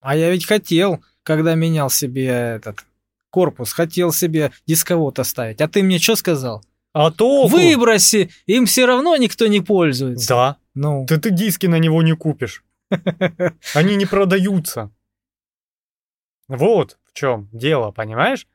А 0.01 0.14
я 0.14 0.31
ведь 0.31 0.47
хотел, 0.47 1.03
когда 1.27 1.57
менял 1.57 1.91
себе 1.91 2.27
этот 2.29 2.87
корпус, 3.31 3.72
хотел 3.72 4.12
себе 4.12 4.53
дисковод 4.64 5.18
оставить. 5.18 5.61
А 5.61 5.66
ты 5.66 5.83
мне 5.83 5.99
что 5.99 6.14
сказал? 6.14 6.64
А 6.93 7.11
толку? 7.11 7.57
Выброси, 7.57 8.31
им 8.47 8.64
все 8.64 8.87
равно 8.87 9.16
никто 9.16 9.49
не 9.49 9.61
пользуется. 9.61 10.29
Да. 10.29 10.57
Ну, 10.74 11.05
Да 11.09 11.18
ты 11.18 11.31
диски 11.31 11.66
на 11.66 11.81
него 11.81 12.01
не 12.03 12.14
купишь. 12.14 12.62
Они 13.74 13.97
не 13.97 14.07
продаются. 14.07 14.93
Вот 16.47 16.97
в 17.05 17.12
чем 17.12 17.49
дело, 17.53 17.91
понимаешь? 17.91 18.47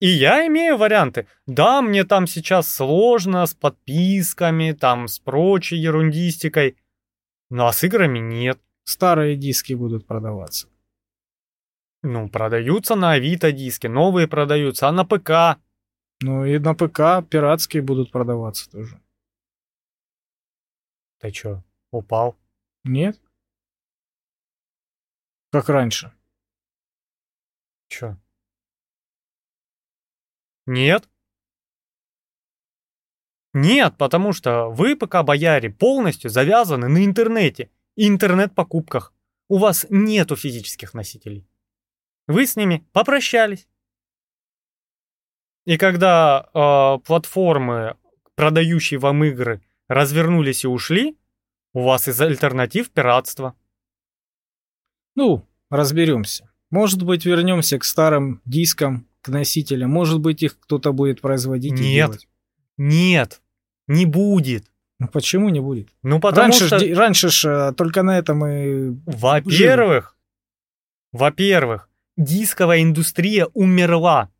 И 0.00 0.08
я 0.08 0.46
имею 0.46 0.78
варианты. 0.78 1.26
Да, 1.46 1.82
мне 1.82 2.04
там 2.04 2.26
сейчас 2.26 2.72
сложно 2.72 3.44
с 3.44 3.52
подписками, 3.52 4.72
там 4.72 5.06
с 5.06 5.18
прочей 5.18 5.76
ерундистикой. 5.76 6.76
Ну 7.50 7.66
а 7.66 7.74
с 7.74 7.84
играми 7.84 8.20
нет. 8.20 8.58
старые 8.84 9.36
диски 9.36 9.74
будут 9.74 10.06
продаваться. 10.06 10.66
Ну, 12.04 12.28
продаются 12.30 12.94
на 12.94 13.12
Авито 13.12 13.52
диски, 13.52 13.86
новые 13.86 14.26
продаются, 14.26 14.88
а 14.88 14.92
на 14.92 15.04
ПК. 15.04 15.60
Ну 16.22 16.44
и 16.46 16.58
на 16.58 16.74
ПК 16.74 17.26
пиратские 17.28 17.82
будут 17.82 18.10
продаваться 18.12 18.70
тоже. 18.70 19.00
Ты 21.20 21.30
чё, 21.32 21.62
упал? 21.92 22.36
Нет? 22.84 23.20
Как 25.52 25.68
раньше. 25.68 26.12
Чё? 27.90 28.16
Нет? 30.66 31.08
Нет, 33.54 33.94
потому 33.98 34.32
что 34.32 34.68
вы, 34.70 34.94
пока 34.96 35.22
бояре, 35.24 35.70
полностью 35.70 36.30
завязаны 36.30 36.88
на 36.88 37.04
интернете 37.04 37.70
и 37.96 38.06
интернет-покупках. 38.06 39.12
У 39.48 39.58
вас 39.58 39.86
нету 39.90 40.36
физических 40.36 40.94
носителей. 40.94 41.49
Вы 42.26 42.46
с 42.46 42.56
ними 42.56 42.86
попрощались. 42.92 43.66
И 45.66 45.76
когда 45.76 46.48
э, 46.52 46.98
платформы, 47.04 47.96
продающие 48.34 48.98
вам 48.98 49.24
игры, 49.24 49.62
развернулись 49.88 50.64
и 50.64 50.68
ушли, 50.68 51.16
у 51.74 51.82
вас 51.82 52.08
из 52.08 52.20
альтернатив 52.20 52.90
пиратство. 52.90 53.54
Ну, 55.14 55.46
разберемся. 55.70 56.50
Может 56.70 57.02
быть, 57.02 57.26
вернемся 57.26 57.78
к 57.78 57.84
старым 57.84 58.40
дискам, 58.44 59.06
к 59.20 59.28
носителям. 59.28 59.90
Может 59.90 60.20
быть, 60.20 60.42
их 60.42 60.58
кто-то 60.58 60.92
будет 60.92 61.20
производить 61.20 61.78
и 61.78 61.82
Нет. 61.82 62.10
делать. 62.10 62.28
Нет, 62.76 63.42
не 63.86 64.06
будет. 64.06 64.64
Ну 64.98 65.08
почему 65.08 65.48
не 65.50 65.60
будет? 65.60 65.88
Ну 66.02 66.20
потому 66.20 66.48
раньше, 66.48 66.66
что... 66.66 66.78
ж, 66.78 66.92
раньше 66.96 67.28
ж 67.28 67.44
э, 67.44 67.72
только 67.74 68.02
на 68.02 68.18
этом 68.18 68.46
и... 68.46 68.96
Во-первых, 69.06 70.16
во-первых, 71.12 71.89
дисковая 72.20 72.82
индустрия 72.82 73.46
умерла. 73.54 74.30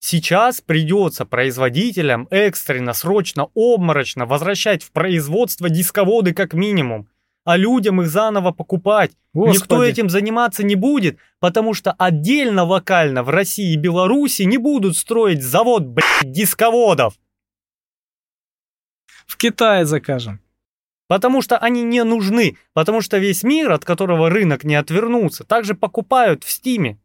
Сейчас 0.00 0.60
придется 0.60 1.24
производителям 1.24 2.26
экстренно, 2.30 2.94
срочно, 2.94 3.48
обморочно 3.54 4.26
возвращать 4.26 4.82
в 4.82 4.90
производство 4.92 5.68
дисководы 5.68 6.32
как 6.32 6.54
минимум, 6.54 7.08
а 7.44 7.56
людям 7.56 8.00
их 8.00 8.08
заново 8.08 8.50
покупать. 8.50 9.12
Никто 9.34 9.52
Господи, 9.52 9.90
этим 9.90 10.10
заниматься 10.10 10.64
не 10.64 10.74
будет, 10.74 11.18
потому 11.38 11.74
что 11.74 11.92
отдельно 11.92 12.64
локально 12.64 13.22
в 13.22 13.28
России 13.28 13.74
и 13.74 13.76
Беларуси 13.76 14.42
не 14.42 14.58
будут 14.58 14.96
строить 14.96 15.42
завод, 15.42 15.84
блядь, 15.84 16.32
дисководов. 16.32 17.14
в 19.26 19.36
Китае 19.36 19.84
закажем. 19.84 20.40
Потому 21.10 21.42
что 21.42 21.58
они 21.58 21.82
не 21.82 22.04
нужны, 22.04 22.56
потому 22.72 23.00
что 23.00 23.18
весь 23.18 23.42
мир, 23.42 23.72
от 23.72 23.84
которого 23.84 24.30
рынок 24.30 24.62
не 24.62 24.76
отвернулся, 24.76 25.42
также 25.42 25.74
покупают 25.74 26.44
в 26.44 26.50
Стиме. 26.52 27.00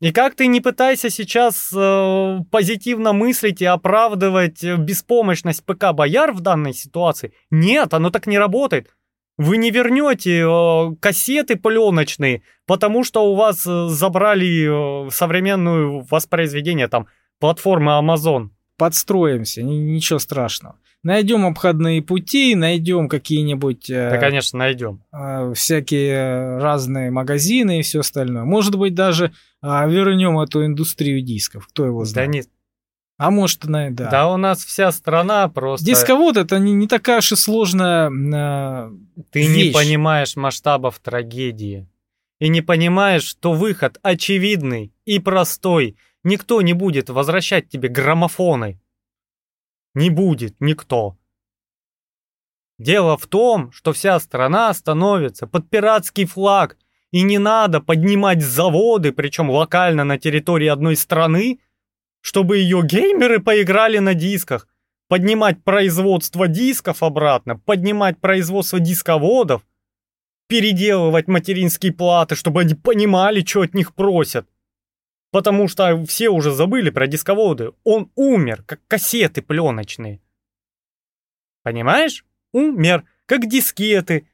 И 0.00 0.10
как 0.10 0.34
ты 0.34 0.48
не 0.48 0.60
пытайся 0.60 1.10
сейчас 1.10 1.72
э, 1.72 2.38
позитивно 2.50 3.12
мыслить 3.12 3.62
и 3.62 3.66
оправдывать 3.66 4.64
э, 4.64 4.74
беспомощность 4.78 5.64
ПК 5.64 5.92
Бояр 5.92 6.32
в 6.32 6.40
данной 6.40 6.74
ситуации, 6.74 7.32
нет, 7.50 7.94
оно 7.94 8.10
так 8.10 8.26
не 8.26 8.36
работает. 8.36 8.96
Вы 9.36 9.56
не 9.56 9.70
вернете 9.70 10.40
э, 10.40 10.96
кассеты 10.96 11.54
пленочные, 11.54 12.42
потому 12.66 13.04
что 13.04 13.30
у 13.30 13.36
вас 13.36 13.64
э, 13.64 13.86
забрали 13.90 15.06
э, 15.06 15.10
современную 15.12 16.00
воспроизведение 16.00 16.88
там 16.88 17.06
платформы 17.38 17.92
Amazon. 17.92 18.48
Подстроимся, 18.76 19.62
ни- 19.62 19.76
ничего 19.76 20.18
страшного. 20.18 20.80
Найдем 21.04 21.46
обходные 21.46 22.02
пути, 22.02 22.54
найдем 22.56 23.08
какие-нибудь 23.08 23.88
э, 23.88 24.10
Да, 24.10 24.18
конечно, 24.18 24.58
найдем. 24.58 25.04
э, 25.12 25.52
всякие 25.54 26.58
разные 26.58 27.10
магазины 27.12 27.78
и 27.78 27.82
все 27.82 28.00
остальное. 28.00 28.44
Может 28.44 28.74
быть, 28.76 28.94
даже 28.94 29.32
а, 29.62 29.86
вернем 29.86 30.38
эту 30.40 30.64
индустрию 30.66 31.20
дисков. 31.22 31.68
Кто 31.68 31.86
его 31.86 32.00
Да, 32.00 32.06
знает? 32.06 32.30
не, 32.30 32.42
А 33.16 33.30
может, 33.30 33.64
на, 33.64 33.90
да. 33.90 34.10
да. 34.10 34.28
у 34.32 34.36
нас 34.36 34.64
вся 34.64 34.90
страна 34.90 35.48
просто... 35.48 35.86
Дисковод 35.86 36.36
это 36.36 36.58
не, 36.58 36.72
не 36.72 36.88
такая 36.88 37.18
уж 37.18 37.30
и 37.32 37.36
сложная 37.36 38.10
э, 38.10 38.90
Ты 39.30 39.46
не 39.46 39.62
вещь. 39.64 39.72
понимаешь 39.74 40.34
масштабов 40.36 40.98
трагедии. 40.98 41.88
И 42.40 42.48
не 42.48 42.60
понимаешь, 42.60 43.22
что 43.24 43.52
выход 43.52 43.98
очевидный 44.02 44.92
и 45.04 45.18
простой. 45.20 45.96
Никто 46.24 46.60
не 46.62 46.72
будет 46.72 47.08
возвращать 47.08 47.68
тебе 47.68 47.88
граммофоны. 47.88 48.80
Не 49.98 50.10
будет 50.10 50.54
никто. 50.60 51.16
Дело 52.78 53.18
в 53.18 53.26
том, 53.26 53.72
что 53.72 53.92
вся 53.92 54.20
страна 54.20 54.72
становится 54.72 55.48
под 55.48 55.68
пиратский 55.68 56.24
флаг, 56.24 56.76
и 57.10 57.22
не 57.22 57.38
надо 57.38 57.80
поднимать 57.80 58.40
заводы, 58.40 59.10
причем 59.10 59.50
локально 59.50 60.04
на 60.04 60.16
территории 60.16 60.68
одной 60.68 60.94
страны, 60.94 61.58
чтобы 62.20 62.58
ее 62.58 62.82
геймеры 62.84 63.40
поиграли 63.40 63.98
на 63.98 64.14
дисках, 64.14 64.68
поднимать 65.08 65.64
производство 65.64 66.46
дисков 66.46 67.02
обратно, 67.02 67.58
поднимать 67.58 68.20
производство 68.20 68.78
дисководов, 68.78 69.66
переделывать 70.46 71.26
материнские 71.26 71.92
платы, 71.92 72.36
чтобы 72.36 72.60
они 72.60 72.74
понимали, 72.74 73.44
что 73.44 73.62
от 73.62 73.74
них 73.74 73.92
просят. 73.96 74.46
Потому 75.30 75.68
что 75.68 76.04
все 76.06 76.30
уже 76.30 76.52
забыли 76.52 76.90
про 76.90 77.06
дисководы. 77.06 77.72
Он 77.84 78.10
умер, 78.14 78.62
как 78.66 78.80
кассеты 78.86 79.42
пленочные. 79.42 80.20
Понимаешь? 81.62 82.24
Умер, 82.52 83.04
как 83.26 83.46
дискеты. 83.46 84.28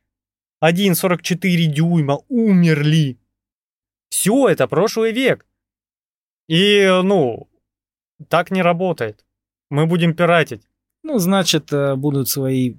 1,44 0.63 1.67
дюйма 1.67 2.21
умерли. 2.29 3.19
Все, 4.09 4.49
это 4.49 4.69
прошлый 4.69 5.13
век. 5.13 5.47
И, 6.49 6.87
ну, 7.03 7.49
так 8.29 8.51
не 8.51 8.63
работает. 8.63 9.25
Мы 9.71 9.87
будем 9.87 10.15
пиратить. 10.15 10.69
Ну, 11.03 11.19
значит, 11.19 11.73
э, 11.73 11.97
будут 11.97 12.29
свои 12.29 12.77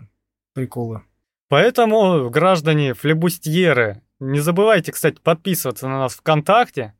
приколы. 0.54 1.04
Поэтому, 1.50 2.30
граждане 2.30 2.94
флебустьеры, 2.94 4.02
не 4.20 4.40
забывайте, 4.40 4.92
кстати, 4.92 5.20
подписываться 5.22 5.88
на 5.88 6.00
нас 6.00 6.16
ВКонтакте. 6.16 6.94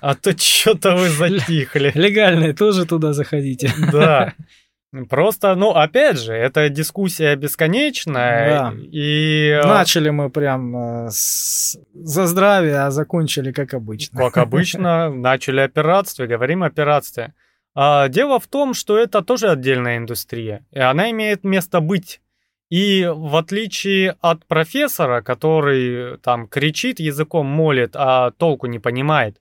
А 0.00 0.14
то 0.14 0.36
что-то 0.36 0.96
вы 0.96 1.08
затихли. 1.08 1.92
Легальные 1.94 2.52
тоже 2.52 2.84
туда 2.86 3.12
заходите. 3.12 3.70
Да. 3.92 4.34
Просто, 5.10 5.54
ну, 5.56 5.70
опять 5.70 6.18
же, 6.18 6.32
это 6.32 6.68
дискуссия 6.68 7.36
бесконечная. 7.36 8.48
Да. 8.50 8.74
И, 8.92 9.48
э, 9.48 9.66
Начали 9.66 10.10
мы 10.10 10.30
прям 10.30 11.06
э, 11.06 11.08
с- 11.10 11.78
за 11.94 12.26
здравие, 12.26 12.78
а 12.78 12.90
закончили 12.90 13.52
как 13.52 13.74
обычно. 13.74 14.18
как 14.18 14.38
обычно, 14.38 15.10
начали 15.14 15.60
о 15.60 15.68
пиратстве, 15.68 16.26
говорим 16.26 16.62
о 16.62 16.70
пиратстве. 16.70 17.34
А 17.74 18.08
дело 18.08 18.40
в 18.40 18.46
том, 18.46 18.72
что 18.74 18.96
это 18.96 19.20
тоже 19.22 19.50
отдельная 19.50 19.98
индустрия, 19.98 20.64
и 20.70 20.78
она 20.78 21.10
имеет 21.10 21.44
место 21.44 21.80
быть. 21.80 22.20
И 22.68 23.06
в 23.06 23.36
отличие 23.36 24.16
от 24.20 24.44
профессора, 24.46 25.22
который 25.22 26.18
там 26.18 26.48
кричит, 26.48 26.98
языком 26.98 27.46
молит, 27.46 27.92
а 27.94 28.32
толку 28.32 28.66
не 28.66 28.80
понимает, 28.80 29.40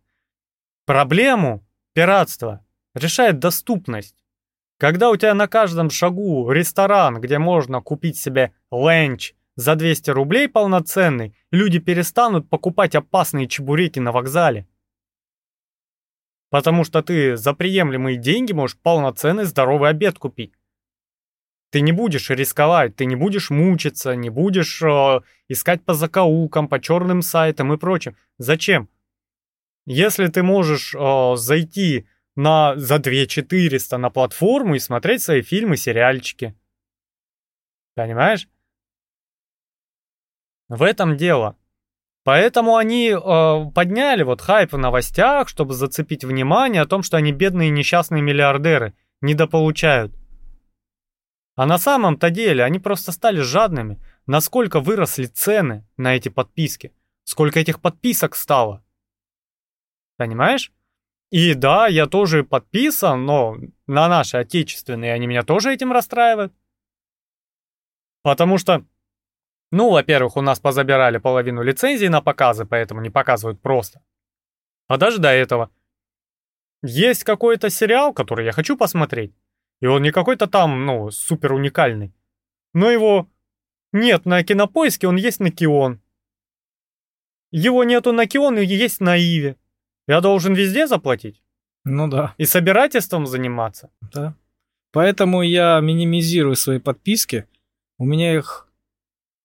проблему 0.86 1.66
пиратства 1.94 2.64
решает 2.94 3.40
доступность. 3.40 4.16
Когда 4.78 5.10
у 5.10 5.16
тебя 5.16 5.34
на 5.34 5.48
каждом 5.48 5.90
шагу 5.90 6.52
ресторан, 6.52 7.20
где 7.20 7.40
можно 7.40 7.82
купить 7.82 8.18
себе 8.18 8.54
ленч 8.72 9.34
за 9.56 9.76
200 9.76 10.12
рублей 10.12 10.48
полноценный, 10.48 11.36
люди 11.50 11.80
перестанут 11.80 12.50
покупать 12.50 12.94
опасные 12.94 13.48
чебуреки 13.48 14.00
на 14.00 14.12
вокзале. 14.12 14.68
Потому 16.52 16.84
что 16.84 17.02
ты 17.02 17.38
за 17.38 17.54
приемлемые 17.54 18.18
деньги 18.18 18.52
можешь 18.52 18.78
полноценный 18.78 19.46
здоровый 19.46 19.90
обед 19.90 20.20
купить. 20.20 20.54
Ты 21.76 21.82
не 21.82 21.92
будешь 21.92 22.30
рисковать, 22.30 22.96
ты 22.96 23.04
не 23.04 23.18
будешь 23.18 23.50
мучиться, 23.50 24.16
не 24.16 24.30
будешь 24.30 24.82
э, 24.82 25.20
искать 25.50 25.84
по 25.84 25.94
закоулкам, 25.94 26.70
по 26.70 26.80
черным 26.80 27.22
сайтам 27.22 27.74
и 27.74 27.78
прочим. 27.78 28.16
Зачем? 28.38 28.88
Если 29.86 30.28
ты 30.28 30.42
можешь 30.42 30.96
э, 30.96 31.34
зайти 31.36 32.08
на, 32.38 32.78
за 32.78 33.00
2400 33.00 33.98
на 33.98 34.10
платформу 34.10 34.76
и 34.76 34.80
смотреть 34.80 35.22
свои 35.22 35.42
фильмы, 35.42 35.76
сериальчики. 35.76 36.56
Понимаешь? 37.94 38.48
В 40.70 40.82
этом 40.82 41.18
дело. 41.18 41.58
Поэтому 42.24 42.78
они 42.78 43.10
э, 43.10 43.72
подняли 43.76 44.24
вот 44.24 44.40
хайп 44.40 44.72
в 44.72 44.78
новостях, 44.78 45.50
чтобы 45.50 45.74
зацепить 45.74 46.24
внимание 46.24 46.84
о 46.84 46.88
том, 46.88 47.04
что 47.04 47.18
они 47.18 47.34
бедные 47.34 47.70
несчастные 47.70 48.22
миллиардеры, 48.22 48.94
недополучают. 49.20 50.14
А 51.56 51.66
на 51.66 51.78
самом-то 51.78 52.30
деле 52.30 52.64
они 52.64 52.80
просто 52.80 53.12
стали 53.12 53.40
жадными. 53.40 54.02
Насколько 54.28 54.80
выросли 54.80 55.26
цены 55.26 55.88
на 55.98 56.16
эти 56.16 56.30
подписки. 56.30 56.94
Сколько 57.24 57.60
этих 57.60 57.82
подписок 57.82 58.36
стало. 58.36 58.84
Понимаешь? 60.18 60.72
И 61.32 61.54
да, 61.54 61.88
я 61.88 62.06
тоже 62.06 62.44
подписан, 62.44 63.26
но 63.26 63.58
на 63.88 64.08
наши 64.08 64.38
отечественные 64.38 65.14
они 65.14 65.28
меня 65.28 65.44
тоже 65.44 65.74
этим 65.74 65.92
расстраивают. 65.92 66.54
Потому 68.22 68.58
что, 68.58 68.86
ну, 69.72 69.92
во-первых, 69.92 70.38
у 70.38 70.42
нас 70.42 70.60
позабирали 70.60 71.18
половину 71.18 71.62
лицензий 71.62 72.10
на 72.10 72.22
показы, 72.22 72.66
поэтому 72.66 73.02
не 73.02 73.10
показывают 73.10 73.62
просто. 73.62 74.02
А 74.88 74.98
даже 74.98 75.20
до 75.20 75.30
этого. 75.30 75.72
Есть 76.84 77.24
какой-то 77.24 77.70
сериал, 77.70 78.14
который 78.14 78.46
я 78.46 78.52
хочу 78.52 78.78
посмотреть. 78.78 79.34
И 79.82 79.88
он 79.88 80.02
не 80.02 80.12
какой-то 80.12 80.48
там, 80.48 80.86
ну, 80.86 81.12
супер 81.12 81.54
уникальный. 81.54 82.14
Но 82.74 82.90
его 82.90 83.30
нет 83.92 84.26
на 84.26 84.44
кинопоиске, 84.44 85.08
он 85.08 85.16
есть 85.16 85.40
на 85.40 85.52
Кион. 85.52 86.02
Его 87.52 87.84
нету 87.84 88.12
на 88.12 88.28
Кион 88.28 88.58
и 88.58 88.66
есть 88.66 89.00
на 89.00 89.16
Иве. 89.16 89.58
Я 90.08 90.22
должен 90.22 90.54
везде 90.54 90.88
заплатить? 90.88 91.42
Ну 91.84 92.08
да. 92.08 92.34
И 92.38 92.46
собирательством 92.46 93.28
заниматься? 93.28 93.92
Да. 94.14 94.36
Поэтому 94.92 95.42
я 95.42 95.80
минимизирую 95.80 96.56
свои 96.56 96.80
подписки. 96.80 97.48
У 97.98 98.06
меня 98.06 98.36
их 98.36 98.68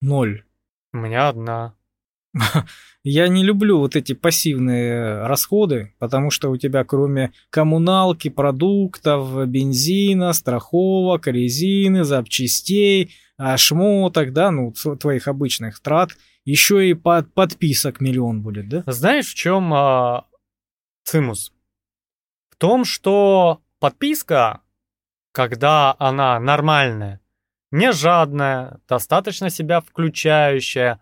ноль. 0.01 0.45
У 0.93 0.99
меня 0.99 1.29
одна. 1.29 1.75
Я 3.03 3.29
не 3.29 3.43
люблю 3.43 3.79
вот 3.79 3.97
эти 3.97 4.13
пассивные 4.13 5.27
расходы, 5.27 5.95
потому 5.99 6.31
что 6.31 6.51
у 6.51 6.57
тебя 6.57 6.85
кроме 6.85 7.33
коммуналки, 7.49 8.29
продуктов, 8.29 9.49
бензина, 9.49 10.33
страховок, 10.35 11.27
резины, 11.27 12.05
запчастей, 12.05 13.15
шмоток, 13.57 14.33
да, 14.33 14.51
ну, 14.51 14.73
твоих 14.73 15.29
обычных 15.29 15.81
трат, 15.81 16.11
еще 16.45 16.89
и 16.89 16.95
под 16.95 17.33
подписок 17.33 18.01
миллион 18.01 18.43
будет, 18.43 18.69
да? 18.69 18.83
Знаешь, 18.87 19.29
в 19.29 19.35
чем 19.35 19.73
а, 19.73 20.27
цимус? 21.05 21.53
В 22.51 22.57
том, 22.57 22.85
что 22.85 23.63
подписка, 23.79 24.61
когда 25.33 25.95
она 25.99 26.39
нормальная, 26.39 27.21
не 27.71 27.93
жадная, 27.93 28.81
достаточно 28.89 29.49
себя 29.49 29.81
включающая, 29.81 31.01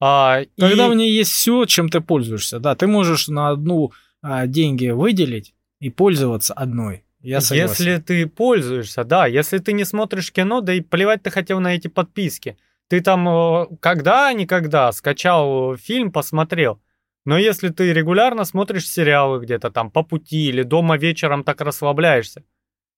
а, 0.00 0.42
Когда 0.58 0.86
и... 0.86 0.90
в 0.90 0.94
ней 0.94 1.12
есть 1.12 1.32
все, 1.32 1.64
чем 1.64 1.88
ты 1.88 2.00
пользуешься, 2.00 2.58
да, 2.58 2.74
ты 2.74 2.86
можешь 2.86 3.28
на 3.28 3.50
одну 3.50 3.92
а, 4.22 4.46
деньги 4.46 4.88
выделить 4.88 5.54
и 5.80 5.90
пользоваться 5.90 6.54
одной. 6.54 7.04
Я 7.20 7.40
согласен. 7.40 7.68
Если 7.68 8.02
ты 8.02 8.26
пользуешься, 8.26 9.04
да, 9.04 9.26
если 9.26 9.58
ты 9.58 9.72
не 9.72 9.84
смотришь 9.84 10.30
кино, 10.30 10.60
да 10.60 10.74
и 10.74 10.80
плевать 10.80 11.22
ты 11.22 11.30
хотел 11.30 11.58
на 11.60 11.74
эти 11.74 11.88
подписки. 11.88 12.58
Ты 12.88 13.00
там 13.00 13.26
э, 13.26 13.66
когда-никогда 13.80 14.92
скачал 14.92 15.76
фильм, 15.76 16.12
посмотрел. 16.12 16.82
Но 17.24 17.38
если 17.38 17.70
ты 17.70 17.94
регулярно 17.94 18.44
смотришь 18.44 18.86
сериалы 18.86 19.40
где-то 19.40 19.70
там 19.70 19.90
по 19.90 20.02
пути 20.02 20.48
или 20.48 20.62
дома 20.62 20.98
вечером 20.98 21.44
так 21.44 21.62
расслабляешься, 21.62 22.44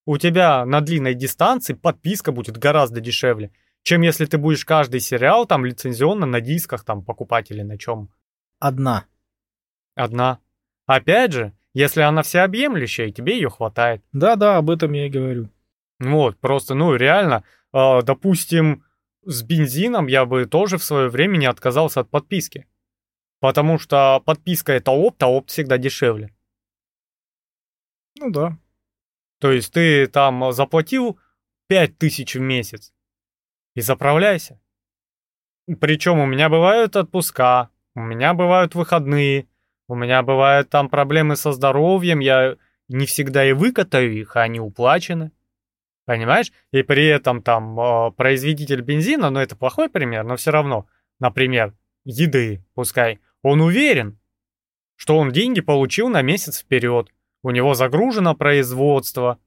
у 0.05 0.17
тебя 0.17 0.65
на 0.65 0.81
длинной 0.81 1.13
дистанции 1.13 1.73
подписка 1.73 2.33
будет 2.33 2.57
гораздо 2.57 2.99
дешевле 2.99 3.51
чем 3.87 4.01
если 4.01 4.25
ты 4.25 4.37
будешь 4.37 4.65
каждый 4.65 4.99
сериал 4.99 5.45
там 5.45 5.63
лицензионно 5.63 6.25
на 6.25 6.41
дисках 6.41 6.83
там 6.83 7.05
покупать 7.05 7.51
или 7.51 7.61
на 7.61 7.77
чем. 7.77 8.09
Одна. 8.59 9.05
Одна. 9.95 10.39
Опять 10.85 11.31
же, 11.31 11.53
если 11.73 12.01
она 12.01 12.21
всеобъемлющая, 12.21 13.11
тебе 13.11 13.35
ее 13.35 13.49
хватает. 13.49 14.03
Да-да, 14.11 14.57
об 14.57 14.69
этом 14.69 14.91
я 14.91 15.05
и 15.05 15.09
говорю. 15.09 15.49
Вот, 15.99 16.37
просто, 16.37 16.75
ну, 16.75 16.95
реально, 16.95 17.45
э, 17.71 18.01
допустим, 18.01 18.83
с 19.23 19.41
бензином 19.43 20.07
я 20.07 20.25
бы 20.25 20.45
тоже 20.47 20.77
в 20.77 20.83
свое 20.83 21.07
время 21.07 21.37
не 21.37 21.45
отказался 21.45 22.01
от 22.01 22.09
подписки. 22.09 22.67
Потому 23.39 23.79
что 23.79 24.21
подписка 24.25 24.73
это 24.73 24.91
опт, 24.91 25.23
а 25.23 25.27
опт 25.27 25.49
всегда 25.49 25.77
дешевле. 25.77 26.35
Ну 28.19 28.31
да. 28.31 28.57
То 29.39 29.49
есть 29.49 29.71
ты 29.71 30.07
там 30.07 30.51
заплатил 30.51 31.17
5000 31.67 32.35
в 32.35 32.41
месяц, 32.41 32.93
и 33.77 33.81
заправляйся. 33.81 34.59
Причем 35.79 36.17
у 36.17 36.25
меня 36.25 36.49
бывают 36.49 36.95
отпуска, 36.95 37.69
у 37.93 37.99
меня 37.99 38.33
бывают 38.33 38.73
выходные, 38.73 39.47
у 39.87 39.93
меня 39.93 40.23
бывают 40.23 40.71
там 40.71 40.89
проблемы 40.89 41.35
со 41.35 41.51
здоровьем, 41.51 42.17
я 42.17 42.55
не 42.87 43.05
всегда 43.05 43.45
и 43.45 43.53
выкатаю 43.53 44.17
их, 44.17 44.35
а 44.35 44.41
они 44.41 44.59
уплачены. 44.59 45.31
Понимаешь? 46.05 46.51
И 46.71 46.81
при 46.81 47.05
этом 47.05 47.43
там 47.43 47.79
э, 47.79 48.11
производитель 48.13 48.81
бензина, 48.81 49.29
ну 49.29 49.39
это 49.39 49.55
плохой 49.55 49.89
пример, 49.89 50.23
но 50.23 50.37
все 50.37 50.49
равно, 50.49 50.87
например, 51.19 51.75
еды, 52.03 52.65
пускай, 52.73 53.19
он 53.43 53.61
уверен, 53.61 54.17
что 54.95 55.19
он 55.19 55.31
деньги 55.31 55.61
получил 55.61 56.09
на 56.09 56.23
месяц 56.23 56.61
вперед, 56.61 57.13
у 57.43 57.51
него 57.51 57.75
загружено 57.75 58.33
производство, 58.33 59.37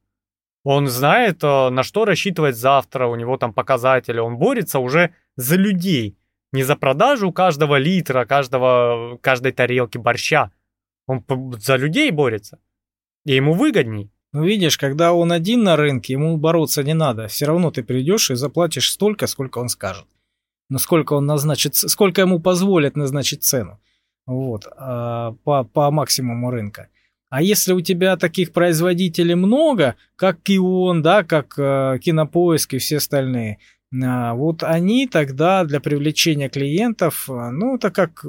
он 0.65 0.89
знает, 0.89 1.43
э, 1.43 1.71
на 1.71 1.83
что 1.83 2.05
рассчитывать 2.05 2.57
завтра, 2.57 3.07
у 3.07 3.17
него 3.17 3.37
там 3.37 3.53
показатели, 3.53 4.19
он 4.19 4.37
борется 4.37 4.79
уже 4.79 5.15
за 5.37 5.57
людей, 5.57 6.17
не 6.53 6.63
за 6.65 6.77
продажу 6.77 7.33
каждого 7.33 7.77
литра, 7.77 8.25
каждого, 8.25 9.19
каждой 9.23 9.53
тарелки 9.53 9.99
борща. 9.99 10.51
Он 11.07 11.25
за 11.59 11.77
людей 11.77 12.11
борется. 12.11 12.59
И 13.25 13.35
ему 13.35 13.55
выгодней. 13.55 14.11
Ну 14.33 14.45
видишь, 14.45 14.79
когда 14.79 15.13
он 15.13 15.33
один 15.33 15.65
на 15.65 15.77
рынке, 15.77 16.13
ему 16.13 16.37
бороться 16.37 16.83
не 16.83 16.95
надо. 16.95 17.27
Все 17.27 17.47
равно 17.47 17.71
ты 17.71 17.83
придешь 17.83 18.31
и 18.31 18.35
заплатишь 18.35 18.91
столько, 18.93 19.27
сколько 19.27 19.59
он 19.59 19.69
скажет. 19.69 20.07
Но 20.69 20.79
сколько 20.79 21.15
он 21.15 21.27
назначит, 21.27 21.75
сколько 21.75 22.21
ему 22.21 22.39
позволят 22.39 22.97
назначить 22.97 23.43
цену. 23.43 23.81
Вот, 24.27 24.67
а, 24.77 25.33
по, 25.45 25.65
по 25.65 25.91
максимуму 25.91 26.51
рынка. 26.51 26.89
А 27.31 27.43
если 27.43 27.73
у 27.73 27.81
тебя 27.81 28.17
таких 28.17 28.53
производителей 28.53 29.37
много, 29.37 29.95
как 30.17 30.43
Кион, 30.43 31.01
да, 31.01 31.23
как 31.23 31.55
э, 31.57 31.99
Кинопоиск 32.03 32.75
и 32.75 32.79
все 32.79 32.97
остальные, 32.97 33.59
э, 33.93 34.33
вот 34.33 34.65
они 34.65 35.07
тогда 35.07 35.65
для 35.65 35.79
привлечения 35.79 36.49
клиентов, 36.49 37.31
э, 37.31 37.51
ну, 37.51 37.77
это 37.77 37.93
как 37.93 38.25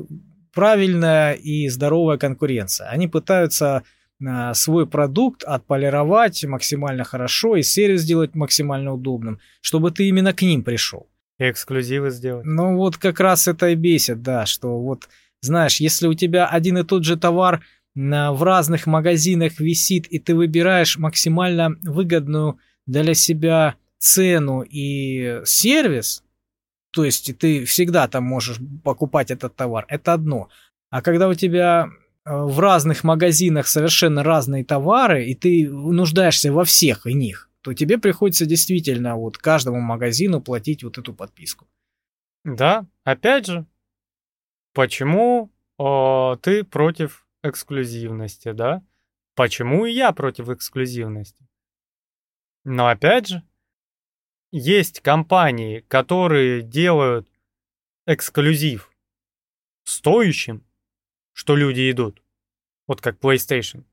правильная 0.54 1.34
и 1.34 1.68
здоровая 1.68 2.18
конкуренция. 2.18 2.89
Они 2.89 3.08
пытаются 3.08 3.82
э, 4.24 4.54
свой 4.54 4.86
продукт 4.86 5.43
отполировать 5.43 6.45
максимально 6.45 7.04
хорошо 7.04 7.56
и 7.56 7.64
сервис 7.64 8.02
сделать 8.02 8.36
максимально 8.36 8.93
удобным, 8.93 9.39
чтобы 9.62 9.89
ты 9.89 10.08
именно 10.10 10.32
к 10.32 10.43
ним 10.43 10.64
пришел. 10.64 11.10
И 11.39 11.49
эксклюзивы 11.49 12.12
сделать. 12.12 12.45
Ну 12.45 12.76
вот 12.78 12.97
как 12.97 13.20
раз 13.20 13.47
это 13.47 13.70
и 13.70 13.76
бесит, 13.76 14.22
да, 14.22 14.45
что 14.45 14.80
вот, 14.80 15.10
знаешь, 15.41 15.80
если 15.80 16.06
у 16.06 16.14
тебя 16.14 16.45
один 16.45 16.78
и 16.78 16.84
тот 16.84 17.04
же 17.04 17.18
товар 17.18 17.62
в 17.96 18.44
разных 18.44 18.88
магазинах 18.88 19.60
висит, 19.60 20.08
и 20.08 20.20
ты 20.20 20.36
выбираешь 20.36 20.98
максимально 20.98 21.76
выгодную 21.82 22.60
для 22.86 23.14
себя 23.14 23.76
цену 23.98 24.62
и 24.62 25.42
сервис, 25.46 26.24
то 26.92 27.06
есть 27.06 27.38
ты 27.38 27.66
всегда 27.66 28.08
там 28.08 28.24
можешь 28.24 28.58
покупать 28.84 29.32
этот 29.32 29.56
товар, 29.56 29.86
это 29.88 30.14
одно. 30.14 30.50
А 30.89 31.02
когда 31.02 31.30
у 31.30 31.34
тебя 31.34 31.88
э, 32.26 32.32
в 32.34 32.60
разных 32.60 33.04
магазинах 33.04 33.68
совершенно 33.68 34.24
разные 34.24 34.66
товары, 34.66 35.26
и 35.26 35.36
ты 35.36 35.70
нуждаешься 35.70 36.52
во 36.52 36.66
всех 36.66 37.08
и 37.08 37.14
них, 37.14 37.50
то 37.62 37.74
тебе 37.74 37.98
приходится 37.98 38.46
действительно 38.46 39.16
вот 39.16 39.38
каждому 39.38 39.80
магазину 39.80 40.42
платить 40.42 40.84
вот 40.84 40.98
эту 40.98 41.14
подписку. 41.14 41.68
Да, 42.44 42.86
опять 43.04 43.46
же, 43.46 43.66
почему 44.74 45.52
о, 45.78 46.38
ты 46.42 46.64
против 46.64 47.26
эксклюзивности, 47.44 48.52
да? 48.52 48.84
Почему 49.36 49.86
и 49.86 49.92
я 49.92 50.12
против 50.12 50.50
эксклюзивности? 50.50 51.48
Но 52.64 52.88
опять 52.88 53.28
же, 53.28 53.44
есть 54.52 55.00
компании, 55.00 55.80
которые 55.88 56.62
делают 56.62 57.28
эксклюзив 58.06 58.92
стоящим, 59.84 60.66
что 61.34 61.56
люди 61.56 61.89
идут. 61.89 62.22
Вот 62.88 63.02
как 63.02 63.20
PlayStation. 63.20 63.86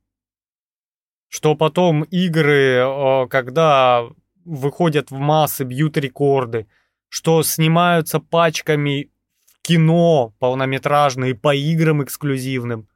Что 1.29 1.55
потом 1.55 2.03
игры, 2.05 3.29
когда 3.31 4.05
выходят 4.45 5.11
в 5.11 5.19
массы, 5.19 5.65
бьют 5.65 5.97
рекорды, 5.97 6.67
что 7.09 7.43
снимаются 7.43 8.19
пачками 8.19 9.11
в 9.47 9.61
кино 9.63 10.35
полнометражные 10.39 11.35
по 11.35 11.55
играм 11.55 12.03
эксклюзивным. 12.03 12.89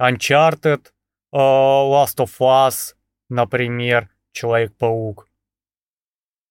Uncharted, 0.00 0.92
Last 1.32 2.18
of 2.18 2.30
Us, 2.40 2.94
например, 3.28 4.08
Человек-паук. 4.32 5.28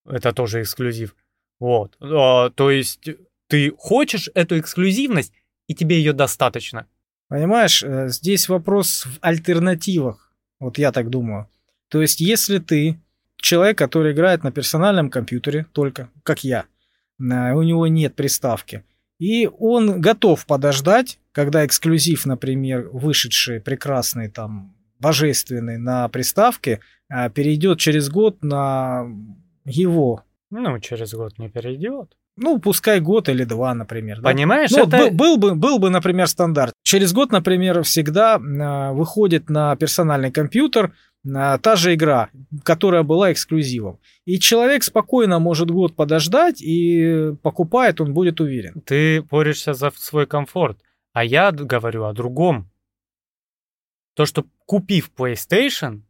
Это 0.05 0.33
тоже 0.33 0.61
эксклюзив. 0.61 1.15
Вот. 1.59 1.97
То 1.99 2.71
есть 2.71 3.09
ты 3.47 3.71
хочешь 3.77 4.29
эту 4.33 4.59
эксклюзивность, 4.59 5.33
и 5.67 5.75
тебе 5.75 5.97
ее 5.97 6.13
достаточно. 6.13 6.87
Понимаешь, 7.29 7.83
э, 7.83 8.09
здесь 8.09 8.49
вопрос 8.49 9.05
в 9.05 9.17
альтернативах. 9.21 10.33
Вот 10.59 10.77
я 10.77 10.91
так 10.91 11.09
думаю. 11.09 11.49
То 11.87 12.01
есть, 12.01 12.19
если 12.19 12.59
ты 12.59 12.99
человек, 13.37 13.77
который 13.77 14.13
играет 14.13 14.43
на 14.43 14.51
персональном 14.51 15.09
компьютере, 15.09 15.65
только 15.71 16.09
как 16.23 16.43
я, 16.43 16.65
у 17.19 17.23
него 17.61 17.87
нет 17.87 18.15
приставки, 18.15 18.83
и 19.19 19.47
он 19.59 20.01
готов 20.01 20.45
подождать, 20.45 21.19
когда 21.33 21.65
эксклюзив, 21.65 22.25
например, 22.25 22.89
вышедший 22.93 23.59
прекрасный 23.59 24.29
там 24.29 24.75
божественный 24.99 25.77
на 25.77 26.07
приставке, 26.07 26.79
а, 27.09 27.29
перейдет 27.29 27.79
через 27.79 28.09
год 28.09 28.41
на 28.41 29.05
его. 29.65 30.23
Ну, 30.49 30.79
через 30.79 31.13
год 31.13 31.37
не 31.39 31.49
перейдет. 31.49 32.15
Ну, 32.35 32.59
пускай 32.59 32.99
год 32.99 33.29
или 33.29 33.43
два, 33.43 33.73
например. 33.75 34.21
Да? 34.21 34.29
Понимаешь, 34.29 34.71
ну, 34.71 34.87
это... 34.87 34.97
был, 34.97 35.11
был, 35.11 35.37
бы, 35.37 35.55
был 35.55 35.79
бы, 35.79 35.89
например, 35.89 36.27
стандарт. 36.27 36.73
Через 36.83 37.13
год, 37.13 37.31
например, 37.31 37.83
всегда 37.83 38.37
э, 38.37 38.93
выходит 38.93 39.49
на 39.49 39.75
персональный 39.75 40.31
компьютер 40.31 40.93
э, 41.25 41.57
та 41.61 41.75
же 41.75 41.93
игра, 41.93 42.29
которая 42.63 43.03
была 43.03 43.31
эксклюзивом. 43.31 43.99
И 44.25 44.39
человек 44.39 44.83
спокойно 44.83 45.37
может 45.37 45.69
год 45.69 45.95
подождать 45.95 46.59
и 46.61 47.33
покупает, 47.43 48.01
он 48.01 48.13
будет 48.13 48.41
уверен. 48.41 48.81
Ты 48.85 49.21
борешься 49.21 49.75
за 49.75 49.91
свой 49.95 50.25
комфорт, 50.25 50.79
а 51.13 51.23
я 51.23 51.51
говорю 51.51 52.05
о 52.05 52.13
другом. 52.13 52.69
То, 54.15 54.25
что 54.25 54.45
купив 54.65 55.11
PlayStation... 55.15 56.01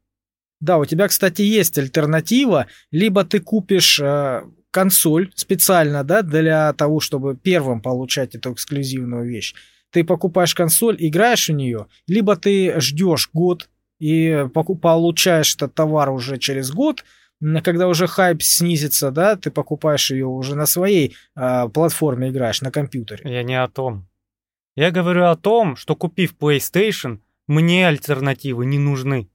Да, 0.59 0.77
у 0.77 0.85
тебя, 0.85 1.09
кстати, 1.09 1.41
есть 1.41 1.77
альтернатива. 1.77 2.67
Либо 2.89 3.25
ты 3.25 3.41
купишь 3.41 3.99
э, 3.99 4.43
консоль 4.71 5.29
специально, 5.35 6.05
да, 6.05 6.21
для 6.21 6.71
того, 6.71 7.01
чтобы 7.01 7.35
первым 7.35 7.81
получать 7.81 8.33
эту 8.33 8.53
эксклюзивную 8.53 9.27
вещь. 9.27 9.53
Ты 9.91 10.05
покупаешь 10.05 10.55
консоль, 10.55 10.95
играешь 10.99 11.49
в 11.49 11.53
нее, 11.53 11.87
либо 12.07 12.37
ты 12.37 12.79
ждешь 12.79 13.29
год 13.33 13.69
и 13.99 14.47
получаешь 14.53 15.53
этот 15.55 15.75
товар 15.75 16.09
уже 16.09 16.37
через 16.37 16.71
год, 16.71 17.03
когда 17.63 17.87
уже 17.89 18.07
хайп 18.07 18.41
снизится, 18.41 19.11
да, 19.11 19.35
ты 19.35 19.51
покупаешь 19.51 20.11
ее 20.11 20.27
уже 20.27 20.55
на 20.55 20.65
своей 20.65 21.15
э, 21.35 21.67
платформе 21.69 22.29
играешь, 22.29 22.61
на 22.61 22.71
компьютере. 22.71 23.29
Я 23.29 23.43
не 23.43 23.61
о 23.61 23.67
том. 23.67 24.07
Я 24.76 24.91
говорю 24.91 25.26
о 25.26 25.36
том, 25.36 25.76
что 25.76 25.95
купив 25.95 26.36
PlayStation, 26.39 27.19
мне 27.47 27.88
альтернативы 27.88 28.65
не 28.65 28.80
нужны. 28.80 29.30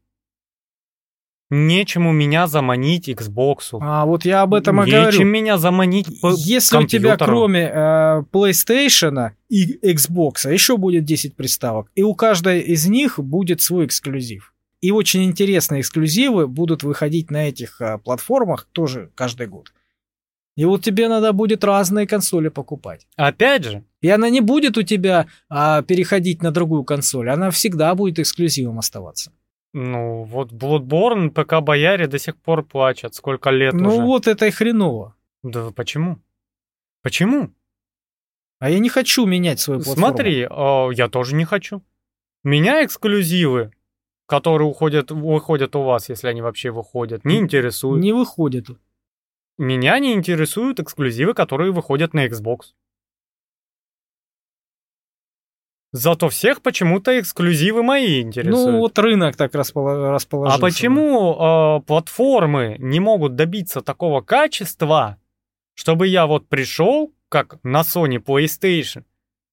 Нечему 1.50 2.12
меня 2.12 2.46
заманить 2.46 3.08
Xbox. 3.08 3.78
А 3.80 4.04
вот 4.04 4.26
я 4.26 4.42
об 4.42 4.52
этом 4.52 4.82
и 4.82 4.86
Нечем 4.86 5.00
говорю. 5.00 5.24
меня 5.24 5.56
заманить 5.56 6.20
по 6.20 6.32
Если 6.34 6.76
у 6.76 6.86
тебя 6.86 7.16
кроме 7.16 7.70
э, 7.72 8.22
PlayStation 8.30 9.30
и 9.48 9.78
Xbox 9.78 10.52
еще 10.52 10.76
будет 10.76 11.04
10 11.04 11.36
приставок, 11.36 11.90
и 11.94 12.02
у 12.02 12.14
каждой 12.14 12.60
из 12.60 12.86
них 12.86 13.18
будет 13.18 13.62
свой 13.62 13.86
эксклюзив. 13.86 14.52
И 14.82 14.90
очень 14.90 15.24
интересные 15.24 15.80
эксклюзивы 15.80 16.46
будут 16.46 16.82
выходить 16.82 17.30
на 17.30 17.48
этих 17.48 17.80
э, 17.80 17.96
платформах 17.98 18.68
тоже 18.72 19.10
каждый 19.14 19.46
год. 19.46 19.72
И 20.58 20.64
вот 20.64 20.82
тебе 20.82 21.08
надо 21.08 21.32
будет 21.32 21.62
разные 21.62 22.08
консоли 22.08 22.48
покупать. 22.48 23.06
Опять 23.16 23.64
же. 23.64 23.84
И 24.00 24.08
она 24.08 24.28
не 24.28 24.40
будет 24.40 24.76
у 24.76 24.82
тебя 24.82 25.28
а, 25.48 25.82
переходить 25.82 26.42
на 26.42 26.50
другую 26.50 26.82
консоль, 26.82 27.30
она 27.30 27.50
всегда 27.52 27.94
будет 27.94 28.18
эксклюзивом 28.18 28.80
оставаться. 28.80 29.30
Ну, 29.72 30.24
вот 30.24 30.52
Bloodborne, 30.52 31.30
ПК 31.30 31.60
Бояре 31.60 32.08
до 32.08 32.18
сих 32.18 32.36
пор 32.36 32.64
плачут. 32.64 33.14
Сколько 33.14 33.50
лет 33.50 33.72
ну, 33.72 33.88
уже. 33.88 33.98
Ну 33.98 34.06
вот 34.06 34.26
это 34.26 34.46
и 34.46 34.50
хреново. 34.50 35.14
Да 35.44 35.70
почему? 35.70 36.18
Почему? 37.02 37.50
А 38.58 38.68
я 38.68 38.80
не 38.80 38.88
хочу 38.88 39.26
менять 39.26 39.60
свою 39.60 39.78
платформу. 39.78 40.08
Смотри, 40.08 40.40
э, 40.40 40.88
я 40.92 41.08
тоже 41.08 41.36
не 41.36 41.44
хочу. 41.44 41.84
Меня 42.42 42.84
эксклюзивы, 42.84 43.70
которые 44.26 44.66
уходят, 44.66 45.12
выходят 45.12 45.76
у 45.76 45.82
вас, 45.84 46.08
если 46.08 46.26
они 46.26 46.42
вообще 46.42 46.72
выходят, 46.72 47.24
не 47.24 47.38
интересуют. 47.38 48.02
Не 48.02 48.12
выходят. 48.12 48.66
Меня 49.58 49.98
не 49.98 50.14
интересуют 50.14 50.78
эксклюзивы, 50.78 51.34
которые 51.34 51.72
выходят 51.72 52.14
на 52.14 52.26
Xbox. 52.26 52.74
Зато 55.90 56.28
всех 56.28 56.62
почему-то 56.62 57.18
эксклюзивы 57.18 57.82
мои 57.82 58.20
интересуют. 58.20 58.72
Ну, 58.72 58.78
вот 58.78 58.98
рынок 58.98 59.36
так 59.36 59.54
расположился. 59.54 60.54
А 60.54 60.58
почему 60.60 61.78
э, 61.80 61.86
платформы 61.86 62.76
не 62.78 63.00
могут 63.00 63.36
добиться 63.36 63.80
такого 63.80 64.20
качества, 64.20 65.16
чтобы 65.74 66.06
я 66.06 66.26
вот 66.26 66.46
пришел, 66.48 67.14
как 67.30 67.58
на 67.62 67.80
Sony 67.80 68.22
PlayStation, 68.22 69.04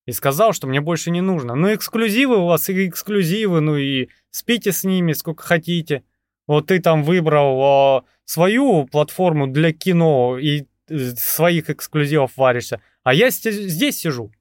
и 0.06 0.12
сказал, 0.12 0.52
что 0.52 0.68
мне 0.68 0.82
больше 0.82 1.10
не 1.10 1.22
нужно. 1.22 1.56
Ну, 1.56 1.74
эксклюзивы 1.74 2.38
у 2.38 2.46
вас 2.48 2.70
и 2.70 2.88
эксклюзивы, 2.88 3.62
ну 3.62 3.78
и 3.78 4.10
спите 4.30 4.74
с 4.74 4.84
ними 4.84 5.14
сколько 5.14 5.44
хотите. 5.44 6.04
Вот 6.48 6.68
ты 6.68 6.80
там 6.80 7.04
выбрал 7.04 8.00
э, 8.00 8.06
свою 8.26 8.86
платформу 8.86 9.48
для 9.48 9.74
кино 9.74 10.38
и 10.38 10.68
э, 10.88 10.98
своих 11.16 11.70
эксклюзивов 11.70 12.38
варишься, 12.38 12.82
а 13.04 13.14
я 13.14 13.30
здесь 13.30 14.00
сижу. 14.00 14.32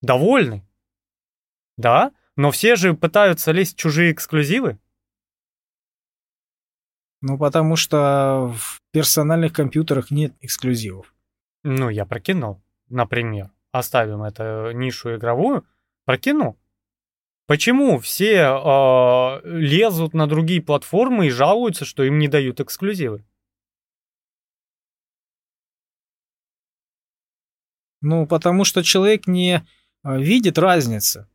Довольный. 0.00 0.62
Да, 1.76 2.12
но 2.36 2.50
все 2.50 2.76
же 2.76 2.94
пытаются 2.94 3.52
лезть 3.52 3.76
в 3.76 3.80
чужие 3.80 4.12
эксклюзивы. 4.12 4.78
Ну, 7.22 7.38
потому 7.38 7.76
что 7.76 8.54
в 8.56 8.80
персональных 8.92 9.52
компьютерах 9.52 10.10
нет 10.10 10.34
эксклюзивов. 10.40 11.14
Ну, 11.62 11.90
я 11.90 12.06
прокинул, 12.06 12.62
например. 12.88 13.50
Оставим 13.72 14.22
эту 14.22 14.72
нишу 14.72 15.16
игровую. 15.16 15.66
Прокинул. 16.06 16.56
Почему 17.50 17.98
все 17.98 18.34
э, 18.36 19.40
лезут 19.44 20.14
на 20.14 20.28
другие 20.28 20.62
платформы 20.62 21.26
и 21.26 21.30
жалуются, 21.30 21.84
что 21.84 22.04
им 22.04 22.20
не 22.20 22.28
дают 22.28 22.60
эксклюзивы? 22.60 23.24
Ну, 28.02 28.24
потому 28.28 28.62
что 28.62 28.84
человек 28.84 29.26
не 29.26 29.66
а, 30.04 30.16
видит 30.16 30.58
разницы 30.58 31.26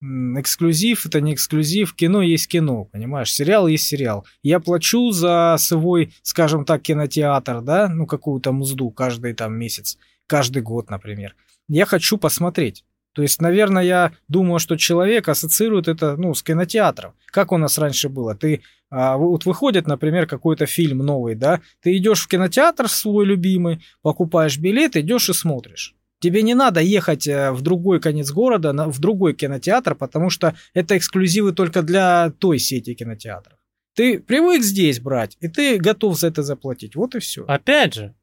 эксклюзив 0.00 1.06
это 1.06 1.20
не 1.20 1.34
эксклюзив, 1.34 1.94
кино 1.94 2.22
есть 2.22 2.48
кино, 2.48 2.86
понимаешь, 2.86 3.32
сериал 3.32 3.68
есть 3.68 3.86
сериал. 3.86 4.26
Я 4.42 4.58
плачу 4.58 5.12
за 5.12 5.54
свой, 5.60 6.12
скажем 6.22 6.64
так, 6.64 6.82
кинотеатр, 6.82 7.60
да, 7.60 7.88
ну 7.88 8.08
какую-то 8.08 8.52
мзду 8.52 8.90
каждый 8.90 9.32
там 9.32 9.54
месяц, 9.54 9.96
каждый 10.26 10.62
год, 10.62 10.90
например. 10.90 11.36
Я 11.68 11.86
хочу 11.86 12.18
посмотреть. 12.18 12.84
То 13.12 13.22
есть, 13.22 13.40
наверное, 13.40 13.82
я 13.82 14.12
думаю, 14.28 14.58
что 14.58 14.76
человек 14.76 15.28
ассоциирует 15.28 15.88
это, 15.88 16.16
ну, 16.16 16.34
с 16.34 16.42
кинотеатром. 16.42 17.14
Как 17.26 17.52
у 17.52 17.58
нас 17.58 17.78
раньше 17.78 18.08
было? 18.08 18.34
Ты, 18.34 18.62
а, 18.90 19.16
вот 19.16 19.44
выходит, 19.44 19.86
например, 19.86 20.26
какой-то 20.26 20.66
фильм 20.66 20.98
новый, 20.98 21.34
да, 21.34 21.60
ты 21.80 21.96
идешь 21.96 22.22
в 22.22 22.28
кинотеатр 22.28 22.88
свой 22.88 23.26
любимый, 23.26 23.82
покупаешь 24.00 24.58
билет, 24.58 24.96
идешь 24.96 25.28
и 25.28 25.34
смотришь. 25.34 25.94
Тебе 26.20 26.42
не 26.42 26.54
надо 26.54 26.80
ехать 26.80 27.26
э, 27.26 27.50
в 27.50 27.62
другой 27.62 28.00
конец 28.00 28.30
города, 28.30 28.72
в 28.72 29.00
другой 29.00 29.34
кинотеатр, 29.34 29.96
потому 29.96 30.30
что 30.30 30.54
это 30.72 30.96
эксклюзивы 30.96 31.52
только 31.52 31.82
для 31.82 32.30
той 32.38 32.60
сети 32.60 32.94
кинотеатров. 32.94 33.58
Ты 33.94 34.20
привык 34.20 34.62
здесь 34.62 35.00
брать, 35.00 35.36
и 35.40 35.48
ты 35.48 35.78
готов 35.78 36.18
за 36.18 36.28
это 36.28 36.44
заплатить. 36.44 36.94
Вот 36.94 37.16
и 37.16 37.18
все. 37.18 37.44
Опять 37.46 37.94
же, 37.94 38.14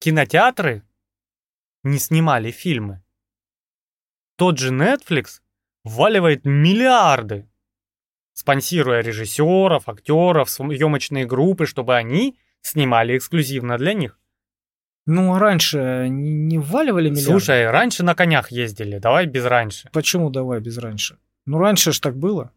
кинотеатры 0.00 0.82
не 1.84 1.98
снимали 1.98 2.50
фильмы. 2.50 3.02
Тот 4.38 4.58
же 4.58 4.72
Netflix 4.72 5.40
вваливает 5.84 6.44
миллиарды 6.44 7.48
спонсируя 8.38 9.00
режиссеров, 9.00 9.88
актеров, 9.88 10.48
съемочные 10.48 11.26
группы, 11.26 11.66
чтобы 11.66 11.96
они 11.96 12.38
снимали 12.62 13.18
эксклюзивно 13.18 13.76
для 13.78 13.94
них. 13.94 14.16
Ну, 15.06 15.34
а 15.34 15.40
раньше 15.40 16.06
не, 16.08 16.56
вваливали 16.58 17.08
миллиарды? 17.08 17.30
Слушай, 17.30 17.68
раньше 17.68 18.04
на 18.04 18.14
конях 18.14 18.52
ездили, 18.52 18.98
давай 18.98 19.26
без 19.26 19.44
раньше. 19.44 19.88
Почему 19.92 20.30
давай 20.30 20.60
без 20.60 20.78
раньше? 20.78 21.18
Ну, 21.46 21.58
раньше 21.58 21.90
ж 21.90 21.98
так 21.98 22.16
было. 22.16 22.52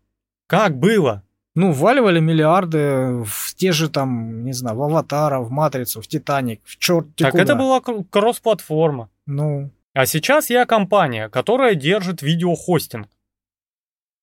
Как 0.46 0.78
было? 0.78 1.24
Ну, 1.56 1.72
вваливали 1.72 2.20
миллиарды 2.20 3.24
в 3.26 3.56
те 3.56 3.72
же 3.72 3.90
там, 3.90 4.46
не 4.46 4.54
знаю, 4.54 4.78
в 4.78 4.84
«Аватара», 4.84 5.40
в 5.40 5.50
«Матрицу», 5.50 6.02
в 6.02 6.08
«Титаник», 6.08 6.62
в 6.64 6.78
черт 6.78 7.08
Так 7.16 7.32
куда. 7.32 7.44
это 7.44 7.56
была 7.56 7.82
кр- 7.82 8.04
кросс-платформа. 8.10 9.10
Ну, 9.26 9.72
А 9.94 10.06
сейчас 10.06 10.50
я 10.50 10.66
компания, 10.66 11.28
которая 11.28 11.76
держит 11.76 12.22
видеохостинг. 12.22 13.10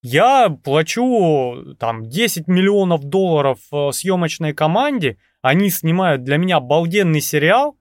Я 0.01 0.49
плачу 0.49 1.75
там 1.79 2.09
10 2.09 2.47
миллионов 2.47 3.05
долларов 3.05 3.59
э, 3.73 3.91
съемочной 3.93 4.55
команде, 4.55 5.19
они 5.43 5.71
снимают 5.71 6.23
для 6.23 6.37
меня 6.37 6.59
обалденный 6.59 7.21
сериал, 7.21 7.77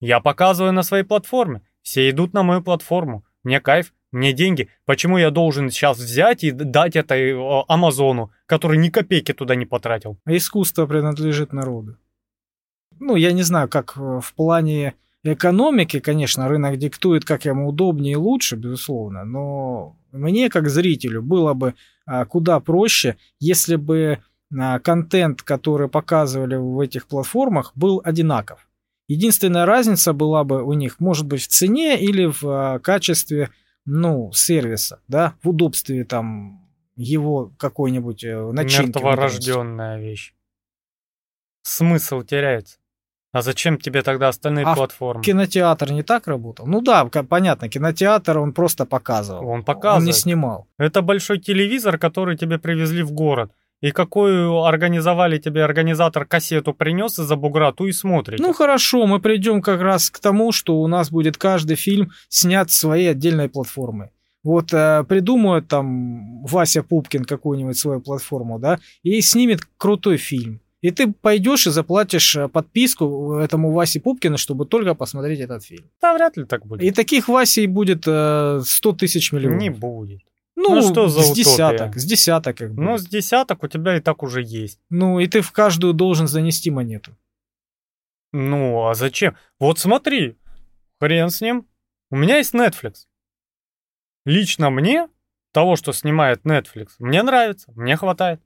я 0.00 0.20
показываю 0.20 0.72
на 0.72 0.82
своей 0.82 1.02
платформе, 1.02 1.62
все 1.82 2.08
идут 2.08 2.34
на 2.34 2.44
мою 2.44 2.62
платформу, 2.62 3.24
мне 3.42 3.60
кайф, 3.60 3.92
мне 4.12 4.32
деньги, 4.32 4.68
почему 4.84 5.18
я 5.18 5.30
должен 5.30 5.70
сейчас 5.70 5.98
взять 5.98 6.44
и 6.44 6.52
дать 6.52 6.94
это 6.94 7.16
э, 7.16 7.64
Амазону, 7.68 8.30
который 8.46 8.78
ни 8.78 8.88
копейки 8.88 9.32
туда 9.32 9.56
не 9.56 9.66
потратил? 9.66 10.18
искусство 10.24 10.86
принадлежит 10.86 11.52
народу. 11.52 11.96
Ну, 12.98 13.16
я 13.16 13.32
не 13.32 13.42
знаю, 13.42 13.68
как 13.68 13.96
э, 13.96 14.20
в 14.22 14.32
плане 14.34 14.94
экономики, 15.34 16.00
конечно, 16.00 16.48
рынок 16.48 16.78
диктует, 16.78 17.24
как 17.24 17.44
ему 17.44 17.68
удобнее 17.68 18.12
и 18.12 18.16
лучше, 18.16 18.56
безусловно, 18.56 19.24
но 19.24 19.96
мне, 20.12 20.48
как 20.48 20.68
зрителю, 20.68 21.22
было 21.22 21.54
бы 21.54 21.74
а, 22.06 22.24
куда 22.24 22.60
проще, 22.60 23.16
если 23.40 23.76
бы 23.76 24.18
а, 24.56 24.78
контент, 24.78 25.42
который 25.42 25.88
показывали 25.88 26.56
в 26.56 26.78
этих 26.80 27.06
платформах, 27.06 27.72
был 27.74 28.00
одинаков. 28.04 28.68
Единственная 29.08 29.66
разница 29.66 30.12
была 30.12 30.44
бы 30.44 30.62
у 30.62 30.72
них, 30.72 31.00
может 31.00 31.26
быть, 31.26 31.42
в 31.42 31.48
цене 31.48 31.98
или 32.00 32.26
в 32.26 32.44
а, 32.44 32.78
качестве, 32.78 33.50
ну, 33.84 34.32
сервиса, 34.32 35.00
да, 35.08 35.34
в 35.42 35.50
удобстве 35.50 36.04
там 36.04 36.66
его 36.96 37.52
какой-нибудь 37.58 38.24
э, 38.24 38.52
начинки. 38.52 38.96
Мертворожденная 38.96 40.00
вещь. 40.00 40.34
Смысл 41.62 42.22
теряется. 42.22 42.78
А 43.36 43.42
зачем 43.42 43.76
тебе 43.76 44.02
тогда 44.02 44.28
остальные 44.28 44.64
А 44.64 44.74
платформы? 44.74 45.22
Кинотеатр 45.22 45.92
не 45.92 46.02
так 46.02 46.26
работал? 46.26 46.66
Ну 46.66 46.80
да, 46.80 47.04
понятно, 47.04 47.68
кинотеатр 47.68 48.38
он 48.38 48.54
просто 48.54 48.86
показывал. 48.86 49.46
Он 49.46 49.62
показывает. 49.62 50.00
Он 50.00 50.06
не 50.06 50.12
снимал. 50.14 50.68
Это 50.78 51.02
большой 51.02 51.38
телевизор, 51.38 51.98
который 51.98 52.38
тебе 52.38 52.58
привезли 52.58 53.02
в 53.02 53.12
город. 53.12 53.52
И 53.82 53.90
какую 53.90 54.62
организовали 54.62 55.36
тебе 55.36 55.64
организатор 55.64 56.24
кассету 56.24 56.72
принес 56.72 57.18
из-за 57.18 57.36
бугра, 57.36 57.72
ту 57.72 57.84
и 57.88 57.92
смотрите. 57.92 58.42
Ну 58.42 58.54
хорошо, 58.54 59.06
мы 59.06 59.20
придем 59.20 59.60
как 59.60 59.82
раз 59.82 60.08
к 60.08 60.18
тому, 60.18 60.50
что 60.50 60.80
у 60.80 60.86
нас 60.86 61.10
будет 61.10 61.36
каждый 61.36 61.76
фильм 61.76 62.12
снят 62.30 62.70
с 62.70 62.78
своей 62.78 63.10
отдельной 63.10 63.50
платформой. 63.50 64.12
Вот 64.42 64.72
э, 64.72 65.04
придумает 65.06 65.68
там 65.68 66.42
Вася 66.46 66.82
Пупкин 66.82 67.26
какую-нибудь 67.26 67.76
свою 67.76 68.00
платформу, 68.00 68.58
да, 68.58 68.78
и 69.02 69.20
снимет 69.20 69.60
крутой 69.76 70.16
фильм. 70.16 70.62
И 70.82 70.90
ты 70.90 71.12
пойдешь 71.12 71.66
и 71.66 71.70
заплатишь 71.70 72.36
э, 72.36 72.48
подписку 72.48 73.38
этому 73.38 73.72
Васе 73.72 74.00
Пупкину, 74.00 74.36
чтобы 74.36 74.66
только 74.66 74.94
посмотреть 74.94 75.40
этот 75.40 75.64
фильм. 75.64 75.90
да 76.00 76.14
вряд 76.14 76.36
ли 76.36 76.44
так 76.44 76.66
будет. 76.66 76.82
И 76.82 76.90
таких 76.90 77.28
Васей 77.28 77.66
будет 77.66 78.04
э, 78.06 78.60
100 78.64 78.92
тысяч 78.92 79.32
миллионов. 79.32 79.60
Не 79.60 79.70
будет. 79.70 80.20
ну, 80.54 80.74
ну 80.74 80.82
что 80.82 81.08
за 81.08 81.22
с 81.22 81.30
утопия? 81.30 81.42
десяток, 81.42 81.96
с 81.96 82.04
десяток 82.04 82.58
как 82.58 82.74
бы. 82.74 82.82
Ну, 82.82 82.98
с 82.98 83.06
десяток 83.06 83.62
у 83.62 83.68
тебя 83.68 83.96
и 83.96 84.00
так 84.00 84.22
уже 84.22 84.42
есть. 84.42 84.78
Ну, 84.90 85.18
и 85.18 85.26
ты 85.26 85.40
в 85.40 85.50
каждую 85.52 85.94
должен 85.94 86.28
занести 86.28 86.70
монету. 86.70 87.16
Ну, 88.32 88.86
а 88.86 88.94
зачем? 88.94 89.36
Вот 89.58 89.78
смотри, 89.78 90.36
хрен 91.00 91.30
с 91.30 91.40
ним. 91.40 91.66
У 92.10 92.16
меня 92.16 92.36
есть 92.36 92.54
Netflix. 92.54 93.06
Лично 94.26 94.70
мне, 94.70 95.08
того, 95.52 95.76
что 95.76 95.92
снимает 95.92 96.42
Netflix, 96.44 96.88
мне 96.98 97.22
нравится, 97.22 97.72
мне 97.74 97.96
хватает. 97.96 98.40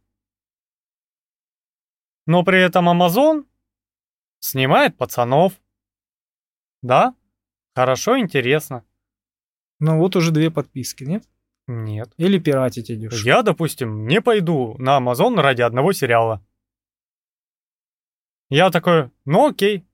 Но 2.31 2.45
при 2.45 2.61
этом 2.61 2.89
Amazon 2.89 3.45
снимает 4.39 4.97
пацанов. 4.97 5.61
Да? 6.81 7.16
Хорошо, 7.74 8.20
интересно. 8.20 8.85
Ну, 9.81 9.99
вот 9.99 10.14
уже 10.14 10.31
две 10.31 10.49
подписки, 10.49 11.03
нет? 11.03 11.24
Нет. 11.66 12.14
Или 12.18 12.39
пиратить 12.39 12.89
идешь. 12.89 13.24
Я, 13.24 13.43
допустим, 13.43 14.07
не 14.07 14.20
пойду 14.20 14.76
на 14.78 15.01
Amazon 15.01 15.41
ради 15.41 15.62
одного 15.62 15.93
сериала. 15.93 16.41
Я 18.49 18.70
такой, 18.70 19.11
ну 19.24 19.49
окей. 19.49 19.85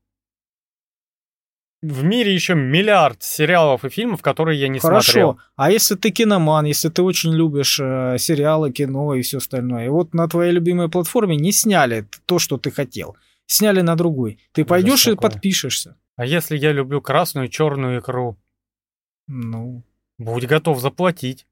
В 1.89 2.03
мире 2.03 2.35
еще 2.35 2.55
миллиард 2.57 3.23
сериалов 3.23 3.85
и 3.85 3.89
фильмов, 3.91 4.21
которые 4.21 4.59
я 4.59 4.67
не 4.67 4.81
Хорошо. 4.81 5.05
смотрел. 5.13 5.41
А 5.55 5.71
если 5.71 5.95
ты 5.95 6.11
киноман, 6.11 6.65
если 6.67 6.89
ты 6.89 7.03
очень 7.03 7.33
любишь 7.33 7.79
э, 7.79 8.17
сериалы, 8.19 8.73
кино 8.73 9.15
и 9.15 9.23
все 9.23 9.37
остальное, 9.39 9.87
и 9.87 9.89
вот 9.89 10.13
на 10.13 10.27
твоей 10.29 10.51
любимой 10.53 10.89
платформе 10.89 11.37
не 11.37 11.53
сняли 11.53 12.09
то, 12.25 12.41
что 12.41 12.59
ты 12.59 12.73
хотел, 12.73 13.17
сняли 13.47 13.83
на 13.83 13.95
другой, 13.95 14.41
ты 14.51 14.63
Ужас 14.63 14.69
пойдешь 14.69 15.07
и 15.07 15.11
какой. 15.15 15.31
подпишешься. 15.31 15.97
А 16.17 16.27
если 16.27 16.57
я 16.57 16.73
люблю 16.73 17.01
красную 17.01 17.47
и 17.47 17.51
черную 17.51 18.01
икру, 18.01 18.37
Ну, 19.29 19.85
будь 20.19 20.47
готов 20.47 20.81
заплатить, 20.81 21.47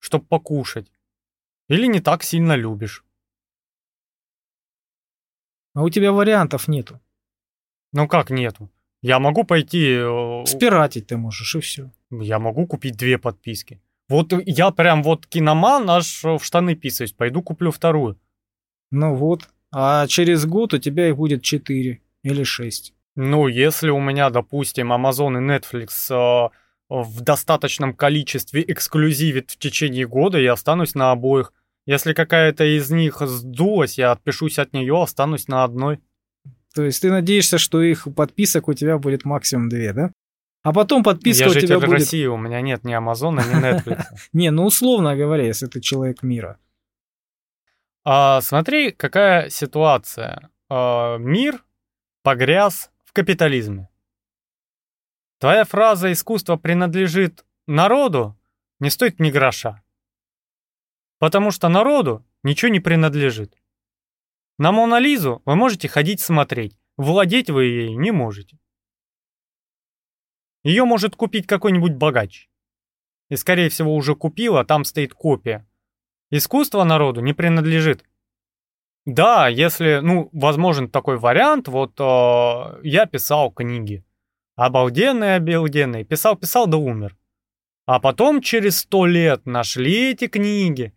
чтоб 0.00 0.26
покушать. 0.28 0.92
Или 1.68 1.86
не 1.86 2.00
так 2.00 2.22
сильно 2.24 2.56
любишь. 2.56 3.04
а 5.74 5.82
у 5.82 5.88
тебя 5.90 6.12
вариантов 6.12 6.68
нету. 6.68 7.00
Ну 7.92 8.06
как 8.08 8.28
нету? 8.30 8.68
Я 9.02 9.18
могу 9.18 9.44
пойти... 9.44 9.96
э, 10.00 10.44
Спиратить 10.46 11.06
ты 11.06 11.16
можешь, 11.16 11.54
и 11.54 11.60
все. 11.60 11.90
Я 12.10 12.38
могу 12.38 12.66
купить 12.66 12.96
две 12.96 13.18
подписки. 13.18 13.80
Вот 14.08 14.32
я 14.46 14.70
прям 14.70 15.02
вот 15.02 15.26
киноман 15.26 15.88
аж 15.90 16.24
в 16.24 16.40
штаны 16.40 16.74
писаюсь. 16.74 17.12
Пойду 17.12 17.42
куплю 17.42 17.70
вторую. 17.70 18.18
Ну 18.90 19.14
вот. 19.14 19.48
А 19.70 20.06
через 20.06 20.46
год 20.46 20.74
у 20.74 20.78
тебя 20.78 21.08
их 21.08 21.16
будет 21.16 21.42
4 21.42 22.00
или 22.22 22.42
6. 22.42 22.94
Ну, 23.16 23.48
если 23.48 23.90
у 23.90 24.00
меня, 24.00 24.30
допустим, 24.30 24.92
Amazon 24.92 25.36
и 25.38 25.58
Netflix 25.58 25.88
э, 26.10 26.48
в 26.88 27.20
достаточном 27.20 27.94
количестве 27.94 28.64
эксклюзивит 28.66 29.50
в 29.50 29.58
течение 29.58 30.06
года, 30.06 30.38
я 30.38 30.54
останусь 30.54 30.94
на 30.94 31.10
обоих. 31.10 31.52
Если 31.84 32.12
какая-то 32.12 32.64
из 32.64 32.90
них 32.90 33.20
сдулась, 33.20 33.98
я 33.98 34.12
отпишусь 34.12 34.58
от 34.58 34.72
нее, 34.72 35.02
останусь 35.02 35.48
на 35.48 35.64
одной. 35.64 36.00
То 36.78 36.84
есть 36.84 37.02
ты 37.02 37.10
надеешься, 37.10 37.58
что 37.58 37.82
их 37.82 38.06
подписок 38.14 38.68
у 38.68 38.72
тебя 38.72 38.98
будет 38.98 39.24
максимум 39.24 39.68
2, 39.68 39.92
да? 39.94 40.12
А 40.62 40.72
потом 40.72 41.02
подписка 41.02 41.46
я 41.46 41.50
у 41.50 41.54
тебя 41.54 41.80
будет... 41.80 41.90
России, 41.90 42.24
у 42.26 42.36
меня 42.36 42.60
нет 42.60 42.84
ни 42.84 42.92
Амазона, 42.92 43.40
ни 43.40 43.60
Netflix. 43.60 44.04
Не, 44.32 44.52
ну 44.52 44.64
условно 44.64 45.16
говоря, 45.16 45.44
если 45.44 45.66
ты 45.66 45.80
человек 45.80 46.22
мира. 46.22 46.60
А, 48.04 48.40
смотри, 48.42 48.92
какая 48.92 49.50
ситуация. 49.50 50.50
А, 50.68 51.16
мир 51.16 51.64
погряз 52.22 52.92
в 53.04 53.12
капитализме. 53.12 53.88
Твоя 55.40 55.64
фраза 55.64 56.12
«искусство 56.12 56.54
принадлежит 56.54 57.44
народу» 57.66 58.38
не 58.78 58.90
стоит 58.90 59.18
ни 59.18 59.32
гроша. 59.32 59.82
Потому 61.18 61.50
что 61.50 61.68
народу 61.68 62.24
ничего 62.44 62.70
не 62.70 62.78
принадлежит. 62.78 63.56
На 64.58 64.72
Мона 64.72 64.98
Лизу 64.98 65.40
вы 65.44 65.54
можете 65.54 65.88
ходить 65.88 66.20
смотреть, 66.20 66.76
владеть 66.96 67.48
вы 67.48 67.64
ей 67.66 67.94
не 67.94 68.10
можете. 68.10 68.58
Ее 70.64 70.84
может 70.84 71.14
купить 71.14 71.46
какой-нибудь 71.46 71.94
богач. 71.94 72.48
И, 73.30 73.36
скорее 73.36 73.68
всего, 73.68 73.94
уже 73.94 74.16
купил, 74.16 74.56
а 74.56 74.64
там 74.64 74.84
стоит 74.84 75.14
копия. 75.14 75.68
Искусство 76.30 76.82
народу 76.82 77.20
не 77.20 77.34
принадлежит. 77.34 78.04
Да, 79.06 79.48
если, 79.48 80.00
ну, 80.02 80.28
возможен 80.32 80.90
такой 80.90 81.18
вариант, 81.18 81.68
вот 81.68 81.98
э, 82.00 82.80
я 82.82 83.06
писал 83.06 83.52
книги. 83.52 84.04
Обалденные, 84.56 85.36
обалденные. 85.36 86.04
Писал, 86.04 86.36
писал, 86.36 86.66
да 86.66 86.78
умер. 86.78 87.16
А 87.86 88.00
потом 88.00 88.42
через 88.42 88.80
сто 88.80 89.06
лет 89.06 89.46
нашли 89.46 90.10
эти 90.10 90.26
книги. 90.26 90.92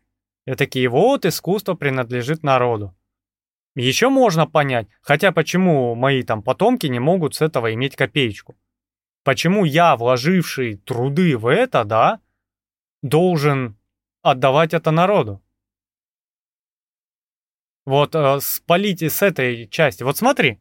И 0.47 0.55
такие, 0.55 0.89
вот, 0.89 1.25
искусство 1.25 1.75
принадлежит 1.75 2.43
народу. 2.43 2.95
Еще 3.75 4.09
можно 4.09 4.47
понять, 4.47 4.87
хотя 5.01 5.31
почему 5.31 5.95
мои 5.95 6.23
там 6.23 6.43
потомки 6.43 6.87
не 6.87 6.99
могут 6.99 7.35
с 7.35 7.41
этого 7.41 7.73
иметь 7.73 7.95
копеечку. 7.95 8.57
Почему 9.23 9.65
я, 9.65 9.95
вложивший 9.95 10.77
труды 10.77 11.37
в 11.37 11.47
это, 11.47 11.85
да, 11.85 12.19
должен 13.01 13.77
отдавать 14.23 14.73
это 14.73 14.91
народу? 14.91 15.41
Вот 17.85 18.13
э, 18.13 18.39
спалите 18.41 19.09
с 19.09 19.21
этой 19.21 19.67
части. 19.67 20.03
Вот 20.03 20.17
смотри, 20.17 20.59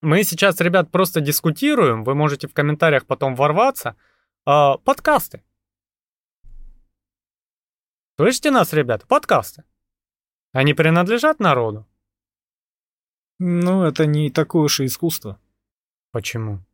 мы 0.00 0.22
сейчас, 0.22 0.60
ребят, 0.60 0.90
просто 0.90 1.20
дискутируем, 1.20 2.04
вы 2.04 2.14
можете 2.14 2.46
в 2.46 2.54
комментариях 2.54 3.06
потом 3.06 3.34
ворваться. 3.34 3.96
Э, 4.46 4.74
подкасты. 4.84 5.42
Слышите 8.16 8.50
нас, 8.50 8.72
ребята? 8.72 9.06
Подкасты. 9.06 9.64
Они 10.52 10.72
принадлежат 10.72 11.40
народу? 11.40 11.86
Ну, 13.38 13.84
это 13.84 14.06
не 14.06 14.30
такое 14.30 14.62
уж 14.64 14.80
и 14.80 14.86
искусство. 14.86 15.38
Почему? 16.12 16.64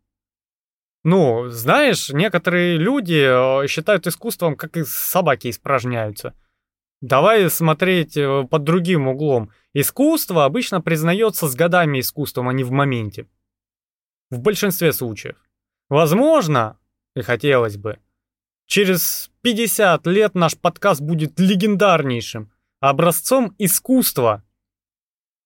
Ну, 1.05 1.49
знаешь, 1.49 2.11
некоторые 2.11 2.77
люди 2.77 3.63
э, 3.65 3.67
считают 3.67 4.07
искусством, 4.07 4.55
как 4.55 4.77
и 4.77 4.85
собаки 4.85 5.51
испражняются. 5.51 6.35
Давай 7.01 7.51
смотреть 7.51 8.17
э, 8.17 8.47
под 8.49 8.63
другим 8.63 9.09
углом. 9.09 9.51
Искусство 9.75 10.45
обычно 10.45 10.81
признается 10.81 11.49
с 11.49 11.57
годами 11.57 11.99
искусством, 11.99 12.49
а 12.49 12.53
не 12.53 12.63
в 12.63 12.71
моменте. 12.71 13.27
В 14.31 14.39
большинстве 14.39 14.93
случаев. 14.93 15.37
Возможно, 15.89 16.79
и 17.17 17.23
хотелось 17.23 17.77
бы, 17.77 17.99
через 18.67 19.31
50 19.43 20.07
лет 20.07 20.37
наш 20.37 20.57
подкаст 20.57 21.01
будет 21.01 21.41
легендарнейшим, 21.41 22.53
образцом 22.79 23.55
искусства. 23.59 24.45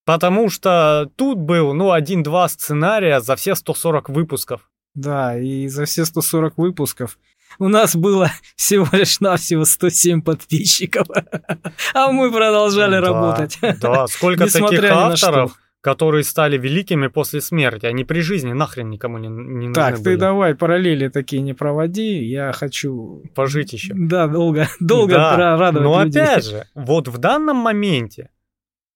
Потому 0.07 0.49
что 0.49 1.11
тут 1.17 1.39
был, 1.39 1.75
ну, 1.75 1.91
один-два 1.91 2.49
сценария 2.49 3.21
за 3.21 3.37
все 3.37 3.55
140 3.55 4.09
выпусков. 4.09 4.71
Да, 4.95 5.39
и 5.39 5.69
за 5.69 5.85
все 5.85 6.07
140 6.07 6.57
выпусков 6.57 7.19
у 7.59 7.69
нас 7.69 7.97
было 7.97 8.31
всего 8.57 8.87
лишь 8.93 9.21
навсего 9.21 9.65
107 9.65 10.23
подписчиков, 10.23 11.07
а 11.95 12.13
мы 12.13 12.33
продолжали 12.33 12.93
да, 12.93 13.01
работать. 13.01 13.59
Да, 13.81 14.07
сколько 14.09 14.51
таких 14.51 14.85
авторов, 14.85 15.59
которые 15.81 16.25
стали 16.25 16.57
великими 16.57 17.09
после 17.09 17.41
смерти, 17.41 17.87
они 17.87 18.05
при 18.05 18.21
жизни 18.21 18.53
нахрен 18.53 18.89
никому 18.91 19.19
не, 19.19 19.29
не 19.29 19.69
нужны 19.69 19.75
Так, 19.75 19.95
были. 19.95 20.05
ты 20.05 20.17
давай 20.17 20.55
параллели 20.55 21.09
такие 21.09 21.43
не 21.43 21.53
проводи, 21.53 22.25
я 22.25 22.53
хочу... 22.53 23.23
Пожить 23.35 23.73
еще. 23.73 23.93
Да, 23.95 24.27
долго, 24.27 24.69
долго 24.81 25.15
да, 25.15 25.57
радовать 25.57 25.85
Но 25.85 26.03
людей. 26.05 26.23
опять 26.23 26.45
же, 26.45 26.67
вот 26.75 27.09
в 27.09 27.19
данном 27.19 27.57
моменте 27.57 28.31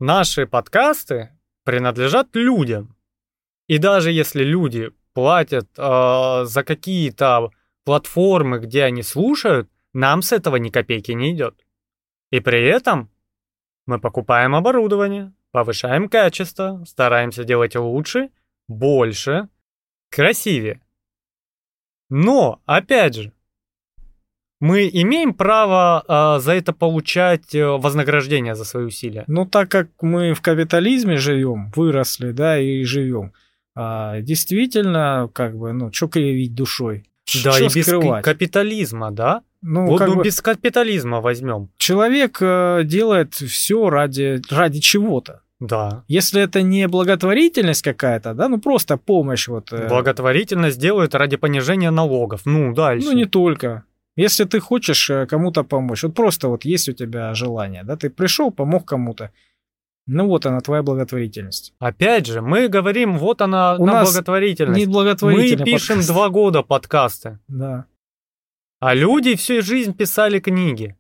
наши 0.00 0.46
подкасты 0.46 1.30
принадлежат 1.64 2.34
людям. 2.34 2.96
И 3.68 3.78
даже 3.78 4.10
если 4.10 4.42
люди 4.42 4.90
платят 5.12 5.68
э, 5.76 6.44
за 6.44 6.64
какие-то 6.64 7.50
платформы, 7.84 8.58
где 8.58 8.84
они 8.84 9.02
слушают, 9.02 9.70
нам 9.92 10.22
с 10.22 10.32
этого 10.32 10.56
ни 10.56 10.70
копейки 10.70 11.12
не 11.12 11.32
идет. 11.32 11.64
И 12.30 12.40
при 12.40 12.64
этом 12.64 13.10
мы 13.86 14.00
покупаем 14.00 14.54
оборудование, 14.54 15.32
повышаем 15.50 16.08
качество, 16.08 16.84
стараемся 16.86 17.44
делать 17.44 17.76
лучше, 17.76 18.30
больше, 18.68 19.48
красивее. 20.10 20.80
Но, 22.08 22.60
опять 22.66 23.14
же, 23.14 23.32
мы 24.60 24.90
имеем 24.92 25.32
право 25.34 26.04
э, 26.06 26.40
за 26.40 26.52
это 26.52 26.72
получать 26.72 27.54
э, 27.54 27.66
вознаграждение 27.66 28.54
за 28.54 28.64
свои 28.64 28.84
усилия. 28.84 29.24
Ну, 29.26 29.46
так 29.46 29.70
как 29.70 29.88
мы 30.02 30.34
в 30.34 30.42
капитализме 30.42 31.16
живем, 31.16 31.72
выросли, 31.74 32.32
да, 32.32 32.58
и 32.58 32.84
живем, 32.84 33.32
а, 33.74 34.20
действительно, 34.20 35.30
как 35.32 35.56
бы, 35.56 35.72
ну, 35.72 35.90
что 35.92 36.08
кривить 36.08 36.54
душой? 36.54 37.04
Да, 37.44 37.52
Чё 37.52 37.66
и 37.66 37.74
без 37.74 37.86
скрывать? 37.86 38.24
капитализма, 38.24 39.10
да? 39.10 39.42
Ну, 39.62 39.86
вот 39.86 39.98
как 39.98 40.08
ну, 40.08 40.16
бы 40.16 40.24
без 40.24 40.40
капитализма 40.40 41.20
возьмем. 41.20 41.70
человек 41.76 42.38
э, 42.40 42.82
делает 42.84 43.34
все 43.34 43.88
ради, 43.88 44.40
ради 44.50 44.80
чего-то. 44.80 45.42
Да. 45.60 46.04
Если 46.08 46.40
это 46.40 46.62
не 46.62 46.88
благотворительность 46.88 47.82
какая-то, 47.82 48.32
да, 48.32 48.48
ну 48.48 48.58
просто 48.58 48.96
помощь 48.96 49.46
вот. 49.48 49.72
э, 49.72 49.88
Благотворительность 49.88 50.78
делают 50.80 51.14
ради 51.14 51.36
понижения 51.36 51.90
налогов. 51.90 52.42
Ну, 52.46 52.74
дальше. 52.74 53.06
Ну, 53.06 53.12
не 53.12 53.26
только. 53.26 53.84
Если 54.16 54.44
ты 54.44 54.60
хочешь 54.60 55.08
э, 55.10 55.26
кому-то 55.26 55.62
помочь, 55.64 56.02
вот 56.02 56.14
просто 56.14 56.48
вот 56.48 56.64
есть 56.64 56.88
у 56.88 56.92
тебя 56.92 57.32
желание, 57.34 57.84
да, 57.84 57.96
ты 57.96 58.10
пришел, 58.10 58.50
помог 58.50 58.84
кому-то, 58.86 59.30
ну 60.06 60.26
вот 60.26 60.46
она, 60.46 60.60
твоя 60.60 60.82
благотворительность. 60.82 61.72
Опять 61.78 62.26
же, 62.26 62.40
мы 62.42 62.68
говорим, 62.68 63.16
вот 63.18 63.40
она, 63.42 63.76
У 63.76 63.86
на 63.86 63.92
нас 63.92 64.10
благотворительность. 64.12 64.78
Не 64.78 64.86
Мы 64.86 64.92
благотворительный 64.92 65.64
пишем 65.64 65.96
подкаст. 65.96 66.08
два 66.08 66.28
года 66.28 66.62
подкасты, 66.62 67.38
Да. 67.48 67.84
а 68.80 68.94
люди 68.94 69.36
всю 69.36 69.62
жизнь 69.62 69.94
писали 69.94 70.40
книги. 70.40 70.96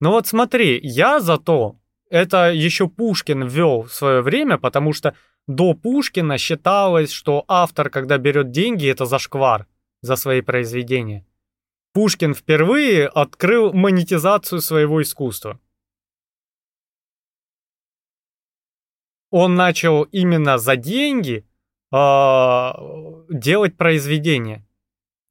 Ну 0.00 0.10
вот 0.10 0.26
смотри, 0.26 0.80
я 0.82 1.20
зато, 1.20 1.76
это 2.10 2.50
еще 2.50 2.88
Пушкин 2.88 3.46
ввел 3.46 3.82
в 3.82 3.92
свое 3.92 4.22
время, 4.22 4.58
потому 4.58 4.92
что 4.92 5.14
до 5.46 5.74
Пушкина 5.74 6.38
считалось, 6.38 7.12
что 7.12 7.44
автор, 7.46 7.90
когда 7.90 8.18
берет 8.18 8.50
деньги, 8.50 8.88
это 8.88 9.04
зашквар 9.04 9.66
за 10.02 10.16
свои 10.16 10.40
произведения. 10.40 11.24
Пушкин 11.92 12.34
впервые 12.34 13.08
открыл 13.08 13.72
монетизацию 13.72 14.60
своего 14.60 15.02
искусства. 15.02 15.60
Он 19.30 19.54
начал 19.54 20.04
именно 20.04 20.58
за 20.58 20.76
деньги 20.76 21.46
а, 21.92 22.74
делать 23.28 23.76
произведения 23.76 24.66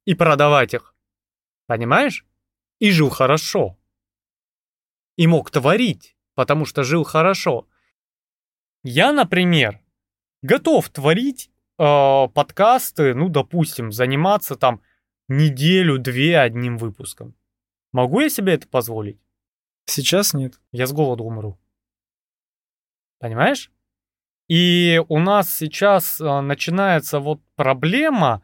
и 0.04 0.14
продавать 0.14 0.74
их. 0.74 0.94
Понимаешь? 1.66 2.26
И 2.78 2.90
жил 2.90 3.10
хорошо. 3.10 3.78
И 5.16 5.26
мог 5.26 5.50
творить, 5.50 6.16
потому 6.34 6.64
что 6.64 6.82
жил 6.82 7.04
хорошо. 7.04 7.68
Я, 8.82 9.12
например, 9.12 9.80
готов 10.42 10.88
творить 10.88 11.50
э, 11.78 12.28
подкасты, 12.34 13.14
ну, 13.14 13.28
допустим, 13.28 13.92
заниматься 13.92 14.56
там 14.56 14.80
неделю-две 15.30 16.38
одним 16.38 16.76
выпуском. 16.76 17.34
Могу 17.92 18.20
я 18.20 18.28
себе 18.28 18.54
это 18.54 18.68
позволить? 18.68 19.18
Сейчас 19.86 20.34
нет. 20.34 20.60
Я 20.72 20.86
с 20.86 20.92
голоду 20.92 21.24
умру. 21.24 21.58
Понимаешь? 23.18 23.70
И 24.48 25.00
у 25.08 25.18
нас 25.18 25.54
сейчас 25.56 26.20
э, 26.20 26.40
начинается 26.40 27.20
вот 27.20 27.40
проблема, 27.54 28.42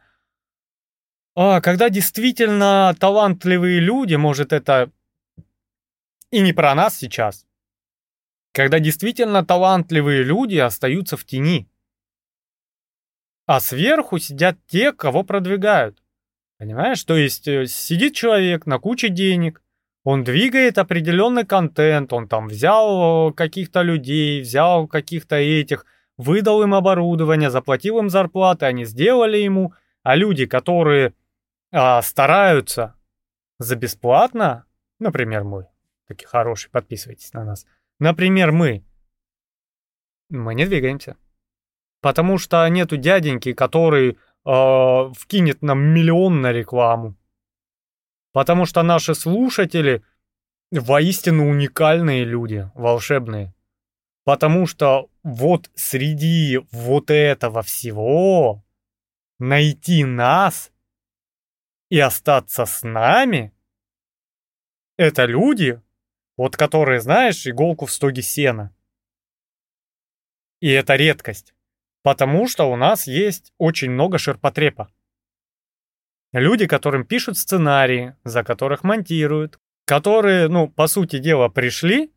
а, 1.35 1.59
когда 1.61 1.89
действительно 1.89 2.95
талантливые 2.99 3.79
люди, 3.79 4.15
может 4.15 4.53
это 4.53 4.91
и 6.31 6.39
не 6.39 6.53
про 6.53 6.73
нас 6.75 6.95
сейчас, 6.95 7.45
когда 8.53 8.79
действительно 8.79 9.45
талантливые 9.45 10.23
люди 10.23 10.57
остаются 10.57 11.17
в 11.17 11.25
тени, 11.25 11.69
а 13.45 13.59
сверху 13.59 14.17
сидят 14.17 14.57
те, 14.67 14.93
кого 14.93 15.23
продвигают. 15.23 16.01
Понимаешь? 16.57 17.03
То 17.03 17.15
есть 17.15 17.47
э, 17.47 17.67
сидит 17.67 18.15
человек 18.15 18.65
на 18.65 18.79
куче 18.79 19.09
денег, 19.09 19.61
он 20.03 20.23
двигает 20.23 20.77
определенный 20.77 21.45
контент, 21.45 22.13
он 22.13 22.27
там 22.27 22.47
взял 22.47 23.29
э, 23.29 23.33
каких-то 23.33 23.81
людей, 23.81 24.41
взял 24.41 24.87
каких-то 24.87 25.35
этих, 25.35 25.85
выдал 26.17 26.63
им 26.63 26.73
оборудование, 26.73 27.51
заплатил 27.51 27.99
им 27.99 28.09
зарплаты, 28.09 28.65
они 28.65 28.85
сделали 28.85 29.37
ему, 29.37 29.73
а 30.03 30.15
люди, 30.15 30.45
которые 30.45 31.13
а, 31.71 32.01
стараются 32.01 32.95
за 33.59 33.75
бесплатно, 33.75 34.65
например, 34.99 35.43
мы, 35.43 35.67
такие 36.07 36.27
хорошие, 36.27 36.71
подписывайтесь 36.71 37.33
на 37.33 37.43
нас, 37.43 37.65
например, 37.99 38.51
мы, 38.51 38.83
мы 40.29 40.55
не 40.55 40.65
двигаемся. 40.65 41.17
Потому 42.01 42.37
что 42.37 42.67
нету 42.69 42.95
дяденьки, 42.95 43.53
который 43.53 44.17
э, 44.47 45.13
вкинет 45.13 45.61
нам 45.61 45.79
миллион 45.79 46.41
на 46.41 46.51
рекламу. 46.51 47.15
Потому 48.31 48.65
что 48.65 48.81
наши 48.83 49.13
слушатели 49.13 50.03
воистину 50.71 51.49
уникальные 51.49 52.23
люди, 52.23 52.69
волшебные. 52.73 53.53
Потому 54.23 54.65
что 54.65 55.09
вот 55.23 55.69
среди 55.75 56.59
вот 56.71 57.11
этого 57.11 57.61
всего 57.61 58.63
найти 59.39 60.03
нас 60.03 60.71
и 61.89 61.99
остаться 61.99 62.65
с 62.65 62.83
нами, 62.83 63.53
это 64.97 65.25
люди, 65.25 65.81
вот 66.37 66.57
которые, 66.57 66.99
знаешь, 67.01 67.47
иголку 67.47 67.85
в 67.85 67.91
стоге 67.91 68.21
сена. 68.21 68.73
И 70.59 70.69
это 70.69 70.95
редкость. 70.95 71.53
Потому 72.07 72.47
что 72.47 72.71
у 72.71 72.77
нас 72.77 73.05
есть 73.05 73.51
очень 73.57 73.91
много 73.91 74.17
ширпотрепа. 74.17 74.87
Люди, 76.31 76.65
которым 76.65 77.03
пишут 77.03 77.37
сценарии, 77.37 78.15
за 78.23 78.45
которых 78.45 78.85
монтируют, 78.85 79.59
которые, 79.83 80.47
ну, 80.47 80.69
по 80.69 80.87
сути 80.87 81.19
дела, 81.19 81.49
пришли, 81.49 82.09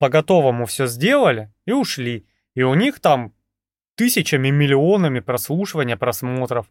по 0.00 0.08
готовому 0.08 0.66
все 0.66 0.88
сделали 0.88 1.52
и 1.66 1.70
ушли. 1.70 2.26
И 2.56 2.64
у 2.64 2.74
них 2.74 2.98
там 2.98 3.32
тысячами, 3.94 4.50
миллионами 4.50 5.20
прослушивания, 5.20 5.96
просмотров. 5.96 6.66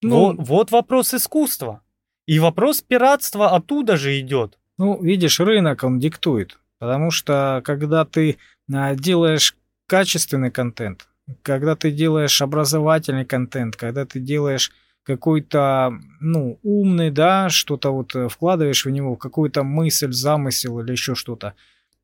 Ну, 0.00 0.26
вот, 0.26 0.36
вот 0.38 0.70
вопрос 0.70 1.12
искусства. 1.12 1.82
И 2.26 2.38
вопрос 2.38 2.82
пиратства 2.82 3.50
оттуда 3.50 3.96
же 3.96 4.20
идет. 4.20 4.60
Ну, 4.78 5.02
видишь, 5.02 5.40
рынок 5.40 5.82
он 5.82 5.98
диктует. 5.98 6.60
Потому 6.78 7.10
что 7.10 7.62
когда 7.64 8.04
ты 8.04 8.38
а, 8.72 8.94
делаешь 8.94 9.56
качественный 9.86 10.50
контент, 10.50 11.08
когда 11.42 11.76
ты 11.76 11.90
делаешь 11.90 12.42
образовательный 12.42 13.24
контент, 13.24 13.76
когда 13.76 14.04
ты 14.04 14.20
делаешь 14.20 14.72
какой-то, 15.04 15.92
ну, 16.20 16.58
умный, 16.62 17.10
да, 17.10 17.48
что-то 17.48 17.90
вот 17.92 18.14
э, 18.16 18.28
вкладываешь 18.28 18.84
в 18.84 18.90
него, 18.90 19.14
какую-то 19.16 19.62
мысль, 19.62 20.12
замысел 20.12 20.80
или 20.80 20.92
еще 20.92 21.14
что-то, 21.14 21.54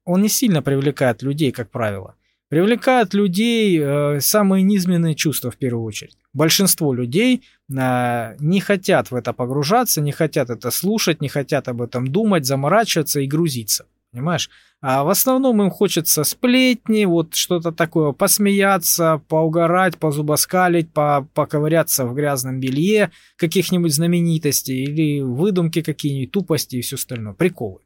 он 0.05 0.23
не 0.23 0.29
сильно 0.29 0.63
привлекает 0.63 1.23
людей, 1.23 1.51
как 1.51 1.71
правило. 1.71 2.15
Привлекает 2.49 3.15
людей 3.15 3.81
э, 3.81 4.21
самые 4.21 4.63
низменные 4.63 5.15
чувства 5.15 5.51
в 5.51 5.57
первую 5.57 5.85
очередь. 5.85 6.17
Большинство 6.33 6.95
людей 6.95 7.43
э, 7.71 8.37
не 8.39 8.61
хотят 8.61 9.11
в 9.11 9.17
это 9.17 9.33
погружаться, 9.33 10.01
не 10.01 10.13
хотят 10.13 10.51
это 10.51 10.71
слушать, 10.71 11.21
не 11.21 11.29
хотят 11.29 11.69
об 11.69 11.83
этом 11.83 12.07
думать, 12.07 12.47
заморачиваться 12.47 13.21
и 13.21 13.27
грузиться. 13.27 13.87
Понимаешь? 14.13 14.51
А 14.83 15.05
в 15.05 15.09
основном 15.09 15.63
им 15.63 15.71
хочется 15.71 16.23
сплетни, 16.25 17.07
вот 17.07 17.35
что-то 17.35 17.73
такое, 17.73 18.13
посмеяться, 18.13 19.23
поугарать, 19.29 19.97
позубоскалить, 19.97 20.93
по 20.93 21.27
поковыряться 21.33 22.05
в 22.05 22.15
грязном 22.15 22.61
белье 22.61 23.11
каких-нибудь 23.37 23.95
знаменитостей 23.95 24.85
или 24.85 25.21
выдумки 25.21 25.81
какие-нибудь, 25.81 26.33
тупости 26.33 26.77
и 26.77 26.83
все 26.83 26.97
остальное, 26.97 27.33
приколы. 27.33 27.81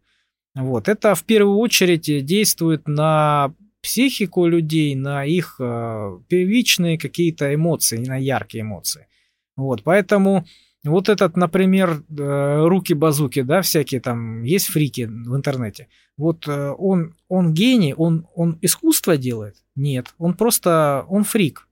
Вот, 0.57 0.89
это 0.89 1.15
в 1.15 1.23
первую 1.23 1.59
очередь 1.59 2.25
действует 2.25 2.89
на 2.89 3.55
психику 3.83 4.47
людей, 4.47 4.97
на 4.97 5.25
их 5.25 5.57
э, 5.61 6.19
первичные 6.29 6.99
какие-то 6.99 7.55
эмоции, 7.55 7.99
на 7.99 8.17
яркие 8.17 8.63
эмоции. 8.63 9.07
Вот, 9.55 9.85
поэтому 9.85 10.45
вот 10.87 11.09
этот, 11.09 11.37
например, 11.37 12.03
э, 12.09 12.67
руки-базуки, 12.67 13.43
да, 13.43 13.63
всякие 13.63 14.01
там, 14.01 14.43
есть 14.43 14.67
фрики 14.67 15.03
в 15.03 15.35
интернете. 15.37 15.89
Вот 16.17 16.47
э, 16.49 16.75
он, 16.79 17.15
он 17.29 17.53
гений, 17.53 17.95
он, 17.95 18.27
он 18.35 18.59
искусство 18.63 19.17
делает? 19.17 19.57
Нет, 19.75 20.15
он 20.19 20.35
просто, 20.35 21.05
он 21.09 21.25
фрик, 21.25 21.69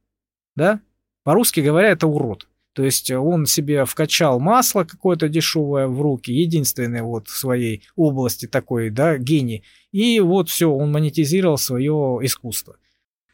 да? 0.56 0.80
По-русски 1.22 1.60
говоря, 1.60 1.88
это 1.88 2.06
урод. 2.06 2.48
То 2.74 2.82
есть 2.82 3.10
он 3.10 3.46
себе 3.46 3.84
вкачал 3.84 4.40
масло 4.40 4.82
какое-то 4.82 5.28
дешевое 5.28 5.86
в 5.86 6.02
руки, 6.02 6.32
единственный 6.32 7.02
вот 7.02 7.28
в 7.28 7.36
своей 7.36 7.84
области 7.94 8.46
такой, 8.46 8.90
да, 8.90 9.16
гений. 9.16 9.62
И 9.92 10.18
вот 10.18 10.48
все, 10.48 10.68
он 10.68 10.90
монетизировал 10.90 11.56
свое 11.56 12.18
искусство. 12.22 12.76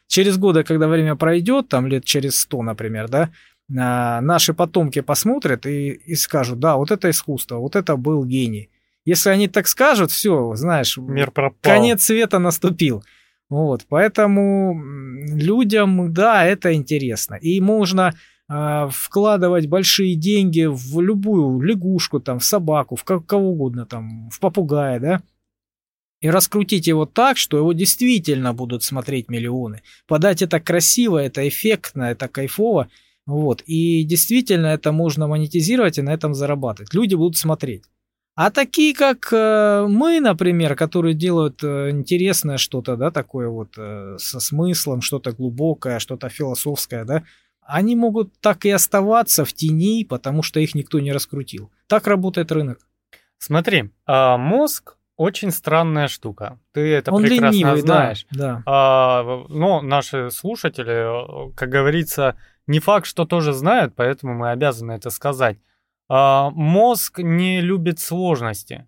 Через 0.07 0.37
годы, 0.37 0.63
когда 0.63 0.87
время 0.87 1.15
пройдет, 1.15 1.69
там 1.69 1.87
лет 1.87 2.05
через 2.05 2.39
сто, 2.39 2.61
например, 2.61 3.07
да, 3.07 3.31
наши 3.73 4.53
потомки 4.53 5.01
посмотрят 5.01 5.65
и, 5.65 5.89
и 5.91 6.15
скажут, 6.15 6.59
да, 6.59 6.75
вот 6.75 6.91
это 6.91 7.09
искусство, 7.09 7.57
вот 7.57 7.75
это 7.75 7.95
был 7.95 8.25
гений. 8.25 8.69
Если 9.05 9.29
они 9.29 9.47
так 9.47 9.67
скажут, 9.67 10.11
все, 10.11 10.53
знаешь, 10.55 10.97
Мир 10.97 11.31
пропал. 11.31 11.57
конец 11.61 12.03
света 12.03 12.39
наступил. 12.39 13.03
Вот, 13.49 13.85
поэтому 13.89 14.81
людям, 15.27 16.13
да, 16.13 16.45
это 16.45 16.73
интересно. 16.73 17.35
И 17.35 17.59
можно 17.59 18.13
э, 18.49 18.87
вкладывать 18.91 19.67
большие 19.67 20.15
деньги 20.15 20.67
в 20.69 21.01
любую 21.01 21.59
лягушку, 21.61 22.19
там, 22.19 22.39
в 22.39 22.45
собаку, 22.45 22.95
в 22.95 23.03
кого 23.03 23.49
угодно, 23.49 23.85
там, 23.85 24.29
в 24.29 24.39
попугая, 24.39 24.99
да, 24.99 25.21
и 26.21 26.29
раскрутить 26.29 26.87
его 26.87 27.05
так, 27.05 27.37
что 27.37 27.57
его 27.57 27.73
действительно 27.73 28.53
будут 28.53 28.83
смотреть 28.83 29.29
миллионы. 29.29 29.81
Подать 30.07 30.41
это 30.43 30.59
красиво, 30.59 31.17
это 31.17 31.47
эффектно, 31.47 32.03
это 32.03 32.27
кайфово. 32.27 32.89
Вот. 33.25 33.61
И 33.65 34.03
действительно 34.03 34.67
это 34.67 34.91
можно 34.91 35.27
монетизировать 35.27 35.97
и 35.97 36.01
на 36.01 36.13
этом 36.13 36.33
зарабатывать. 36.33 36.93
Люди 36.93 37.15
будут 37.15 37.37
смотреть. 37.37 37.83
А 38.35 38.49
такие, 38.49 38.95
как 38.95 39.27
э, 39.33 39.85
мы, 39.89 40.19
например, 40.21 40.75
которые 40.75 41.13
делают 41.13 41.63
э, 41.63 41.91
интересное 41.91 42.57
что-то, 42.57 42.95
да, 42.95 43.11
такое 43.11 43.49
вот 43.49 43.73
э, 43.77 44.15
со 44.17 44.39
смыслом, 44.39 45.01
что-то 45.01 45.33
глубокое, 45.33 45.99
что-то 45.99 46.29
философское, 46.29 47.03
да, 47.03 47.23
они 47.61 47.95
могут 47.95 48.33
так 48.39 48.65
и 48.65 48.69
оставаться 48.69 49.45
в 49.45 49.53
тени, 49.53 50.05
потому 50.05 50.43
что 50.43 50.59
их 50.59 50.75
никто 50.75 50.99
не 50.99 51.11
раскрутил. 51.11 51.71
Так 51.87 52.07
работает 52.07 52.51
рынок. 52.51 52.79
Смотри, 53.37 53.91
а 54.05 54.37
мозг 54.37 54.95
очень 55.17 55.51
странная 55.51 56.07
штука. 56.07 56.57
Ты 56.73 56.93
это 56.93 57.11
Он 57.11 57.21
прекрасно 57.21 57.55
ленивый, 57.55 57.81
знаешь. 57.81 58.25
да. 58.31 58.55
да. 58.55 58.63
А, 58.65 59.45
но 59.49 59.81
наши 59.81 60.31
слушатели, 60.31 61.53
как 61.55 61.69
говорится, 61.69 62.37
не 62.67 62.79
факт, 62.79 63.05
что 63.05 63.25
тоже 63.25 63.53
знают, 63.53 63.93
поэтому 63.95 64.33
мы 64.33 64.51
обязаны 64.51 64.93
это 64.93 65.09
сказать. 65.09 65.57
А, 66.09 66.49
мозг 66.51 67.19
не 67.19 67.61
любит 67.61 67.99
сложности. 67.99 68.87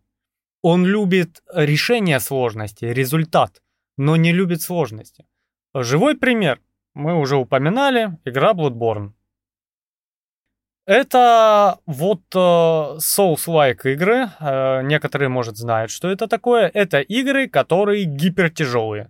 Он 0.61 0.85
любит 0.85 1.41
решение 1.53 2.19
сложности, 2.19 2.85
результат, 2.85 3.61
но 3.97 4.15
не 4.15 4.31
любит 4.31 4.61
сложности. 4.61 5.25
Живой 5.73 6.17
пример. 6.17 6.59
Мы 6.93 7.19
уже 7.19 7.37
упоминали, 7.37 8.17
игра 8.25 8.53
Bloodborne. 8.53 9.13
Это 10.85 11.79
вот 11.85 12.23
э, 12.35 12.37
Souls-like 12.37 13.83
игры. 13.85 14.29
Э, 14.39 14.81
некоторые, 14.83 15.29
может, 15.29 15.55
знают, 15.55 15.91
что 15.91 16.09
это 16.09 16.27
такое. 16.27 16.69
Это 16.73 16.99
игры, 16.99 17.47
которые 17.47 18.03
гипертяжелые. 18.03 19.09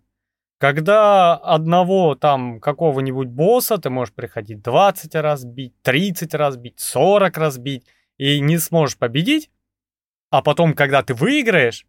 Когда 0.63 1.33
одного 1.35 2.15
там 2.15 2.61
какого-нибудь 2.61 3.27
босса 3.27 3.77
ты 3.77 3.89
можешь 3.89 4.13
приходить 4.13 4.61
20 4.61 5.13
раз 5.15 5.43
бить, 5.43 5.73
30 5.81 6.33
раз 6.35 6.55
бить, 6.55 6.79
40 6.79 7.37
раз 7.37 7.57
бить 7.57 7.85
и 8.17 8.39
не 8.39 8.57
сможешь 8.57 8.97
победить, 8.97 9.49
а 10.29 10.41
потом, 10.41 10.73
когда 10.73 11.03
ты 11.03 11.15
выиграешь, 11.15 11.85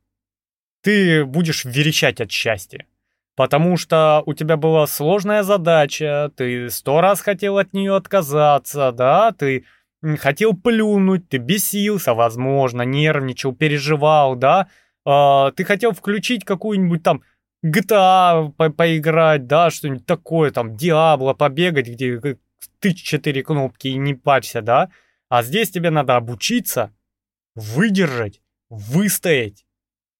ты 0.82 1.24
будешь 1.24 1.64
верещать 1.64 2.20
от 2.20 2.32
счастья. 2.32 2.84
Потому 3.36 3.76
что 3.76 4.24
у 4.26 4.34
тебя 4.34 4.56
была 4.56 4.88
сложная 4.88 5.44
задача, 5.44 6.32
ты 6.34 6.68
сто 6.68 7.00
раз 7.00 7.20
хотел 7.20 7.58
от 7.58 7.74
нее 7.74 7.94
отказаться, 7.94 8.90
да, 8.90 9.30
ты 9.30 9.66
хотел 10.18 10.52
плюнуть, 10.52 11.28
ты 11.28 11.36
бесился, 11.36 12.12
возможно, 12.12 12.82
нервничал, 12.82 13.54
переживал, 13.54 14.34
да, 14.34 14.66
э, 15.06 15.52
ты 15.54 15.62
хотел 15.62 15.92
включить 15.92 16.44
какую-нибудь 16.44 17.04
там 17.04 17.22
GTA 17.64 18.52
по 18.52 18.70
поиграть, 18.70 19.46
да, 19.46 19.70
что-нибудь 19.70 20.04
такое, 20.06 20.50
там, 20.50 20.76
Диабло 20.76 21.32
побегать, 21.32 21.88
где 21.88 22.20
ты 22.78 22.92
четыре 22.92 23.42
кнопки 23.42 23.88
и 23.88 23.96
не 23.96 24.14
парься, 24.14 24.60
да. 24.60 24.90
А 25.28 25.42
здесь 25.42 25.70
тебе 25.70 25.90
надо 25.90 26.16
обучиться, 26.16 26.92
выдержать, 27.54 28.42
выстоять 28.68 29.64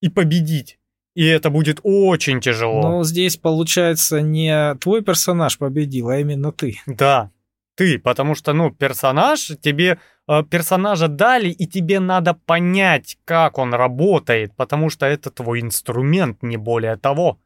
и 0.01 0.09
победить. 0.09 0.79
И 1.15 1.25
это 1.25 1.51
будет 1.51 1.81
очень 1.83 2.41
тяжело. 2.41 2.83
Но 2.83 3.05
здесь, 3.05 3.37
получается, 3.37 4.21
не 4.21 4.75
твой 4.77 5.03
персонаж 5.03 5.59
победил, 5.59 6.09
а 6.09 6.19
именно 6.19 6.51
ты. 6.51 6.81
Да, 6.87 7.31
ты, 7.75 7.99
потому 7.99 8.35
что, 8.35 8.53
ну, 8.53 8.71
персонаж, 8.71 9.53
тебе 9.61 9.99
э, 10.29 10.43
персонажа 10.45 11.09
дали, 11.09 11.49
и 11.49 11.67
тебе 11.67 12.01
надо 12.01 12.35
понять, 12.35 13.19
как 13.25 13.59
он 13.59 13.75
работает, 13.75 14.55
потому 14.57 14.91
что 14.91 15.07
это 15.07 15.31
твой 15.31 15.61
инструмент, 15.61 16.43
не 16.43 16.57
более 16.57 16.97
того. 16.97 17.41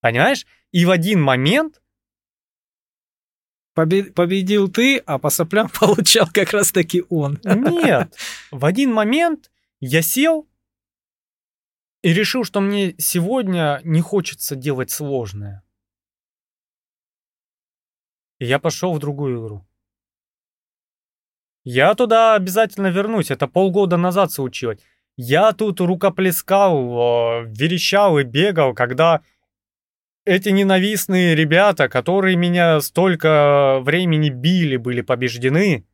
Понимаешь? 0.00 0.46
И 0.70 0.84
в 0.84 0.90
один 0.90 1.22
момент... 1.22 1.80
Побе- 3.74 4.12
победил 4.12 4.68
ты, 4.68 4.98
а 4.98 5.18
по 5.18 5.30
соплям 5.30 5.68
получал 5.80 6.28
как 6.32 6.52
раз-таки 6.52 7.04
он. 7.08 7.40
Нет. 7.42 8.14
В 8.50 8.66
один 8.66 8.92
момент 8.92 9.50
я 9.80 10.02
сел 10.02 10.46
и 12.02 12.12
решил, 12.12 12.44
что 12.44 12.60
мне 12.60 12.94
сегодня 12.98 13.80
не 13.84 14.02
хочется 14.02 14.56
делать 14.56 14.90
сложное. 14.90 15.62
И 18.42 18.44
я 18.44 18.58
пошел 18.58 18.92
в 18.92 18.98
другую 18.98 19.38
игру. 19.38 19.64
Я 21.62 21.94
туда 21.94 22.34
обязательно 22.34 22.88
вернусь, 22.88 23.30
это 23.30 23.46
полгода 23.46 23.96
назад 23.96 24.32
случилось. 24.32 24.80
Я 25.16 25.52
тут 25.52 25.80
рукоплескал, 25.80 27.44
верещал 27.44 28.18
и 28.18 28.24
бегал, 28.24 28.74
когда 28.74 29.22
эти 30.24 30.48
ненавистные 30.48 31.36
ребята, 31.36 31.88
которые 31.88 32.34
меня 32.34 32.80
столько 32.80 33.78
времени 33.80 34.30
били, 34.30 34.76
были 34.76 35.02
побеждены. 35.02 35.86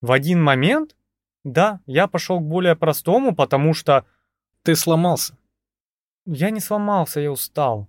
В 0.00 0.12
один 0.12 0.40
момент, 0.40 0.94
да, 1.42 1.80
я 1.86 2.06
пошел 2.06 2.38
к 2.38 2.44
более 2.44 2.76
простому, 2.76 3.34
потому 3.34 3.74
что... 3.74 4.04
Ты 4.62 4.76
сломался. 4.76 5.36
Я 6.26 6.50
не 6.50 6.60
сломался, 6.60 7.18
я 7.18 7.32
устал. 7.32 7.88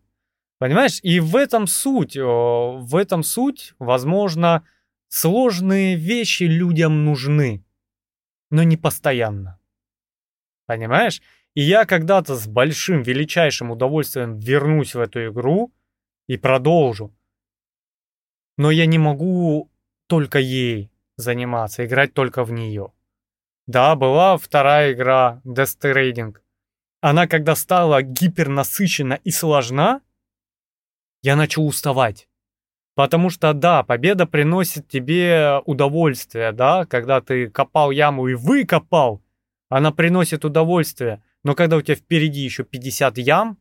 Понимаешь? 0.60 1.00
И 1.04 1.20
в 1.20 1.36
этом 1.36 1.68
суть, 1.68 2.16
в 2.16 2.96
этом 2.96 3.24
суть, 3.24 3.74
возможно, 3.80 4.66
сложные 5.08 5.96
вещи 5.96 6.44
людям 6.44 7.06
нужны, 7.06 7.64
но 8.50 8.64
не 8.64 8.78
постоянно. 8.78 9.60
Понимаешь? 10.66 11.22
И 11.54 11.62
я 11.62 11.86
когда-то 11.86 12.36
с 12.36 12.48
большим, 12.48 13.04
величайшим 13.04 13.72
удовольствием 13.72 14.40
вернусь 14.40 14.96
в 14.96 15.00
эту 15.00 15.28
игру 15.28 15.72
и 16.28 16.38
продолжу. 16.38 17.14
Но 18.58 18.72
я 18.72 18.86
не 18.86 18.98
могу 18.98 19.70
только 20.08 20.40
ей 20.40 20.92
заниматься, 21.16 21.86
играть 21.86 22.14
только 22.14 22.44
в 22.44 22.52
нее. 22.52 22.92
Да, 23.68 23.96
была 23.96 24.38
вторая 24.38 24.94
игра 24.94 25.42
Death 25.46 25.78
Stranding. 25.80 26.36
Она 27.02 27.28
когда 27.28 27.56
стала 27.56 28.02
гипернасыщена 28.02 29.14
и 29.24 29.32
сложна, 29.32 30.02
я 31.24 31.36
начал 31.36 31.66
уставать. 31.66 32.28
Потому 32.96 33.32
что, 33.32 33.54
да, 33.54 33.82
победа 33.82 34.28
приносит 34.28 34.88
тебе 34.88 35.62
удовольствие, 35.66 36.52
да, 36.52 36.86
когда 36.86 37.22
ты 37.22 37.50
копал 37.50 37.90
яму 37.90 38.28
и 38.28 38.36
выкопал, 38.36 39.24
она 39.70 39.92
приносит 39.92 40.46
удовольствие. 40.46 41.24
Но 41.44 41.56
когда 41.56 41.78
у 41.78 41.82
тебя 41.82 41.96
впереди 41.96 42.42
еще 42.42 42.64
50 42.64 43.18
ям, 43.18 43.58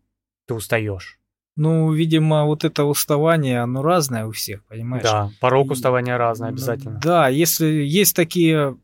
ты 0.46 0.52
устаешь. 0.52 1.18
Ну, 1.56 1.92
видимо, 1.92 2.44
вот 2.44 2.64
это 2.64 2.84
уставание, 2.84 3.60
оно 3.60 3.82
разное 3.82 4.26
у 4.26 4.32
всех, 4.32 4.64
понимаешь? 4.64 5.04
Да, 5.04 5.30
порог 5.40 5.70
уставания 5.70 6.16
разный 6.16 6.48
обязательно. 6.48 7.00
Да, 7.02 7.28
если 7.28 7.66
есть 7.66 8.14
такие, 8.16 8.76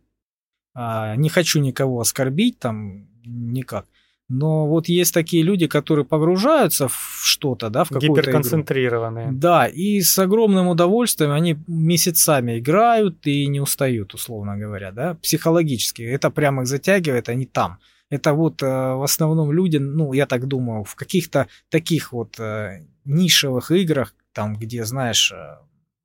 а, 0.75 1.17
не 1.17 1.29
хочу 1.29 1.61
никого 1.61 2.01
оскорбить 2.01 2.59
там 2.59 3.09
никак, 3.25 3.87
но 4.29 4.67
вот 4.67 4.89
есть 4.89 5.15
такие 5.15 5.43
люди, 5.43 5.67
которые 5.67 6.05
погружаются 6.05 6.89
в 6.89 7.21
что-то, 7.23 7.71
да, 7.71 7.85
в 7.85 7.89
какую-то 7.89 8.21
Гиперконцентрированные. 8.21 9.29
Игру. 9.29 9.39
Да, 9.39 9.67
и 9.67 10.03
с 10.03 10.19
огромным 10.19 10.69
удовольствием 10.69 11.33
они 11.33 11.57
месяцами 11.67 12.59
играют 12.59 13.27
и 13.27 13.47
не 13.47 13.61
устают, 13.61 14.13
условно 14.15 14.59
говоря, 14.59 14.93
да, 14.93 15.15
психологически. 15.15 16.03
Это 16.03 16.31
прямо 16.31 16.63
их 16.63 16.69
затягивает, 16.69 17.31
они 17.31 17.47
там. 17.47 17.79
Это 18.11 18.35
вот 18.35 18.63
э, 18.63 18.67
в 18.67 19.03
основном 19.03 19.51
люди, 19.51 19.79
ну, 19.79 20.13
я 20.13 20.27
так 20.27 20.47
думаю, 20.47 20.85
в 20.85 20.95
каких-то 20.95 21.47
таких 21.71 22.13
вот 22.13 22.39
э, 22.39 22.87
нишевых 23.05 23.71
играх, 23.71 24.15
там, 24.33 24.57
где, 24.57 24.85
знаешь, 24.85 25.33
э, 25.33 25.57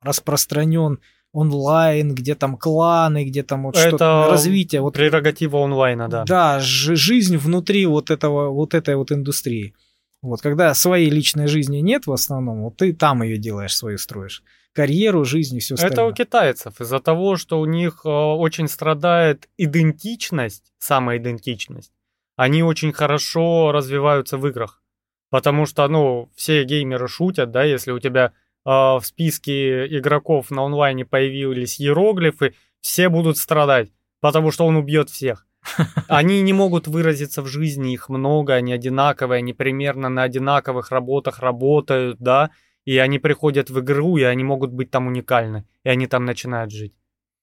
распространен 0.02 1.00
онлайн, 1.34 2.14
где 2.14 2.36
там 2.36 2.58
кланы, 2.58 3.26
где 3.26 3.44
там 3.44 3.64
вот 3.64 3.76
что-то 3.76 4.28
развитие. 4.30 4.82
Вот, 4.82 4.94
прерогатива 4.94 5.64
онлайна, 5.64 6.08
да. 6.08 6.24
Да, 6.24 6.60
жизнь 6.62 7.38
внутри 7.38 7.86
вот 7.86 8.12
этого, 8.12 8.50
вот 8.50 8.74
этой 8.74 8.96
вот 8.96 9.12
индустрии. 9.12 9.74
Вот, 10.22 10.42
когда 10.42 10.74
своей 10.74 11.10
личной 11.10 11.48
жизни 11.48 11.78
нет 11.80 12.08
в 12.08 12.14
основном, 12.14 12.62
вот 12.64 12.78
ты 12.78 12.94
там 12.94 13.24
ее 13.24 13.38
делаешь, 13.38 13.76
свою 13.76 13.98
строишь. 13.98 14.44
Карьеру, 14.72 15.26
жизнь 15.26 15.58
и 15.58 15.60
все 15.60 15.76
остальное. 15.76 15.94
Это 15.94 16.06
у 16.06 16.14
китайцев. 16.14 16.80
Из-за 16.80 17.00
того, 17.00 17.36
что 17.36 17.60
у 17.60 17.66
них 17.66 18.02
э, 18.06 18.10
очень 18.10 18.68
страдает 18.68 19.50
идентичность, 19.58 20.72
самоидентичность, 20.80 21.92
они 22.36 22.64
очень 22.64 22.94
хорошо 22.94 23.72
развиваются 23.72 24.38
в 24.38 24.48
играх. 24.48 24.82
Потому 25.30 25.66
что, 25.66 25.88
ну, 25.88 26.30
все 26.36 26.64
геймеры 26.64 27.08
шутят, 27.08 27.52
да, 27.52 27.64
если 27.64 27.92
у 27.92 28.00
тебя 28.00 28.34
в 28.66 29.02
списке 29.04 29.86
игроков 29.88 30.52
на 30.52 30.64
онлайне 30.64 31.06
появились 31.06 31.80
иероглифы, 31.82 32.56
все 32.82 33.10
будут 33.10 33.38
страдать, 33.38 33.90
потому 34.20 34.52
что 34.52 34.66
он 34.66 34.76
убьет 34.76 35.10
всех. 35.10 35.48
Они 36.08 36.42
не 36.42 36.54
могут 36.54 36.88
выразиться 36.88 37.42
в 37.42 37.48
жизни, 37.48 37.94
их 37.94 38.10
много, 38.10 38.54
они 38.56 38.74
одинаковые, 38.74 39.40
они 39.40 39.54
примерно 39.54 40.10
на 40.10 40.24
одинаковых 40.24 40.92
работах 40.92 41.40
работают, 41.40 42.18
да, 42.20 42.52
и 42.84 42.98
они 42.98 43.18
приходят 43.18 43.70
в 43.70 43.80
игру, 43.80 44.18
и 44.18 44.24
они 44.24 44.44
могут 44.44 44.72
быть 44.72 44.92
там 44.92 45.08
уникальны, 45.08 45.66
и 45.86 45.90
они 45.90 46.08
там 46.08 46.26
начинают 46.26 46.72
жить. 46.72 46.94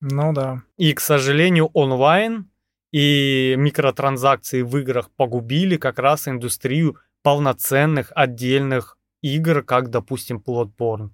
Ну 0.03 0.33
да. 0.33 0.63
И, 0.77 0.93
к 0.93 1.01
сожалению, 1.01 1.71
онлайн 1.73 2.51
и 2.93 3.55
микротранзакции 3.57 4.63
в 4.63 4.77
играх 4.77 5.11
погубили 5.17 5.77
как 5.77 5.99
раз 5.99 6.29
индустрию 6.29 6.97
полноценных 7.23 8.13
отдельных 8.15 8.99
игр, 9.23 9.63
как, 9.63 9.91
допустим, 9.91 10.43
Bloodborne. 10.45 11.11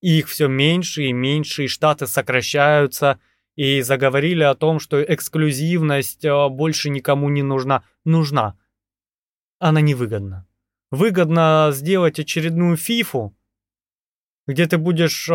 Их 0.00 0.28
все 0.28 0.48
меньше 0.48 1.04
и 1.04 1.12
меньше, 1.12 1.64
и 1.64 1.68
штаты 1.68 2.06
сокращаются, 2.06 3.18
и 3.56 3.80
заговорили 3.80 4.44
о 4.44 4.54
том, 4.54 4.78
что 4.78 5.02
эксклюзивность 5.02 6.24
э, 6.24 6.48
больше 6.48 6.90
никому 6.90 7.28
не 7.28 7.42
нужна. 7.42 7.82
Нужна. 8.04 8.56
Она 9.58 9.80
невыгодна. 9.80 10.46
Выгодно 10.92 11.70
сделать 11.72 12.20
очередную 12.20 12.76
фифу, 12.76 13.36
где 14.46 14.66
ты 14.66 14.78
будешь 14.78 15.28
э, 15.28 15.34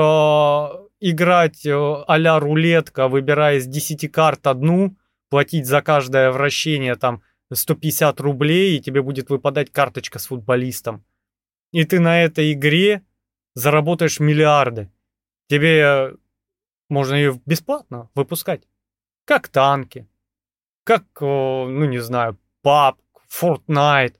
играть 1.01 1.65
э, 1.65 2.03
а-ля 2.07 2.39
рулетка, 2.39 3.09
выбирая 3.09 3.57
из 3.57 3.67
10 3.67 4.09
карт 4.09 4.47
одну, 4.47 4.95
платить 5.29 5.65
за 5.65 5.81
каждое 5.81 6.31
вращение 6.31 6.95
там 6.95 7.21
150 7.51 8.21
рублей, 8.21 8.77
и 8.77 8.81
тебе 8.81 9.01
будет 9.01 9.29
выпадать 9.29 9.69
карточка 9.69 10.17
с 10.19 10.27
футболистом. 10.27 11.03
И 11.73 11.83
ты 11.83 11.99
на 11.99 12.23
этой 12.23 12.53
игре 12.53 13.03
заработаешь 13.55 14.21
миллиарды. 14.21 14.89
Тебе 15.49 15.79
э, 15.79 16.15
можно 16.87 17.15
ее 17.15 17.41
бесплатно 17.45 18.09
выпускать. 18.15 18.61
Как 19.25 19.47
танки, 19.47 20.07
как, 20.83 21.05
ну 21.19 21.85
не 21.85 21.99
знаю, 21.99 22.37
PUBG, 22.63 22.97
Fortnite. 23.29 24.15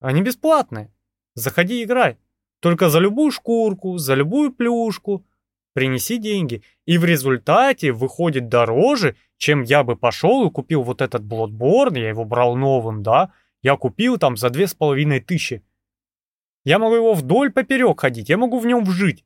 Они 0.00 0.22
бесплатные. 0.22 0.92
Заходи, 1.34 1.82
играй. 1.82 2.18
Только 2.60 2.88
за 2.88 3.00
любую 3.00 3.32
шкурку, 3.32 3.98
за 3.98 4.14
любую 4.14 4.52
плюшку 4.52 5.26
принеси 5.72 6.18
деньги. 6.18 6.62
И 6.86 6.98
в 6.98 7.04
результате 7.04 7.92
выходит 7.92 8.48
дороже, 8.48 9.16
чем 9.38 9.62
я 9.62 9.82
бы 9.82 9.96
пошел 9.96 10.46
и 10.46 10.52
купил 10.52 10.82
вот 10.82 11.02
этот 11.02 11.22
Bloodborne, 11.22 11.98
я 11.98 12.08
его 12.08 12.24
брал 12.24 12.56
новым, 12.56 13.02
да, 13.02 13.32
я 13.62 13.76
купил 13.76 14.18
там 14.18 14.36
за 14.36 14.50
две 14.50 14.68
с 14.68 14.74
половиной 14.74 15.20
тысячи. 15.20 15.62
Я 16.66 16.80
могу 16.80 16.96
его 16.96 17.14
вдоль 17.14 17.52
поперек 17.52 18.00
ходить, 18.00 18.28
я 18.28 18.36
могу 18.36 18.58
в 18.58 18.66
нем 18.66 18.84
вжить. 18.84 19.24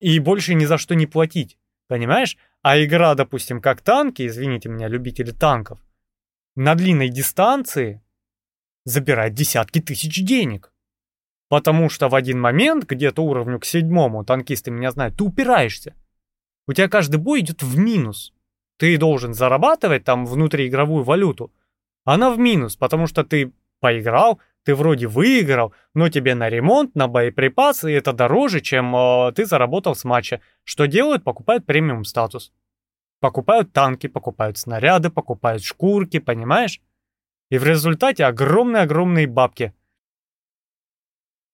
И 0.00 0.18
больше 0.18 0.54
ни 0.54 0.64
за 0.64 0.78
что 0.78 0.96
не 0.96 1.06
платить, 1.06 1.56
понимаешь? 1.86 2.36
А 2.60 2.82
игра, 2.82 3.14
допустим, 3.14 3.60
как 3.60 3.82
танки, 3.82 4.26
извините 4.26 4.68
меня, 4.68 4.88
любители 4.88 5.30
танков, 5.30 5.78
на 6.56 6.74
длинной 6.74 7.08
дистанции 7.08 8.02
забирает 8.84 9.34
десятки 9.34 9.80
тысяч 9.80 10.24
денег. 10.24 10.72
Потому 11.48 11.88
что 11.88 12.08
в 12.08 12.16
один 12.16 12.40
момент, 12.40 12.84
где-то 12.84 13.22
уровню 13.22 13.60
к 13.60 13.64
седьмому, 13.64 14.24
танкисты 14.24 14.72
меня 14.72 14.90
знают, 14.90 15.16
ты 15.16 15.22
упираешься. 15.22 15.94
У 16.66 16.72
тебя 16.72 16.88
каждый 16.88 17.20
бой 17.20 17.42
идет 17.42 17.62
в 17.62 17.78
минус. 17.78 18.34
Ты 18.76 18.98
должен 18.98 19.34
зарабатывать 19.34 20.02
там 20.02 20.26
внутриигровую 20.26 21.04
валюту. 21.04 21.52
Она 22.02 22.32
в 22.32 22.40
минус, 22.40 22.74
потому 22.74 23.06
что 23.06 23.22
ты 23.22 23.52
поиграл, 23.78 24.40
ты 24.64 24.74
вроде 24.74 25.06
выиграл, 25.06 25.72
но 25.94 26.08
тебе 26.08 26.34
на 26.34 26.48
ремонт, 26.48 26.94
на 26.94 27.06
боеприпасы 27.06 27.92
это 27.92 28.12
дороже, 28.12 28.60
чем 28.60 28.94
э, 28.96 29.32
ты 29.32 29.46
заработал 29.46 29.94
с 29.94 30.04
матча. 30.04 30.40
Что 30.64 30.86
делают? 30.86 31.22
Покупают 31.24 31.66
премиум 31.66 32.04
статус. 32.04 32.52
Покупают 33.20 33.72
танки, 33.72 34.06
покупают 34.06 34.58
снаряды, 34.58 35.10
покупают 35.10 35.62
шкурки, 35.62 36.18
понимаешь? 36.18 36.80
И 37.50 37.58
в 37.58 37.64
результате 37.64 38.24
огромные-огромные 38.24 39.26
бабки– 39.26 39.72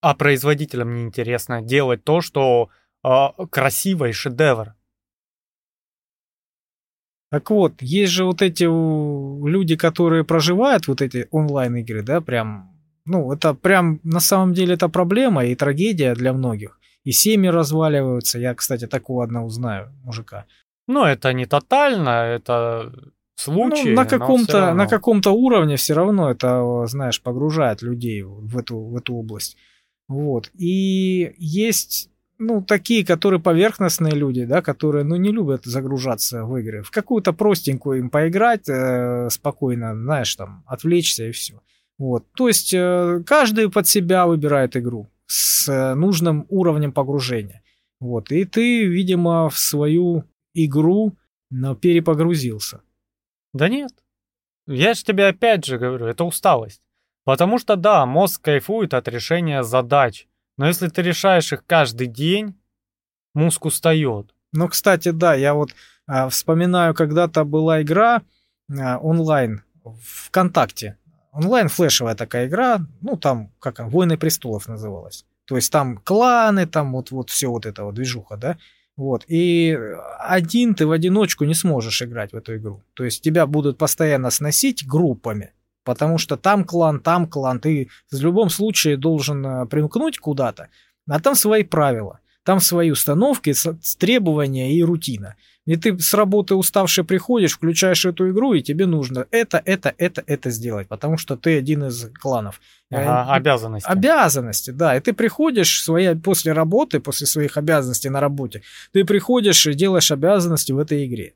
а 0.00 0.14
производителям 0.14 0.94
не 0.94 1.02
интересно 1.02 1.62
делать 1.62 2.04
то, 2.04 2.20
что 2.20 2.70
э, 3.04 3.26
красиво 3.50 4.06
и 4.06 4.12
шедевр. 4.12 4.74
Так 7.30 7.50
вот, 7.50 7.80
есть 7.80 8.12
же 8.12 8.24
вот 8.24 8.42
эти 8.42 8.64
люди, 8.64 9.76
которые 9.76 10.24
проживают 10.24 10.88
вот 10.88 11.00
эти 11.00 11.28
онлайн-игры, 11.30 12.02
да, 12.02 12.20
прям, 12.20 12.74
ну, 13.04 13.32
это 13.32 13.54
прям, 13.54 14.00
на 14.02 14.20
самом 14.20 14.54
деле, 14.54 14.74
это 14.74 14.88
проблема 14.88 15.44
и 15.44 15.54
трагедия 15.54 16.14
для 16.14 16.32
многих. 16.32 16.78
И 17.04 17.12
семьи 17.12 17.48
разваливаются. 17.48 18.38
Я, 18.38 18.54
кстати, 18.54 18.86
такого 18.86 19.24
одного 19.24 19.48
знаю, 19.48 19.92
мужика. 20.04 20.44
Ну, 20.86 21.04
это 21.04 21.32
не 21.32 21.46
тотально, 21.46 22.10
это 22.10 22.92
случаи. 23.36 23.90
Ну, 23.90 23.96
на 23.96 24.04
каком-то 24.04 24.74
на 24.74 24.86
каком-то 24.86 25.30
уровне 25.30 25.76
все 25.76 25.94
равно 25.94 26.30
это, 26.30 26.86
знаешь, 26.86 27.22
погружает 27.22 27.82
людей 27.82 28.22
в 28.22 28.58
эту 28.58 28.78
в 28.78 28.96
эту 28.96 29.14
область. 29.14 29.56
Вот. 30.08 30.50
И 30.58 31.34
есть, 31.38 32.10
ну, 32.38 32.62
такие, 32.62 33.06
которые 33.06 33.40
поверхностные 33.40 34.14
люди, 34.14 34.44
да, 34.44 34.60
которые, 34.60 35.04
ну, 35.04 35.14
не 35.14 35.30
любят 35.30 35.64
загружаться 35.64 36.44
в 36.44 36.56
игры. 36.56 36.82
В 36.82 36.90
какую-то 36.90 37.32
простенькую 37.32 38.00
им 38.00 38.10
поиграть 38.10 38.68
э, 38.68 39.28
спокойно, 39.30 39.94
знаешь, 39.94 40.34
там, 40.34 40.64
отвлечься 40.66 41.26
и 41.26 41.30
все. 41.30 41.60
Вот. 42.00 42.24
То 42.32 42.48
есть 42.48 42.72
э, 42.72 43.22
каждый 43.26 43.70
под 43.70 43.86
себя 43.86 44.26
выбирает 44.26 44.74
игру 44.74 45.10
с 45.26 45.68
э, 45.68 45.94
нужным 45.94 46.46
уровнем 46.48 46.92
погружения. 46.92 47.62
Вот. 48.00 48.32
И 48.32 48.46
ты, 48.46 48.86
видимо, 48.86 49.50
в 49.50 49.58
свою 49.58 50.24
игру 50.54 51.14
перепогрузился. 51.50 52.80
Да 53.52 53.68
нет. 53.68 53.92
Я 54.66 54.94
же 54.94 55.04
тебе 55.04 55.26
опять 55.26 55.66
же 55.66 55.76
говорю, 55.76 56.06
это 56.06 56.24
усталость. 56.24 56.80
Потому 57.24 57.58
что 57.58 57.76
да, 57.76 58.06
мозг 58.06 58.40
кайфует 58.40 58.94
от 58.94 59.06
решения 59.06 59.62
задач, 59.62 60.26
но 60.56 60.68
если 60.68 60.88
ты 60.88 61.02
решаешь 61.02 61.52
их 61.52 61.66
каждый 61.66 62.06
день, 62.06 62.58
мозг 63.34 63.66
устает. 63.66 64.34
Ну, 64.52 64.68
кстати, 64.68 65.10
да, 65.10 65.34
я 65.34 65.52
вот 65.52 65.74
а, 66.06 66.30
вспоминаю, 66.30 66.94
когда-то 66.94 67.44
была 67.44 67.82
игра 67.82 68.22
а, 68.70 68.98
онлайн 68.98 69.64
ВКонтакте. 69.84 70.96
Онлайн 71.32 71.68
флешевая 71.68 72.14
такая 72.14 72.46
игра, 72.46 72.80
ну 73.00 73.16
там, 73.16 73.52
как 73.60 73.78
«Войны 73.80 74.16
престолов» 74.16 74.68
называлась. 74.68 75.24
То 75.44 75.56
есть 75.56 75.72
там 75.72 75.96
кланы, 75.98 76.66
там 76.66 76.92
вот, 76.92 77.10
вот 77.10 77.30
все 77.30 77.48
вот 77.48 77.66
это 77.66 77.84
вот 77.84 77.94
движуха, 77.94 78.36
да. 78.36 78.56
Вот. 78.96 79.24
И 79.28 79.78
один 80.18 80.74
ты 80.74 80.86
в 80.86 80.92
одиночку 80.92 81.44
не 81.44 81.54
сможешь 81.54 82.02
играть 82.02 82.32
в 82.32 82.36
эту 82.36 82.56
игру. 82.56 82.82
То 82.94 83.04
есть 83.04 83.22
тебя 83.22 83.46
будут 83.46 83.78
постоянно 83.78 84.30
сносить 84.30 84.86
группами. 84.86 85.52
Потому 85.84 86.18
что 86.18 86.36
там 86.36 86.64
клан, 86.64 87.00
там 87.00 87.26
клан. 87.26 87.60
Ты 87.60 87.88
в 88.12 88.20
любом 88.20 88.50
случае 88.50 88.96
должен 88.96 89.44
э, 89.44 89.66
примкнуть 89.66 90.18
куда-то. 90.18 90.68
А 91.08 91.18
там 91.18 91.34
свои 91.34 91.64
правила. 91.64 92.19
Там 92.44 92.60
свои 92.60 92.90
установки, 92.90 93.54
требования 93.98 94.74
и 94.74 94.82
рутина. 94.82 95.36
И 95.66 95.76
ты 95.76 95.98
с 95.98 96.14
работы 96.14 96.54
уставший 96.54 97.04
приходишь, 97.04 97.52
включаешь 97.52 98.04
эту 98.04 98.30
игру, 98.30 98.54
и 98.54 98.62
тебе 98.62 98.86
нужно 98.86 99.26
это, 99.30 99.62
это, 99.64 99.94
это, 99.98 100.24
это 100.26 100.50
сделать, 100.50 100.88
потому 100.88 101.18
что 101.18 101.36
ты 101.36 101.58
один 101.58 101.84
из 101.84 102.08
кланов. 102.20 102.60
Ага, 102.90 103.32
обязанности. 103.34 103.88
Обязанности, 103.88 104.70
да. 104.70 104.96
И 104.96 105.00
ты 105.00 105.12
приходишь 105.12 105.82
свои, 105.82 106.14
после 106.14 106.52
работы, 106.52 106.98
после 106.98 107.26
своих 107.26 107.56
обязанностей 107.56 108.08
на 108.08 108.20
работе, 108.20 108.62
ты 108.92 109.04
приходишь 109.04 109.66
и 109.66 109.74
делаешь 109.74 110.10
обязанности 110.10 110.72
в 110.72 110.78
этой 110.78 111.06
игре. 111.06 111.34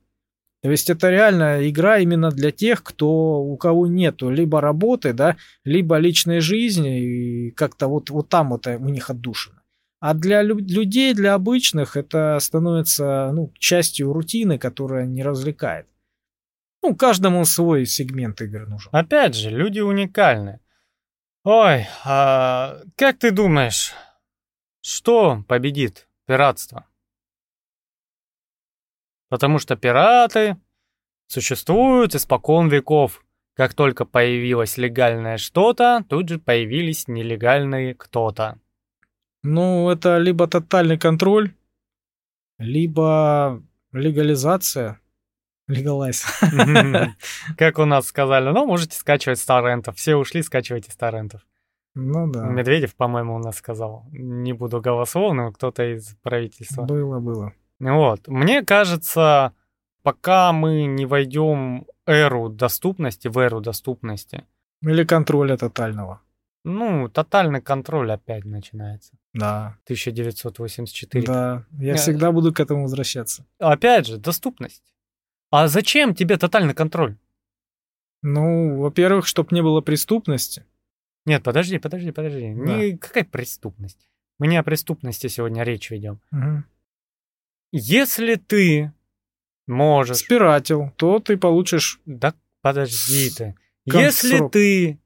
То 0.62 0.70
есть 0.70 0.88
это 0.88 1.10
реально 1.10 1.68
игра 1.68 1.98
именно 1.98 2.30
для 2.30 2.50
тех, 2.50 2.82
кто 2.82 3.42
у 3.42 3.54
кого 3.58 3.86
нету 3.86 4.30
либо 4.30 4.62
работы, 4.62 5.12
да, 5.12 5.36
либо 5.62 5.98
личной 5.98 6.40
жизни, 6.40 7.02
и 7.02 7.50
как-то 7.50 7.86
вот, 7.86 8.08
вот 8.08 8.30
там 8.30 8.48
вот 8.48 8.66
у 8.66 8.88
них 8.88 9.10
отдушено. 9.10 9.53
А 10.04 10.12
для 10.12 10.42
людей, 10.42 11.14
для 11.14 11.32
обычных, 11.32 11.96
это 11.96 12.38
становится 12.38 13.32
ну, 13.32 13.50
частью 13.58 14.12
рутины, 14.12 14.58
которая 14.58 15.06
не 15.06 15.22
развлекает. 15.22 15.88
Ну, 16.82 16.94
каждому 16.94 17.42
свой 17.46 17.86
сегмент 17.86 18.42
игр 18.42 18.66
нужен. 18.68 18.90
Опять 18.92 19.34
же, 19.34 19.48
люди 19.48 19.80
уникальны. 19.80 20.60
Ой, 21.42 21.86
а 22.04 22.82
как 22.96 23.18
ты 23.18 23.30
думаешь, 23.30 23.94
что 24.82 25.42
победит 25.48 26.06
пиратство? 26.26 26.86
Потому 29.30 29.58
что 29.58 29.74
пираты 29.74 30.58
существуют 31.28 32.14
испокон 32.14 32.68
веков. 32.68 33.24
Как 33.54 33.72
только 33.72 34.04
появилось 34.04 34.76
легальное 34.76 35.38
что-то, 35.38 36.04
тут 36.10 36.28
же 36.28 36.38
появились 36.38 37.08
нелегальные 37.08 37.94
кто-то. 37.94 38.60
Ну, 39.44 39.90
это 39.90 40.16
либо 40.16 40.48
тотальный 40.48 40.98
контроль, 40.98 41.52
либо 42.58 43.62
легализация. 43.92 45.00
Легалайз. 45.68 46.24
Как 47.58 47.78
у 47.78 47.84
нас 47.84 48.06
сказали, 48.06 48.50
ну, 48.50 48.66
можете 48.66 48.96
скачивать 48.96 49.38
с 49.38 49.44
торрентов. 49.44 49.96
Все 49.96 50.16
ушли, 50.16 50.42
скачивайте 50.42 50.90
с 50.90 50.96
торрентов. 50.96 51.46
Ну 51.94 52.30
да. 52.30 52.46
Медведев, 52.46 52.94
по-моему, 52.96 53.36
у 53.36 53.38
нас 53.38 53.56
сказал. 53.58 54.06
Не 54.12 54.52
буду 54.54 54.80
голословным, 54.80 55.52
кто-то 55.52 55.94
из 55.94 56.16
правительства. 56.22 56.82
Было, 56.82 57.20
было. 57.20 57.52
Вот. 57.78 58.26
Мне 58.28 58.64
кажется, 58.64 59.52
пока 60.02 60.52
мы 60.52 60.86
не 60.86 61.06
войдем 61.06 61.86
эру 62.06 62.48
доступности, 62.48 63.28
в 63.28 63.38
эру 63.38 63.60
доступности. 63.60 64.44
Или 64.82 65.04
контроля 65.04 65.56
тотального. 65.56 66.20
Ну, 66.64 67.08
тотальный 67.10 67.60
контроль 67.60 68.10
опять 68.10 68.44
начинается. 68.44 69.12
Да. 69.34 69.76
1984. 69.84 71.26
Да, 71.26 71.66
я 71.72 71.92
э, 71.92 71.96
всегда 71.96 72.32
буду 72.32 72.54
к 72.54 72.60
этому 72.60 72.82
возвращаться. 72.82 73.46
Опять 73.58 74.06
же, 74.06 74.16
доступность. 74.16 74.82
А 75.50 75.68
зачем 75.68 76.14
тебе 76.14 76.38
тотальный 76.38 76.74
контроль? 76.74 77.16
Ну, 78.22 78.80
во-первых, 78.80 79.26
чтобы 79.26 79.54
не 79.54 79.62
было 79.62 79.82
преступности. 79.82 80.64
Нет, 81.26 81.42
подожди, 81.42 81.78
подожди, 81.78 82.10
подожди. 82.12 82.54
Да. 82.54 82.76
Не, 82.76 82.96
какая 82.96 83.24
преступность? 83.24 84.08
Мы 84.38 84.46
не 84.46 84.56
о 84.56 84.62
преступности 84.62 85.26
сегодня 85.26 85.62
речь 85.62 85.90
ведем. 85.90 86.20
Угу. 86.32 86.64
Если 87.72 88.36
ты 88.36 88.92
можешь... 89.66 90.18
Спиратил, 90.18 90.90
то 90.96 91.18
ты 91.18 91.36
получишь... 91.36 92.00
Да 92.06 92.34
подожди 92.62 93.30
ты. 93.30 93.54
Если 93.84 94.48
ты 94.48 94.98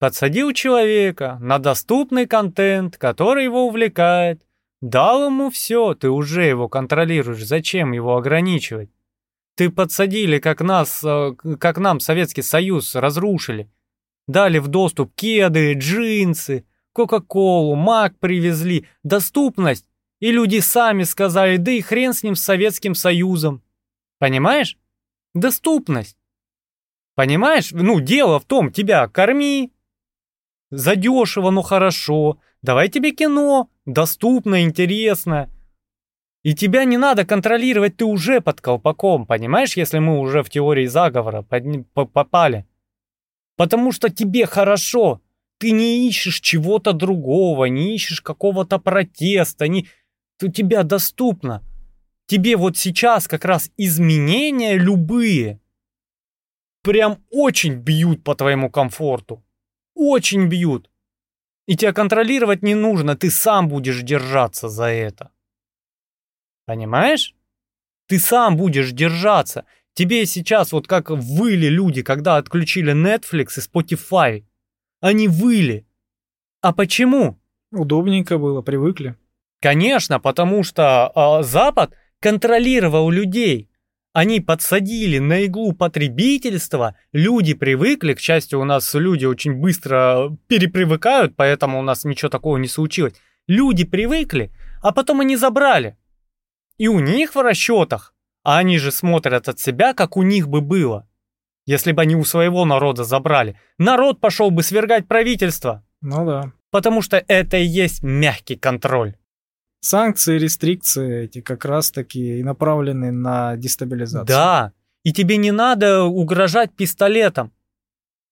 подсадил 0.00 0.52
человека 0.52 1.38
на 1.40 1.60
доступный 1.60 2.26
контент, 2.26 2.96
который 2.96 3.44
его 3.44 3.66
увлекает, 3.66 4.42
дал 4.80 5.26
ему 5.26 5.50
все, 5.50 5.94
ты 5.94 6.10
уже 6.10 6.46
его 6.46 6.68
контролируешь, 6.68 7.44
зачем 7.44 7.92
его 7.92 8.16
ограничивать? 8.16 8.90
Ты 9.56 9.70
подсадили, 9.70 10.38
как 10.38 10.62
нас, 10.62 11.04
э, 11.04 11.34
как 11.60 11.78
нам 11.78 12.00
Советский 12.00 12.42
Союз 12.42 12.96
разрушили. 12.96 13.70
Дали 14.26 14.58
в 14.58 14.68
доступ 14.68 15.14
кеды, 15.14 15.74
джинсы, 15.74 16.64
Кока-Колу, 16.92 17.74
Мак 17.74 18.18
привезли. 18.18 18.86
Доступность 19.04 19.86
и 20.20 20.32
люди 20.32 20.60
сами 20.60 21.02
сказали, 21.02 21.56
да 21.56 21.72
и 21.72 21.80
хрен 21.80 22.14
с 22.14 22.22
ним 22.22 22.36
с 22.36 22.42
Советским 22.42 22.94
Союзом. 22.94 23.62
Понимаешь? 24.18 24.78
Доступность. 25.34 26.16
Понимаешь? 27.14 27.70
Ну, 27.72 28.00
дело 28.00 28.40
в 28.40 28.44
том, 28.44 28.72
тебя 28.72 29.06
корми. 29.08 29.72
Задешево, 30.70 31.50
но 31.50 31.62
хорошо. 31.62 32.38
Давай 32.62 32.88
тебе 32.88 33.12
кино. 33.12 33.68
Доступно, 33.86 34.62
интересно. 34.62 35.50
И 36.42 36.54
тебя 36.54 36.84
не 36.84 36.96
надо 36.96 37.26
контролировать, 37.26 37.98
ты 37.98 38.04
уже 38.04 38.40
под 38.40 38.60
колпаком, 38.60 39.26
понимаешь, 39.26 39.76
если 39.76 39.98
мы 39.98 40.18
уже 40.18 40.42
в 40.42 40.48
теории 40.48 40.86
заговора 40.86 41.42
попали. 41.42 42.66
Потому 43.56 43.92
что 43.92 44.08
тебе 44.08 44.46
хорошо. 44.46 45.20
Ты 45.58 45.72
не 45.72 46.08
ищешь 46.08 46.40
чего-то 46.40 46.94
другого, 46.94 47.66
не 47.66 47.94
ищешь 47.94 48.22
какого-то 48.22 48.78
протеста, 48.78 49.68
не 49.68 49.88
у 50.42 50.48
тебя 50.48 50.82
доступно. 50.84 51.62
Тебе 52.26 52.56
вот 52.56 52.78
сейчас 52.78 53.28
как 53.28 53.44
раз 53.44 53.70
изменения 53.76 54.78
любые 54.78 55.60
прям 56.82 57.18
очень 57.30 57.74
бьют 57.74 58.24
по 58.24 58.34
твоему 58.34 58.70
комфорту. 58.70 59.44
Очень 60.02 60.46
бьют. 60.46 60.90
И 61.66 61.76
тебя 61.76 61.92
контролировать 61.92 62.62
не 62.62 62.74
нужно, 62.74 63.16
ты 63.16 63.30
сам 63.30 63.68
будешь 63.68 64.00
держаться 64.00 64.70
за 64.70 64.86
это. 64.86 65.30
Понимаешь? 66.64 67.34
Ты 68.06 68.18
сам 68.18 68.56
будешь 68.56 68.92
держаться. 68.92 69.66
Тебе 69.92 70.24
сейчас 70.24 70.72
вот 70.72 70.86
как 70.86 71.10
выли 71.10 71.66
люди, 71.66 72.02
когда 72.02 72.38
отключили 72.38 72.94
Netflix 72.94 73.58
и 73.58 73.60
Spotify. 73.60 74.46
Они 75.00 75.28
выли. 75.28 75.86
А 76.62 76.72
почему? 76.72 77.38
Удобненько 77.70 78.38
было, 78.38 78.62
привыкли. 78.62 79.16
Конечно, 79.60 80.18
потому 80.18 80.62
что 80.62 81.12
э, 81.14 81.42
Запад 81.42 81.92
контролировал 82.20 83.10
людей. 83.10 83.68
Они 84.12 84.40
подсадили 84.40 85.18
на 85.18 85.44
иглу 85.44 85.72
потребительства, 85.72 86.96
люди 87.12 87.54
привыкли, 87.54 88.14
к 88.14 88.20
счастью, 88.20 88.60
у 88.60 88.64
нас 88.64 88.92
люди 88.94 89.24
очень 89.24 89.54
быстро 89.54 90.36
перепривыкают, 90.48 91.36
поэтому 91.36 91.78
у 91.78 91.82
нас 91.82 92.04
ничего 92.04 92.28
такого 92.28 92.56
не 92.56 92.66
случилось. 92.66 93.14
Люди 93.46 93.84
привыкли, 93.84 94.50
а 94.82 94.92
потом 94.92 95.20
они 95.20 95.36
забрали. 95.36 95.96
И 96.76 96.88
у 96.88 96.98
них 96.98 97.36
в 97.36 97.40
расчетах, 97.40 98.12
а 98.42 98.58
они 98.58 98.78
же 98.78 98.90
смотрят 98.90 99.48
от 99.48 99.60
себя, 99.60 99.94
как 99.94 100.16
у 100.16 100.22
них 100.22 100.48
бы 100.48 100.60
было. 100.60 101.08
Если 101.66 101.92
бы 101.92 102.02
они 102.02 102.16
у 102.16 102.24
своего 102.24 102.64
народа 102.64 103.04
забрали, 103.04 103.56
народ 103.78 104.18
пошел 104.18 104.50
бы 104.50 104.64
свергать 104.64 105.06
правительство. 105.06 105.84
Ну 106.00 106.26
да. 106.26 106.52
Потому 106.70 107.02
что 107.02 107.22
это 107.28 107.58
и 107.58 107.64
есть 107.64 108.02
мягкий 108.02 108.56
контроль. 108.56 109.14
Санкции, 109.80 110.38
рестрикции 110.38 111.24
эти 111.24 111.40
как 111.40 111.64
раз-таки 111.64 112.38
и 112.38 112.42
направлены 112.42 113.10
на 113.10 113.56
дестабилизацию. 113.56 114.26
Да, 114.26 114.72
и 115.04 115.12
тебе 115.12 115.38
не 115.38 115.52
надо 115.52 116.04
угрожать 116.04 116.72
пистолетом. 116.72 117.52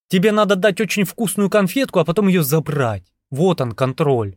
Тебе 0.09 0.33
надо 0.33 0.57
дать 0.57 0.81
очень 0.81 1.05
вкусную 1.05 1.51
конфетку, 1.51 1.99
а 1.99 2.05
потом 2.05 2.29
ее 2.29 2.43
забрать. 2.43 3.05
Вот 3.31 3.61
он, 3.61 3.73
контроль. 3.73 4.37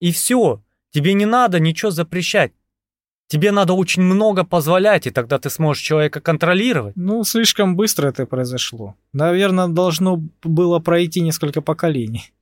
И 0.00 0.12
все. 0.12 0.62
Тебе 0.90 1.14
не 1.14 1.26
надо 1.26 1.60
ничего 1.60 1.90
запрещать. 1.90 2.52
Тебе 3.28 3.50
надо 3.50 3.72
очень 3.72 4.02
много 4.02 4.44
позволять, 4.44 5.06
и 5.06 5.10
тогда 5.10 5.38
ты 5.38 5.50
сможешь 5.50 5.82
человека 5.82 6.20
контролировать. 6.20 6.94
Ну, 6.96 7.24
слишком 7.24 7.74
быстро 7.74 8.08
это 8.08 8.24
произошло. 8.24 8.94
Наверное, 9.12 9.66
должно 9.66 10.22
было 10.44 10.78
пройти 10.78 11.20
несколько 11.20 11.60
поколений. 11.60 12.32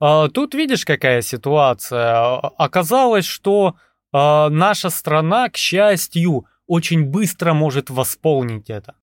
А, 0.00 0.28
тут 0.28 0.54
видишь, 0.54 0.84
какая 0.84 1.20
ситуация. 1.20 2.38
Оказалось, 2.58 3.26
что 3.26 3.76
а, 4.12 4.48
наша 4.48 4.90
страна, 4.90 5.48
к 5.48 5.56
счастью, 5.56 6.46
очень 6.66 7.04
быстро 7.04 7.52
может 7.52 7.90
восполнить 7.90 8.70
это. 8.70 8.94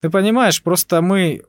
Ты 0.00 0.10
понимаешь, 0.10 0.62
просто 0.62 1.02
мы 1.02 1.44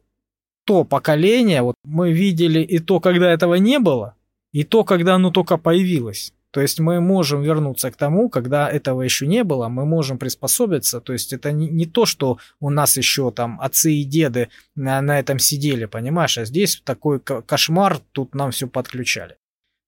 то 0.66 0.84
поколение, 0.84 1.62
вот 1.62 1.76
мы 1.84 2.12
видели 2.12 2.60
и 2.60 2.80
то, 2.80 3.00
когда 3.00 3.32
этого 3.32 3.56
не 3.56 3.80
было, 3.80 4.16
и 4.52 4.64
то, 4.64 4.84
когда 4.84 5.16
оно 5.16 5.32
только 5.32 5.58
появилось. 5.58 6.34
То 6.56 6.62
есть 6.62 6.80
мы 6.80 7.02
можем 7.02 7.42
вернуться 7.42 7.92
к 7.92 7.98
тому, 7.98 8.30
когда 8.30 8.70
этого 8.70 9.02
еще 9.02 9.28
не 9.28 9.44
было, 9.44 9.68
мы 9.68 9.86
можем 9.86 10.18
приспособиться. 10.18 11.02
То 11.02 11.12
есть 11.12 11.34
это 11.34 11.52
не, 11.52 11.68
не 11.68 11.86
то, 11.86 12.06
что 12.06 12.38
у 12.62 12.70
нас 12.70 12.96
еще 12.96 13.30
там 13.32 13.60
отцы 13.60 13.92
и 13.92 14.06
деды 14.06 14.48
на, 14.74 15.02
на 15.02 15.20
этом 15.20 15.38
сидели, 15.38 15.84
понимаешь? 15.84 16.38
А 16.38 16.46
здесь 16.46 16.82
такой 16.86 17.20
кошмар, 17.20 18.00
тут 18.14 18.34
нам 18.36 18.52
все 18.52 18.68
подключали. 18.68 19.36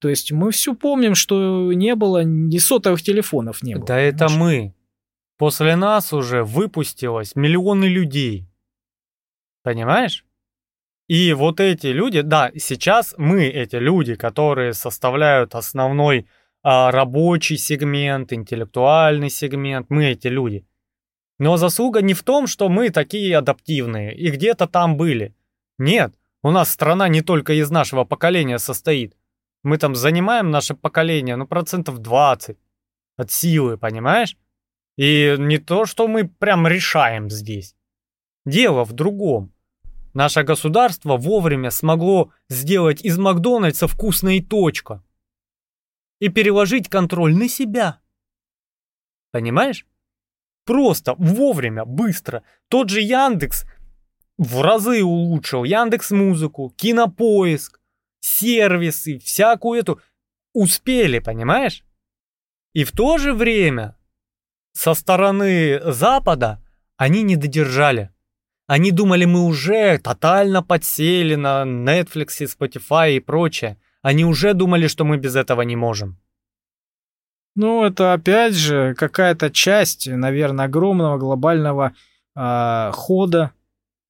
То 0.01 0.09
есть 0.09 0.33
мы 0.33 0.51
все 0.51 0.75
помним, 0.75 1.15
что 1.15 1.71
не 1.71 1.95
было, 1.95 2.25
ни 2.25 2.57
сотовых 2.57 3.01
телефонов 3.01 3.63
не 3.63 3.75
было. 3.75 3.85
Да 3.85 3.93
понимаешь? 3.93 4.13
это 4.15 4.29
мы. 4.29 4.73
После 5.37 5.77
нас 5.77 6.11
уже 6.11 6.43
выпустилось 6.43 7.37
миллионы 7.37 7.85
людей. 7.85 8.45
Понимаешь? 9.63 10.25
И 11.07 11.31
вот 11.31 11.61
эти 11.61 11.87
люди, 11.87 12.19
да, 12.19 12.51
сейчас 12.57 13.15
мы 13.17 13.45
эти 13.45 13.77
люди, 13.77 14.15
которые 14.15 14.73
составляют 14.73 15.55
основной 15.55 16.27
рабочий 16.69 17.55
сегмент, 17.55 18.33
интеллектуальный 18.33 19.29
сегмент, 19.29 19.89
мы 19.89 20.07
эти 20.07 20.27
люди. 20.27 20.67
Но 21.39 21.55
заслуга 21.55 22.01
не 22.01 22.13
в 22.13 22.23
том, 22.23 22.45
что 22.45 22.67
мы 22.67 22.89
такие 22.89 23.37
адаптивные 23.37 24.13
и 24.13 24.29
где-то 24.29 24.67
там 24.67 24.97
были. 24.97 25.33
Нет, 25.77 26.13
у 26.43 26.51
нас 26.51 26.69
страна 26.69 27.07
не 27.07 27.21
только 27.21 27.53
из 27.53 27.71
нашего 27.71 28.03
поколения 28.03 28.59
состоит. 28.59 29.15
Мы 29.63 29.77
там 29.77 29.95
занимаем 29.95 30.51
наше 30.51 30.73
поколение, 30.73 31.37
ну, 31.37 31.47
процентов 31.47 31.99
20 31.99 32.57
от 33.15 33.31
силы, 33.31 33.77
понимаешь? 33.77 34.35
И 34.97 35.35
не 35.37 35.59
то, 35.59 35.85
что 35.85 36.09
мы 36.09 36.27
прям 36.27 36.67
решаем 36.67 37.29
здесь. 37.29 37.77
Дело 38.45 38.83
в 38.83 38.91
другом. 38.91 39.53
Наше 40.13 40.43
государство 40.43 41.15
вовремя 41.15 41.71
смогло 41.71 42.31
сделать 42.49 43.05
из 43.05 43.17
Макдональдса 43.17 43.87
вкусная 43.87 44.41
точка 44.41 45.01
и 46.19 46.29
переложить 46.29 46.89
контроль 46.89 47.35
на 47.35 47.47
себя. 47.47 47.99
Понимаешь? 49.31 49.85
Просто, 50.65 51.15
вовремя, 51.17 51.85
быстро. 51.85 52.43
Тот 52.67 52.89
же 52.89 53.01
Яндекс 53.01 53.65
в 54.37 54.61
разы 54.61 55.03
улучшил 55.03 55.63
Яндекс 55.63 56.11
Музыку, 56.11 56.73
Кинопоиск, 56.75 57.79
сервисы, 58.19 59.19
всякую 59.19 59.79
эту. 59.79 60.01
Успели, 60.53 61.19
понимаешь? 61.19 61.83
И 62.73 62.83
в 62.83 62.91
то 62.91 63.17
же 63.17 63.33
время 63.33 63.95
со 64.73 64.93
стороны 64.93 65.79
Запада 65.91 66.63
они 66.97 67.21
не 67.23 67.35
додержали. 67.35 68.11
Они 68.67 68.91
думали, 68.91 69.25
мы 69.25 69.45
уже 69.45 69.97
тотально 69.97 70.61
подсели 70.61 71.35
на 71.35 71.63
Netflix, 71.63 72.41
Spotify 72.41 73.15
и 73.15 73.19
прочее. 73.19 73.79
Они 74.07 74.23
уже 74.23 74.53
думали, 74.53 74.87
что 74.87 75.03
мы 75.03 75.17
без 75.17 75.35
этого 75.35 75.63
не 75.63 75.75
можем. 75.75 76.17
Ну, 77.55 77.83
это 77.83 78.13
опять 78.13 78.53
же 78.53 78.95
какая-то 78.95 79.51
часть, 79.51 80.07
наверное, 80.07 80.67
огромного 80.67 81.17
глобального 81.17 81.91
э, 82.33 82.91
хода, 82.93 83.51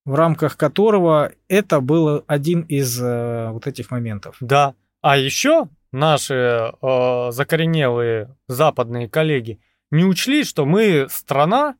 в 0.04 0.14
рамках 0.14 0.56
которого 0.56 1.32
это 1.48 1.80
был 1.80 2.22
один 2.28 2.60
из 2.60 3.02
э, 3.02 3.50
вот 3.50 3.66
этих 3.66 3.90
моментов. 3.90 4.36
Да. 4.38 4.76
А 5.00 5.16
еще 5.16 5.68
наши 5.90 6.34
э, 6.80 7.28
закоренелые 7.32 8.36
западные 8.46 9.08
коллеги 9.08 9.58
не 9.90 10.04
учли, 10.04 10.44
что 10.44 10.64
мы 10.64 11.08
страна, 11.10 11.74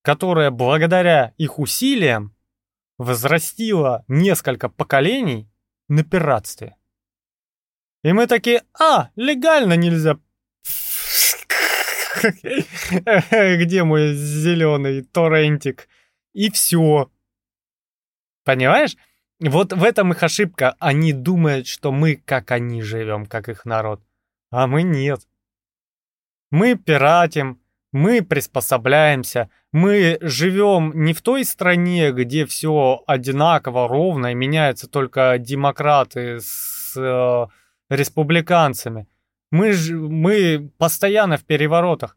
которая 0.00 0.50
благодаря 0.50 1.34
их 1.36 1.58
усилиям 1.58 2.34
возрастила 2.96 4.06
несколько 4.08 4.70
поколений 4.70 5.50
на 5.88 6.02
пиратстве. 6.02 6.77
И 8.02 8.12
мы 8.12 8.26
такие, 8.26 8.62
а, 8.78 9.10
легально 9.16 9.74
нельзя. 9.74 10.18
Где 13.30 13.84
мой 13.84 14.14
зеленый 14.14 15.02
торрентик? 15.02 15.88
И 16.32 16.50
все. 16.50 17.10
Понимаешь? 18.44 18.96
Вот 19.40 19.72
в 19.72 19.84
этом 19.84 20.12
их 20.12 20.22
ошибка. 20.22 20.74
Они 20.78 21.12
думают, 21.12 21.66
что 21.66 21.92
мы, 21.92 22.16
как 22.16 22.50
они, 22.50 22.82
живем, 22.82 23.26
как 23.26 23.48
их 23.48 23.64
народ. 23.64 24.00
А 24.50 24.66
мы 24.66 24.82
нет. 24.82 25.20
Мы 26.50 26.76
пиратим, 26.76 27.60
мы 27.92 28.22
приспособляемся, 28.22 29.50
мы 29.72 30.18
живем 30.20 30.92
не 30.94 31.12
в 31.12 31.20
той 31.20 31.44
стране, 31.44 32.10
где 32.12 32.46
все 32.46 33.02
одинаково, 33.06 33.86
ровно, 33.86 34.32
и 34.32 34.34
меняются 34.34 34.88
только 34.88 35.36
демократы 35.38 36.40
с 36.40 36.96
э, 36.96 37.46
республиканцами. 37.90 39.06
Мы, 39.50 39.72
ж, 39.72 39.92
мы 39.94 40.70
постоянно 40.78 41.36
в 41.36 41.44
переворотах. 41.44 42.16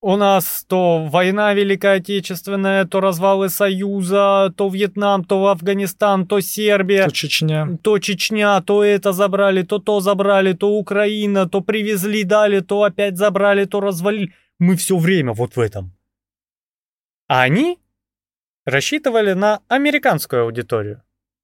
У 0.00 0.16
нас 0.16 0.64
то 0.68 1.06
война 1.06 1.54
Великая 1.54 1.96
Отечественная, 1.96 2.84
то 2.84 3.00
развалы 3.00 3.48
Союза, 3.48 4.52
то 4.56 4.68
Вьетнам, 4.68 5.24
то 5.24 5.48
Афганистан, 5.48 6.26
то 6.26 6.40
Сербия. 6.40 7.04
То 7.04 7.10
Чечня. 7.10 7.78
То 7.82 7.98
Чечня, 7.98 8.60
то 8.60 8.84
это 8.84 9.12
забрали, 9.12 9.62
то 9.64 9.80
то 9.80 10.00
забрали, 10.00 10.52
то 10.52 10.70
Украина, 10.70 11.48
то 11.48 11.62
привезли, 11.62 12.22
дали, 12.22 12.60
то 12.60 12.84
опять 12.84 13.16
забрали, 13.16 13.64
то 13.64 13.80
развалили. 13.80 14.32
Мы 14.60 14.76
все 14.76 14.96
время 14.96 15.32
вот 15.32 15.56
в 15.56 15.60
этом. 15.60 15.92
А 17.26 17.42
они 17.42 17.78
рассчитывали 18.64 19.32
на 19.32 19.60
американскую 19.68 20.42
аудиторию. 20.44 21.02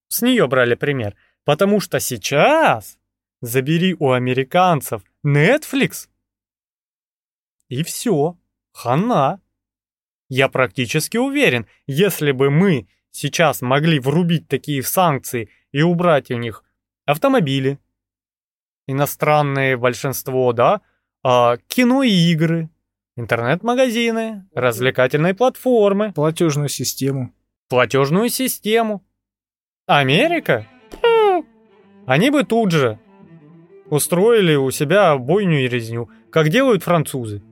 С 0.08 0.22
нее 0.22 0.46
брали 0.46 0.76
пример. 0.76 1.16
Потому 1.44 1.80
что 1.80 1.98
сейчас 1.98 2.98
забери 3.44 3.94
у 3.98 4.12
американцев 4.12 5.02
Netflix, 5.24 6.08
и 7.68 7.82
все, 7.82 8.38
хана. 8.72 9.40
Я 10.28 10.48
практически 10.48 11.16
уверен, 11.16 11.66
если 11.86 12.32
бы 12.32 12.50
мы 12.50 12.88
сейчас 13.10 13.62
могли 13.62 14.00
врубить 14.00 14.48
такие 14.48 14.82
санкции 14.82 15.50
и 15.72 15.82
убрать 15.82 16.30
у 16.30 16.36
них 16.36 16.64
автомобили, 17.04 17.78
иностранные 18.86 19.76
большинство, 19.76 20.52
да, 20.52 20.80
а, 21.22 21.58
кино 21.68 22.02
и 22.02 22.10
игры, 22.10 22.70
интернет-магазины, 23.16 24.48
развлекательные 24.54 25.34
платформы, 25.34 26.12
платежную 26.12 26.68
систему, 26.68 27.34
платежную 27.68 28.30
систему. 28.30 29.04
Америка? 29.86 30.66
Они 32.06 32.30
бы 32.30 32.44
тут 32.44 32.72
же 32.72 32.98
устроили 33.90 34.54
у 34.54 34.70
себя 34.70 35.16
бойню 35.16 35.64
и 35.64 35.68
резню, 35.68 36.08
как 36.30 36.48
делают 36.48 36.82
французы. 36.82 37.42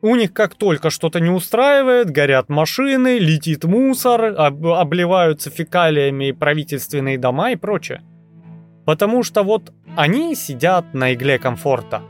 У 0.00 0.16
них 0.16 0.34
как 0.34 0.54
только 0.54 0.90
что-то 0.90 1.18
не 1.18 1.30
устраивает, 1.30 2.10
горят 2.10 2.50
машины, 2.50 3.18
летит 3.18 3.64
мусор, 3.64 4.34
об, 4.36 4.66
обливаются 4.66 5.48
фекалиями 5.48 6.32
правительственные 6.32 7.16
дома 7.16 7.52
и 7.52 7.56
прочее. 7.56 8.02
Потому 8.84 9.22
что 9.22 9.42
вот 9.42 9.72
они 9.96 10.34
сидят 10.34 10.92
на 10.92 11.14
игле 11.14 11.38
комфорта. 11.38 12.02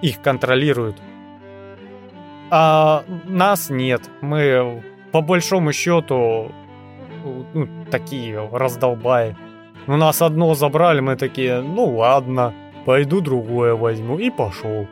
Их 0.00 0.22
контролируют. 0.22 0.96
А 2.50 3.04
нас 3.26 3.68
нет. 3.68 4.02
Мы 4.20 4.82
по 5.10 5.22
большому 5.22 5.72
счету 5.72 6.52
ну, 7.52 7.68
такие 7.90 8.48
раздолбаи. 8.52 9.36
У 9.86 9.96
нас 9.96 10.22
одно 10.22 10.54
забрали, 10.54 11.00
мы 11.00 11.16
такие, 11.16 11.60
ну 11.60 11.96
ладно, 11.96 12.52
пойду 12.84 13.20
другое 13.20 13.74
возьму 13.74 14.18
и 14.18 14.30
пошел. 14.30 14.86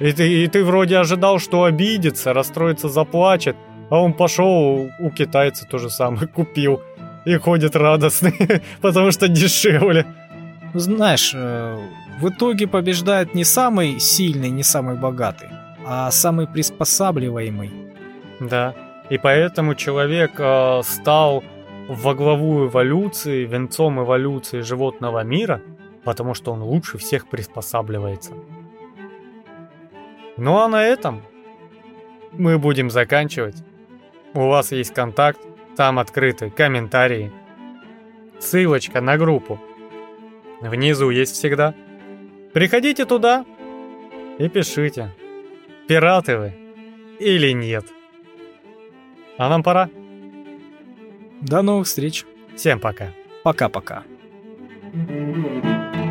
И 0.00 0.12
ты, 0.12 0.44
и 0.44 0.48
ты 0.48 0.64
вроде 0.64 0.98
ожидал, 0.98 1.38
что 1.38 1.64
обидится, 1.64 2.32
расстроится, 2.32 2.88
заплачет, 2.88 3.56
а 3.90 4.00
он 4.00 4.12
пошел 4.12 4.88
у 4.98 5.10
китайца 5.10 5.66
то 5.66 5.78
же 5.78 5.90
самое 5.90 6.26
купил 6.34 6.82
и 7.24 7.36
ходит 7.36 7.76
радостный, 7.76 8.62
потому 8.80 9.12
что 9.12 9.28
дешевле. 9.28 10.06
Знаешь, 10.74 11.32
э, 11.34 11.78
в 12.20 12.28
итоге 12.28 12.66
побеждает 12.66 13.34
не 13.34 13.44
самый 13.44 14.00
сильный, 14.00 14.50
не 14.50 14.62
самый 14.62 14.96
богатый, 14.96 15.48
а 15.86 16.10
самый 16.10 16.46
приспосабливаемый. 16.46 17.70
Да, 18.40 18.74
и 19.10 19.18
поэтому 19.18 19.74
человек 19.74 20.32
э, 20.38 20.80
стал 20.84 21.44
во 21.88 22.14
главу 22.14 22.66
эволюции, 22.66 23.44
венцом 23.44 24.00
эволюции 24.00 24.60
животного 24.60 25.22
мира, 25.22 25.60
потому 26.04 26.34
что 26.34 26.52
он 26.52 26.62
лучше 26.62 26.98
всех 26.98 27.28
приспосабливается. 27.28 28.34
Ну 30.36 30.58
а 30.58 30.68
на 30.68 30.84
этом 30.84 31.22
мы 32.32 32.58
будем 32.58 32.90
заканчивать. 32.90 33.56
У 34.32 34.48
вас 34.48 34.72
есть 34.72 34.92
контакт, 34.94 35.40
там 35.76 35.98
открыты 35.98 36.50
комментарии. 36.50 37.32
Ссылочка 38.40 39.00
на 39.00 39.16
группу. 39.16 39.60
Внизу 40.60 41.10
есть 41.10 41.34
всегда. 41.34 41.74
Приходите 42.52 43.04
туда 43.04 43.44
и 44.38 44.48
пишите, 44.48 45.14
пираты 45.86 46.38
вы 46.38 46.54
или 47.18 47.52
нет. 47.52 47.84
А 49.38 49.48
нам 49.48 49.62
пора. 49.62 49.90
До 51.44 51.60
новых 51.62 51.86
встреч. 51.86 52.24
Всем 52.56 52.80
пока. 52.80 53.12
Пока-пока. 53.42 54.04
Thank 54.94 55.96
you. 55.96 56.03